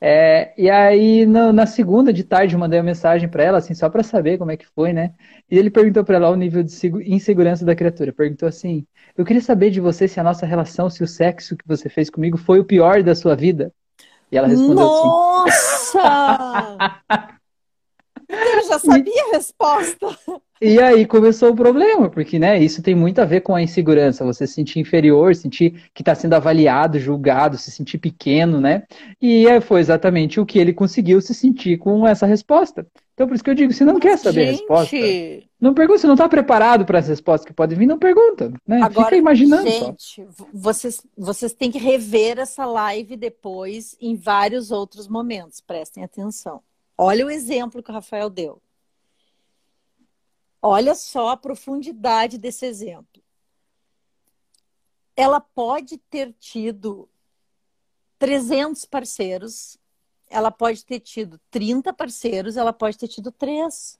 [0.00, 3.74] É, e aí no- na segunda de tarde eu mandei uma mensagem para ela assim,
[3.74, 5.12] só para saber como é que foi, né?
[5.50, 8.12] E ele perguntou para ela o nível de segu- insegurança da criatura.
[8.12, 8.86] Perguntou assim:
[9.16, 12.10] "Eu queria saber de você se a nossa relação, se o sexo que você fez
[12.10, 13.72] comigo foi o pior da sua vida?"
[14.32, 16.00] E ela respondeu assim: Nossa!
[18.30, 20.08] Eu já sabia a resposta.
[20.62, 24.26] E aí começou o problema, porque, né, isso tem muito a ver com a insegurança,
[24.26, 28.82] você se sentir inferior, sentir que está sendo avaliado, julgado, se sentir pequeno, né?
[29.22, 32.86] E é, foi exatamente o que ele conseguiu se sentir com essa resposta.
[33.14, 36.00] Então, por isso que eu digo, se não quer saber a resposta, Gente, não pergunta,
[36.00, 38.82] se não está preparado para as respostas que podem vir, não pergunta, né?
[38.82, 39.86] agora, Fica imaginando só.
[39.86, 45.60] gente, vocês, vocês têm que rever essa live depois em vários outros momentos.
[45.60, 46.62] Prestem atenção.
[47.02, 48.60] Olha o exemplo que o Rafael deu.
[50.60, 53.22] Olha só a profundidade desse exemplo.
[55.16, 57.08] Ela pode ter tido
[58.18, 59.78] 300 parceiros,
[60.28, 63.98] ela pode ter tido 30 parceiros, ela pode ter tido três.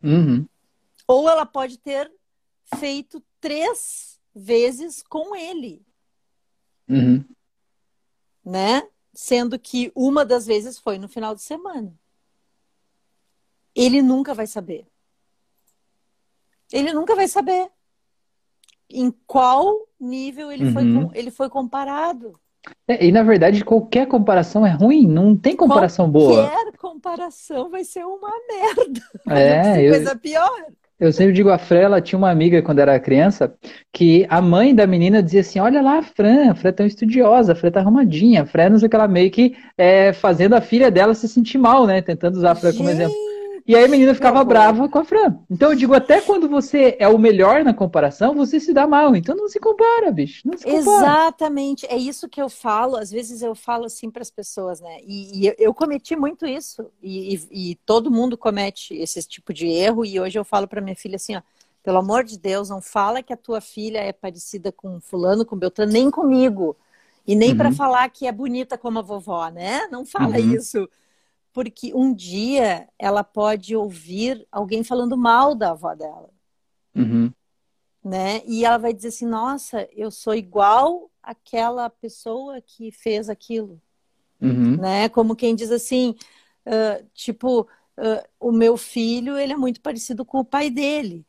[0.00, 0.46] Uhum,
[1.08, 2.12] Ou ela pode ter
[2.76, 5.84] feito três vezes com ele,
[6.88, 7.24] uhum,
[8.44, 8.88] né?
[9.12, 11.92] Sendo que uma das vezes foi no final de semana.
[13.74, 14.86] Ele nunca vai saber.
[16.72, 17.68] Ele nunca vai saber
[18.88, 21.08] em qual nível ele, foi, Uhum.
[21.08, 22.38] com- ele foi comparado.
[22.86, 26.48] É, e na verdade, qualquer comparação é ruim, não tem comparação boa.
[26.50, 29.00] Qualquer comparação vai ser uma merda.
[29.30, 30.66] É, eu, coisa pior.
[30.98, 33.56] Eu sempre digo, a Fran, ela tinha uma amiga quando era criança,
[33.90, 36.86] que a mãe da menina dizia assim, olha lá a Fran, a Fran é tão
[36.86, 40.12] estudiosa, a Fran tá arrumadinha, a Fran não sei o que, ela meio que é,
[40.12, 43.16] fazendo a filha dela se sentir mal, né, tentando usar a Fran como exemplo.
[43.70, 45.38] E aí a menina ficava brava com a Fran.
[45.50, 49.14] Então eu digo, até quando você é o melhor na comparação, você se dá mal.
[49.16, 51.16] Então não se compara, bicho, não se compara.
[51.42, 52.96] Exatamente, é isso que eu falo.
[52.96, 54.98] Às vezes eu falo assim para as pessoas, né?
[55.02, 59.54] E, e eu, eu cometi muito isso, e, e- e todo mundo comete esse tipo
[59.54, 60.04] de erro.
[60.04, 61.42] E hoje eu falo para minha filha assim: ó,
[61.82, 65.56] pelo amor de Deus, não fala que a tua filha é parecida com Fulano, com
[65.56, 66.76] Beltrano, nem comigo.
[67.26, 67.76] E nem para Uhum.
[67.76, 69.86] falar que é bonita como a vovó, né?
[69.90, 70.40] Não fala Uhum.
[70.40, 70.88] isso.
[71.52, 76.30] Porque um dia ela pode ouvir alguém falando mal da avó dela
[76.94, 77.32] Uhum,
[78.04, 78.42] né?
[78.46, 83.80] E ela vai dizer assim: Nossa, eu sou igual àquela pessoa que fez aquilo,
[84.40, 85.08] uhum, né?
[85.08, 86.16] Como quem diz assim,
[86.66, 91.24] ah, tipo, ah, o meu filho ele é muito parecido com o pai dele,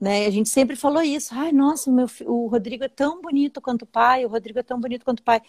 [0.00, 0.26] né?
[0.26, 1.34] A gente sempre falou isso.
[1.34, 4.62] Ai, nossa, o meu o Rodrigo é tão bonito quanto o pai, o Rodrigo é
[4.62, 5.42] tão bonito quanto o pai.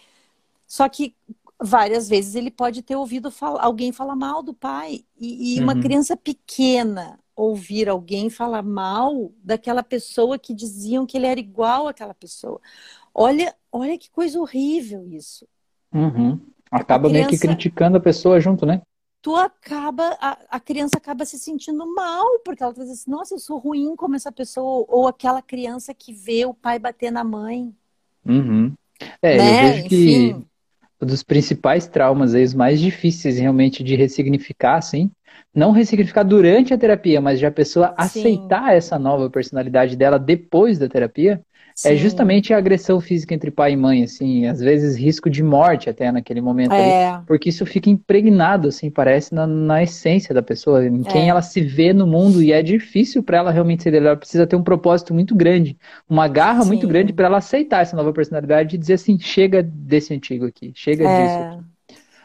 [0.66, 1.14] Só que
[1.62, 5.80] várias vezes ele pode ter ouvido alguém falar mal do pai e, e uma Uhum.
[5.80, 12.14] criança pequena ouvir alguém falar mal daquela pessoa que diziam que ele era igual àquela
[12.14, 12.60] pessoa.
[13.14, 15.46] Olha, olha que coisa horrível isso.
[15.94, 16.38] uhum.
[16.70, 18.80] Acaba meio que criança- criticando a pessoa junto, né?
[19.20, 23.38] Tu acaba, a, a criança acaba se sentindo mal, porque ela diz assim, nossa, eu
[23.38, 27.72] sou ruim como essa pessoa, ou aquela criança que vê o pai bater na mãe,
[28.24, 28.74] Uhum.
[29.20, 29.56] É, eu né?
[29.56, 30.46] vejo que Enfim,
[31.02, 35.10] um dos principais traumas aí, os mais difíceis realmente de ressignificar, assim,
[35.54, 37.98] não ressignificar durante a terapia, mas já a pessoa Sim.
[37.98, 41.44] aceitar essa nova personalidade dela depois da terapia,
[41.82, 41.96] é sim.
[41.96, 46.10] justamente a agressão física entre pai e mãe, assim, às vezes risco de morte até
[46.12, 50.84] naquele momento ali, É, porque isso fica impregnado, assim, parece na, na essência da pessoa,
[50.86, 51.28] em quem É.
[51.30, 54.56] ela se vê no mundo, e é difícil para ela realmente ser ela precisa ter
[54.56, 55.76] um propósito muito grande,
[56.08, 56.88] uma garra muito Sim.
[56.88, 61.08] grande para ela aceitar essa nova personalidade e dizer assim, chega desse antigo aqui, chega
[61.08, 61.42] disso é.
[61.42, 61.64] aqui.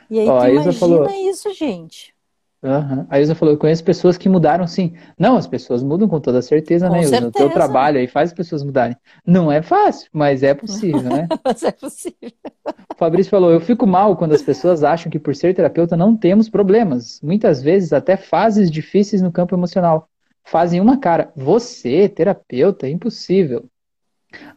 [0.10, 2.14] E aí Ó, imagina falou- isso, gente.
[2.64, 3.06] Aham.
[3.10, 4.94] A Ilza falou, eu conheço pessoas que mudaram sim.
[5.18, 7.28] Não, as pessoas mudam com toda certeza, Com né, Ilza?
[7.28, 8.96] O teu trabalho aí faz as pessoas mudarem.
[9.26, 11.28] Não é fácil, mas é possível, né?
[11.46, 12.32] Mas é possível.
[12.66, 16.18] O Fabrício falou, eu fico mal quando as pessoas acham que por ser terapeuta não
[16.18, 17.22] temos problemas.
[17.22, 20.10] Muitas vezes até fases difíceis no campo emocional.
[20.44, 21.32] fazem uma cara.
[21.36, 23.66] Você, terapeuta, é impossível.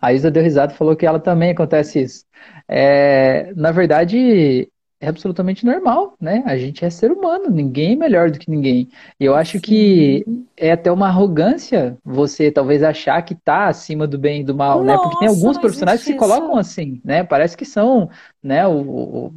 [0.00, 2.24] A Isa deu risada e falou que ela também acontece isso.
[2.66, 4.70] É, na verdade,
[5.00, 6.42] é absolutamente normal, né?
[6.44, 8.86] A gente é ser humano, ninguém é melhor do que ninguém.
[9.18, 9.60] E eu acho Sim.
[9.60, 14.54] que é até uma arrogância você talvez achar que tá acima do bem e do
[14.54, 14.98] mal, Nossa, né?
[15.02, 17.24] Porque tem alguns profissionais que se colocam assim, né?
[17.24, 18.10] Parece que são,
[18.42, 19.32] né, o,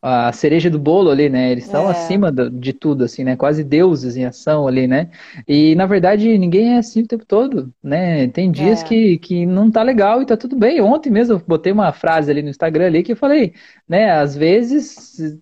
[0.00, 1.50] a cereja do bolo ali, né?
[1.50, 1.90] Eles estão é.
[1.90, 3.36] acima de tudo, assim, né?
[3.36, 5.10] Quase deuses em ação ali, né?
[5.48, 8.28] E na verdade ninguém é assim o tempo todo, né?
[8.28, 8.84] Tem dias é.
[8.84, 10.80] que, que não tá legal e tá tudo bem.
[10.80, 13.54] Ontem mesmo eu botei uma frase ali no Instagram ali que eu falei,
[13.88, 14.10] né?
[14.10, 15.38] Às vezes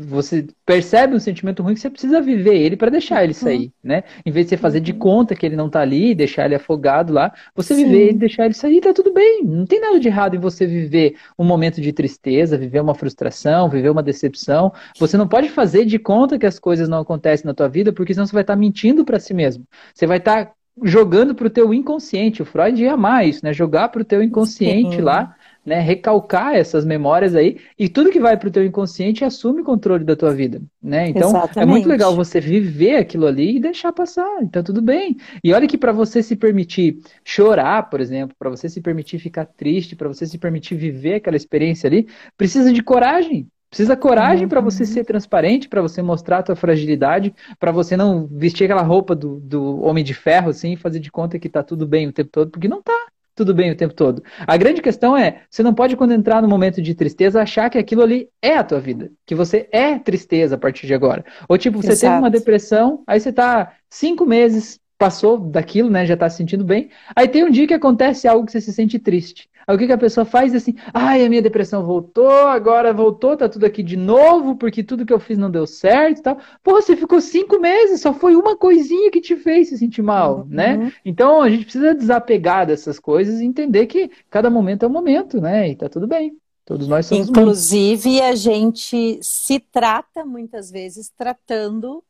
[0.00, 3.70] você percebe um sentimento ruim que você precisa viver ele para deixar ele sair, uhum.
[3.84, 4.02] né?
[4.24, 4.98] Em vez de você fazer de uhum.
[4.98, 7.84] conta que ele não tá ali, deixar ele afogado lá, você Sim.
[7.84, 9.44] viver ele, deixar ele sair, tá tudo bem.
[9.44, 13.70] Não tem nada de errado em você viver um momento de tristeza, viver uma frustração,
[13.70, 14.72] viver uma decepção.
[14.98, 18.12] Você não pode fazer de conta que as coisas não acontecem na tua vida, porque
[18.12, 19.64] senão você vai estar tá mentindo para si mesmo.
[19.94, 20.52] Você vai estar tá
[20.82, 22.42] jogando para o teu inconsciente.
[22.42, 23.52] O Freud ia mais, né?
[23.52, 25.02] Jogar para o teu inconsciente Sim.
[25.02, 25.34] lá
[25.66, 30.04] né, recalcar essas memórias aí e tudo que vai para o teu inconsciente assume controle
[30.04, 31.08] da tua vida, né?
[31.08, 31.58] Então Exatamente.
[31.58, 35.16] é muito legal você viver aquilo ali e deixar passar, então tudo bem.
[35.42, 39.44] E olha que para você se permitir chorar, por exemplo, para você se permitir ficar
[39.44, 42.06] triste, para você se permitir viver aquela experiência ali,
[42.36, 43.48] precisa de coragem.
[43.68, 44.48] Precisa coragem uhum.
[44.48, 48.82] para você ser transparente, para você mostrar a tua fragilidade, para você não vestir aquela
[48.82, 52.06] roupa do, do homem de ferro assim, e fazer de conta que tá tudo bem
[52.06, 52.94] o tempo todo, porque não tá
[53.36, 54.22] tudo bem o tempo todo.
[54.46, 57.76] A grande questão é, você não pode, quando entrar no momento de tristeza, achar que
[57.76, 59.12] aquilo ali é a tua vida.
[59.26, 61.22] Que você é tristeza a partir de agora.
[61.46, 62.12] Ou tipo, você Exato.
[62.12, 66.06] teve uma depressão, aí você tá cinco meses, passou daquilo, né?
[66.06, 66.90] Já tá se sentindo bem.
[67.14, 69.48] Aí tem um dia que acontece algo que você se sente triste.
[69.66, 70.76] Aí o que, que a pessoa faz assim?
[70.94, 75.12] Ai, a minha depressão voltou, agora voltou, tá tudo aqui de novo, porque tudo que
[75.12, 76.38] eu fiz não deu certo e tal.
[76.62, 80.38] Pô, você ficou cinco meses, só foi uma coisinha que te fez se sentir mal,
[80.38, 80.46] uhum.
[80.48, 80.92] né?
[81.04, 85.40] Então a gente precisa desapegar dessas coisas e entender que cada momento é um momento,
[85.40, 85.70] né?
[85.70, 86.36] E tá tudo bem.
[86.64, 88.30] Todos nós somos Inclusive, humanos.
[88.30, 92.02] a gente se trata muitas vezes tratando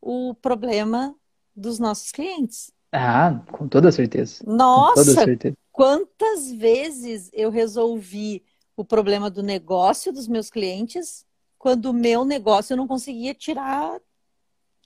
[0.00, 1.14] o problema
[1.54, 2.72] dos nossos clientes.
[2.92, 4.42] Ah, com toda certeza.
[4.46, 5.56] Nossa, toda certeza.
[5.70, 8.42] quantas vezes eu resolvi
[8.76, 11.24] o problema do negócio dos meus clientes
[11.58, 14.00] quando o meu negócio eu não conseguia tirar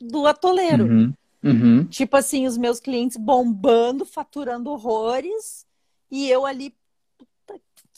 [0.01, 0.87] do atoleiro.
[0.87, 1.85] Uhum, uhum.
[1.87, 5.65] Tipo assim, os meus clientes bombando, faturando horrores
[6.11, 6.75] e eu ali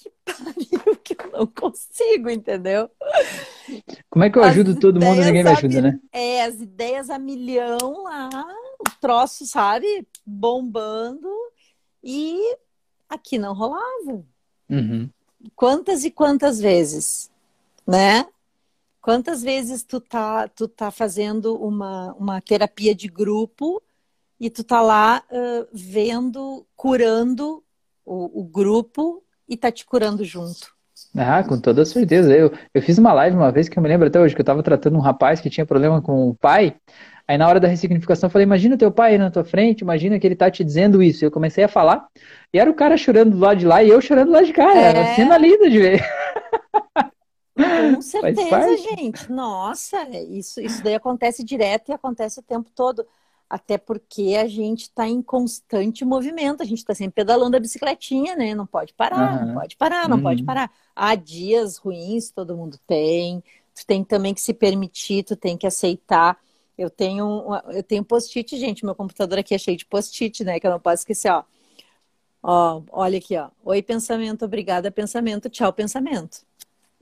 [0.07, 2.91] que pariu que eu não consigo, entendeu?
[4.11, 6.01] Como é que eu as ajudo todo mundo e ninguém me ajuda, né?
[6.13, 8.29] É, as ideias a milhão lá,
[8.79, 10.07] o troço, sabe?
[10.25, 11.29] Bombando
[12.03, 12.57] e
[13.09, 14.25] aqui não rolava.
[14.69, 15.09] Uhum.
[15.55, 17.31] Quantas e quantas vezes,
[17.87, 18.27] né?
[19.01, 23.81] Quantas vezes tu tá, tu tá fazendo uma, uma terapia de grupo
[24.41, 27.63] e tu tá lá uh, vendo, curando
[28.05, 30.75] o, o grupo e tá te curando junto.
[31.17, 32.35] Ah, com toda certeza.
[32.35, 34.45] Eu, eu fiz uma live uma vez que eu me lembro até hoje, que eu
[34.45, 36.75] estava tratando um rapaz que tinha problema com o pai.
[37.29, 40.19] Aí na hora da ressignificação eu falei, imagina teu pai aí na tua frente, imagina
[40.19, 41.25] que ele tá te dizendo isso.
[41.25, 42.07] Eu comecei a falar,
[42.53, 44.53] e era o cara chorando do lado de lá e eu chorando do lado de
[44.53, 44.77] cá.
[44.77, 44.85] É...
[44.85, 46.05] Era cena linda de ver.
[47.57, 49.33] Com certeza, gente.
[49.33, 53.05] Nossa, isso, isso daí acontece direto e acontece o tempo todo.
[53.49, 58.35] Até porque a gente está em constante movimento, a gente está sempre pedalando a bicicletinha,
[58.35, 58.55] né?
[58.55, 59.47] Não pode parar, uhum.
[59.47, 60.23] não pode parar, não uhum.
[60.23, 60.71] pode parar.
[60.95, 63.43] Há dias ruins, todo mundo tem.
[63.73, 66.37] Tu tem também que se permitir, tu tem que aceitar.
[66.77, 68.85] Eu tenho, eu tenho post-it, gente.
[68.85, 70.59] Meu computador aqui é cheio de post-it, né?
[70.59, 71.45] Que eu não posso esquecer, ó.
[72.43, 73.49] Ó, olha aqui, ó.
[73.65, 76.39] Oi, pensamento, obrigada, pensamento, tchau, pensamento.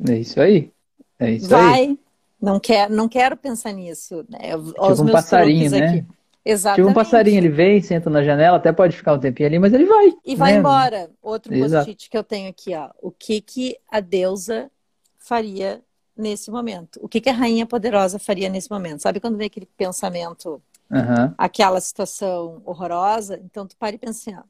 [0.08, 0.70] É isso aí.
[1.18, 1.80] É isso Vai.
[1.80, 1.98] aí.
[2.40, 4.24] Não quero, não quero pensar nisso.
[4.28, 4.50] Né?
[4.50, 5.86] Tipo um passarinho, né?
[5.86, 6.06] Aqui.
[6.44, 6.86] Exatamente.
[6.86, 9.72] Tipo um passarinho, ele vem, senta na janela, até pode ficar um tempinho ali, mas
[9.72, 10.12] ele vai.
[10.24, 10.58] E vai né?
[10.58, 11.10] embora.
[11.22, 12.90] Outro post-it que eu tenho aqui, ó.
[13.00, 14.70] O que que a deusa
[15.18, 15.80] faria
[16.14, 17.00] nesse momento?
[17.02, 19.00] O que que a rainha poderosa faria nesse momento?
[19.00, 21.34] Sabe quando vem aquele pensamento, uhum.
[21.38, 23.40] aquela situação horrorosa?
[23.42, 24.42] Então tu para e pensa assim, ó,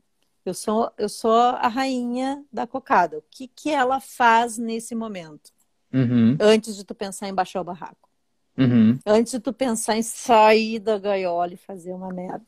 [0.44, 3.18] eu sou, eu sou a rainha da cocada.
[3.18, 5.52] O que que ela faz nesse momento?
[5.92, 6.36] Uhum.
[6.40, 8.10] Antes de tu pensar em baixar o barraco.
[8.56, 8.98] Uhum.
[9.05, 12.47] Antes de tu pensar em sair da gaiola e fazer uma merda.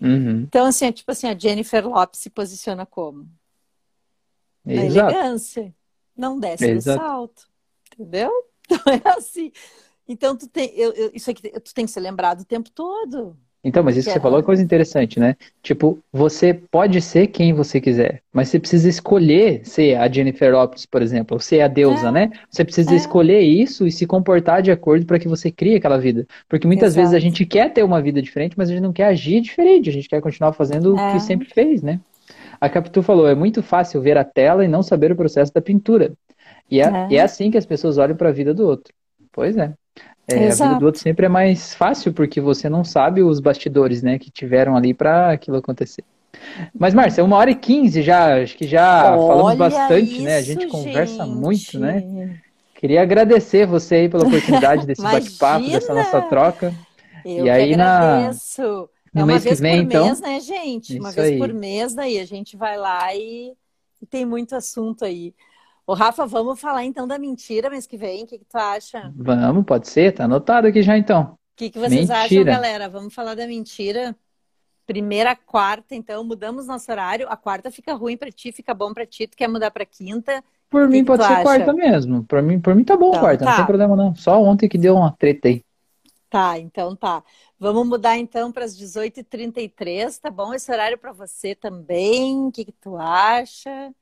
[0.00, 0.42] Uhum.
[0.42, 3.28] Então, assim, é tipo assim, a Jennifer Lopes se posiciona como?
[4.64, 5.14] Na Exato.
[5.14, 5.74] elegância.
[6.16, 6.98] Não desce Exato.
[6.98, 7.48] no salto.
[7.92, 8.30] Entendeu?
[8.68, 9.52] Então é assim.
[10.08, 13.38] Então, tu tem, eu, eu, isso aqui, tu tem que ser lembrado o tempo todo.
[13.66, 15.34] Então, mas isso que você falou é coisa interessante, né?
[15.60, 20.86] Tipo, você pode ser quem você quiser, mas você precisa escolher ser a Jennifer Lopes,
[20.86, 22.12] por exemplo, ou ser a deusa, é.
[22.12, 22.30] né?
[22.48, 22.96] Você precisa é.
[22.96, 26.28] escolher isso e se comportar de acordo para que você crie aquela vida.
[26.48, 27.00] Porque muitas Exato.
[27.00, 29.90] vezes a gente quer ter uma vida diferente, mas a gente não quer agir diferente,
[29.90, 31.18] a gente quer continuar fazendo o que é.
[31.18, 31.98] sempre fez, né?
[32.60, 35.60] A Capitu falou, é muito fácil ver a tela e não saber o processo da
[35.60, 36.12] pintura.
[36.70, 37.08] E é, é.
[37.10, 38.94] E é assim que as pessoas olham para a vida do outro.
[39.32, 39.74] Pois é.
[40.28, 44.02] É, a vida do outro sempre é mais fácil porque você não sabe os bastidores,
[44.02, 46.04] né, que tiveram ali para aquilo acontecer.
[46.78, 50.36] Mas, Márcia, uma hora e quinze já, acho que já Olha falamos bastante, isso, né?
[50.36, 51.34] A gente conversa gente.
[51.34, 52.40] muito, né?
[52.74, 56.74] Queria agradecer você aí pela oportunidade desse bate-papo, dessa nossa troca.
[57.24, 58.62] Eu e aí agradeço.
[58.62, 58.68] Na,
[59.14, 60.98] no é uma mês vez que vem, por então, mês, né, gente?
[60.98, 61.38] Uma vez aí.
[61.38, 63.54] por mês, daí a gente vai lá e,
[64.02, 65.34] e tem muito assunto aí.
[65.86, 68.24] Ô, Rafa, vamos falar então da mentira mês que vem.
[68.24, 69.12] O que, que tu acha?
[69.14, 70.12] Vamos, pode ser.
[70.12, 71.34] Tá anotado aqui já então.
[71.34, 72.18] O que, que vocês mentira.
[72.18, 72.88] acham, galera?
[72.88, 74.16] Vamos falar da mentira.
[74.84, 77.26] Primeira, quarta, então, mudamos nosso horário.
[77.28, 79.28] A quarta fica ruim para ti, fica bom para ti.
[79.28, 80.42] Tu quer mudar para quinta?
[80.68, 81.42] Por mim pode ser acha?
[81.42, 82.24] quarta mesmo.
[82.24, 83.50] Por mim, por mim tá bom então, quarta, tá.
[83.50, 84.14] não tem problema não.
[84.16, 85.62] Só ontem que deu uma treta aí.
[86.28, 87.22] Tá, então tá.
[87.58, 90.52] Vamos mudar então para as 18h33, tá bom?
[90.52, 92.46] Esse horário para você também.
[92.46, 93.92] O que, que tu acha?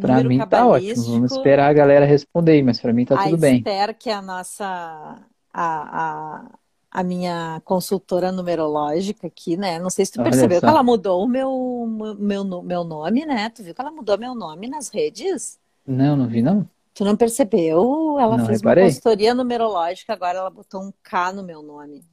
[0.00, 1.02] Para mim tá ótimo.
[1.02, 3.58] Vamos esperar a galera responder, mas para mim tá tudo bem.
[3.58, 5.22] Esther, que a nossa a,
[5.52, 6.50] a,
[6.90, 9.80] a, minha consultora numerológica aqui, né?
[9.80, 10.66] Não sei se tu Olha percebeu só.
[10.66, 13.50] que ela mudou o meu, meu, meu nome, né?
[13.50, 15.58] Tu viu que ela mudou meu nome nas redes?
[15.84, 16.68] Não, não vi não.
[16.94, 18.16] Tu não percebeu?
[18.20, 18.84] Ela não, fez reparei.
[18.84, 22.04] uma consultoria numerológica, agora ela botou um K no meu nome.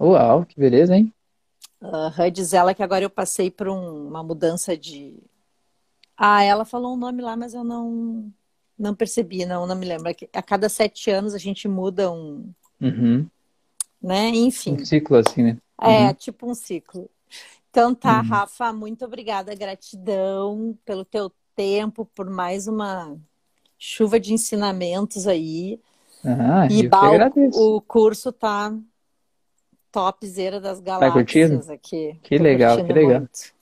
[0.00, 1.12] Uau, que beleza, hein?
[1.80, 5.22] Uhum, diz ela que agora eu passei por um, uma mudança de
[6.16, 8.32] ah, ela falou um nome lá, mas eu não
[8.78, 10.12] não percebi, não, não me lembro.
[10.32, 12.52] A cada sete anos a gente muda um.
[12.80, 13.26] Uhum.
[14.02, 14.28] Né?
[14.28, 14.74] Enfim.
[14.74, 15.58] Um ciclo assim, né?
[15.80, 16.14] É, uhum.
[16.14, 17.08] tipo um ciclo.
[17.70, 18.28] Então tá, uhum.
[18.28, 23.16] Rafa, muito obrigada, gratidão pelo teu tempo, por mais uma
[23.78, 25.80] chuva de ensinamentos aí.
[26.24, 28.74] Ah, e bah, o, curso tá
[29.92, 32.18] topzera das galáxias tá aqui.
[32.22, 33.20] Que Tô legal, que legal.
[33.20, 33.55] Muito.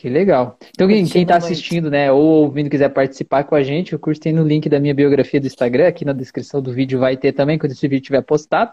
[0.00, 0.56] Que legal.
[0.70, 4.18] Então, quem, quem tá assistindo, né, ou ouvindo, quiser participar com a gente, o curso
[4.18, 7.32] tem no link da minha biografia do Instagram, aqui na descrição do vídeo vai ter
[7.32, 8.72] também, quando esse vídeo estiver postado.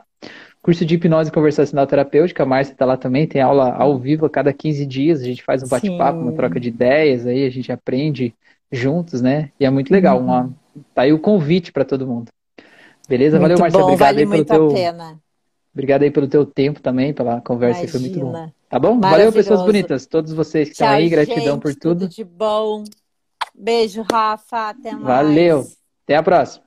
[0.61, 4.29] Curso de hipnose conversacional terapêutica, a Márcia tá lá também, tem aula ao vivo a
[4.29, 7.73] cada 15 dias, a gente faz um bate-papo, uma troca de ideias, aí a gente
[7.73, 8.33] aprende
[8.71, 9.49] juntos, né?
[9.59, 10.19] E é muito legal.
[10.19, 10.23] Uhum.
[10.23, 10.53] Uma,
[10.95, 12.31] tá aí o convite para todo mundo.
[13.09, 13.37] Beleza?
[13.37, 13.81] Muito Valeu, Márcia.
[13.81, 14.67] Obrigado vale aí pelo teu.
[14.69, 15.19] Pena.
[15.77, 17.91] Obrigado aí pelo teu tempo também, pela conversa, Imagina.
[17.91, 18.51] foi muito bom.
[18.67, 18.99] Tá bom?
[18.99, 20.07] Valeu, pessoas bonitas.
[20.07, 21.99] Todos vocês que Tchau, estão aí, gratidão gente, por tudo.
[21.99, 22.83] Tudo de bom.
[23.53, 24.69] Beijo, Rafa.
[24.69, 25.03] Até mais.
[25.03, 25.67] Valeu.
[26.03, 26.66] Até a próxima.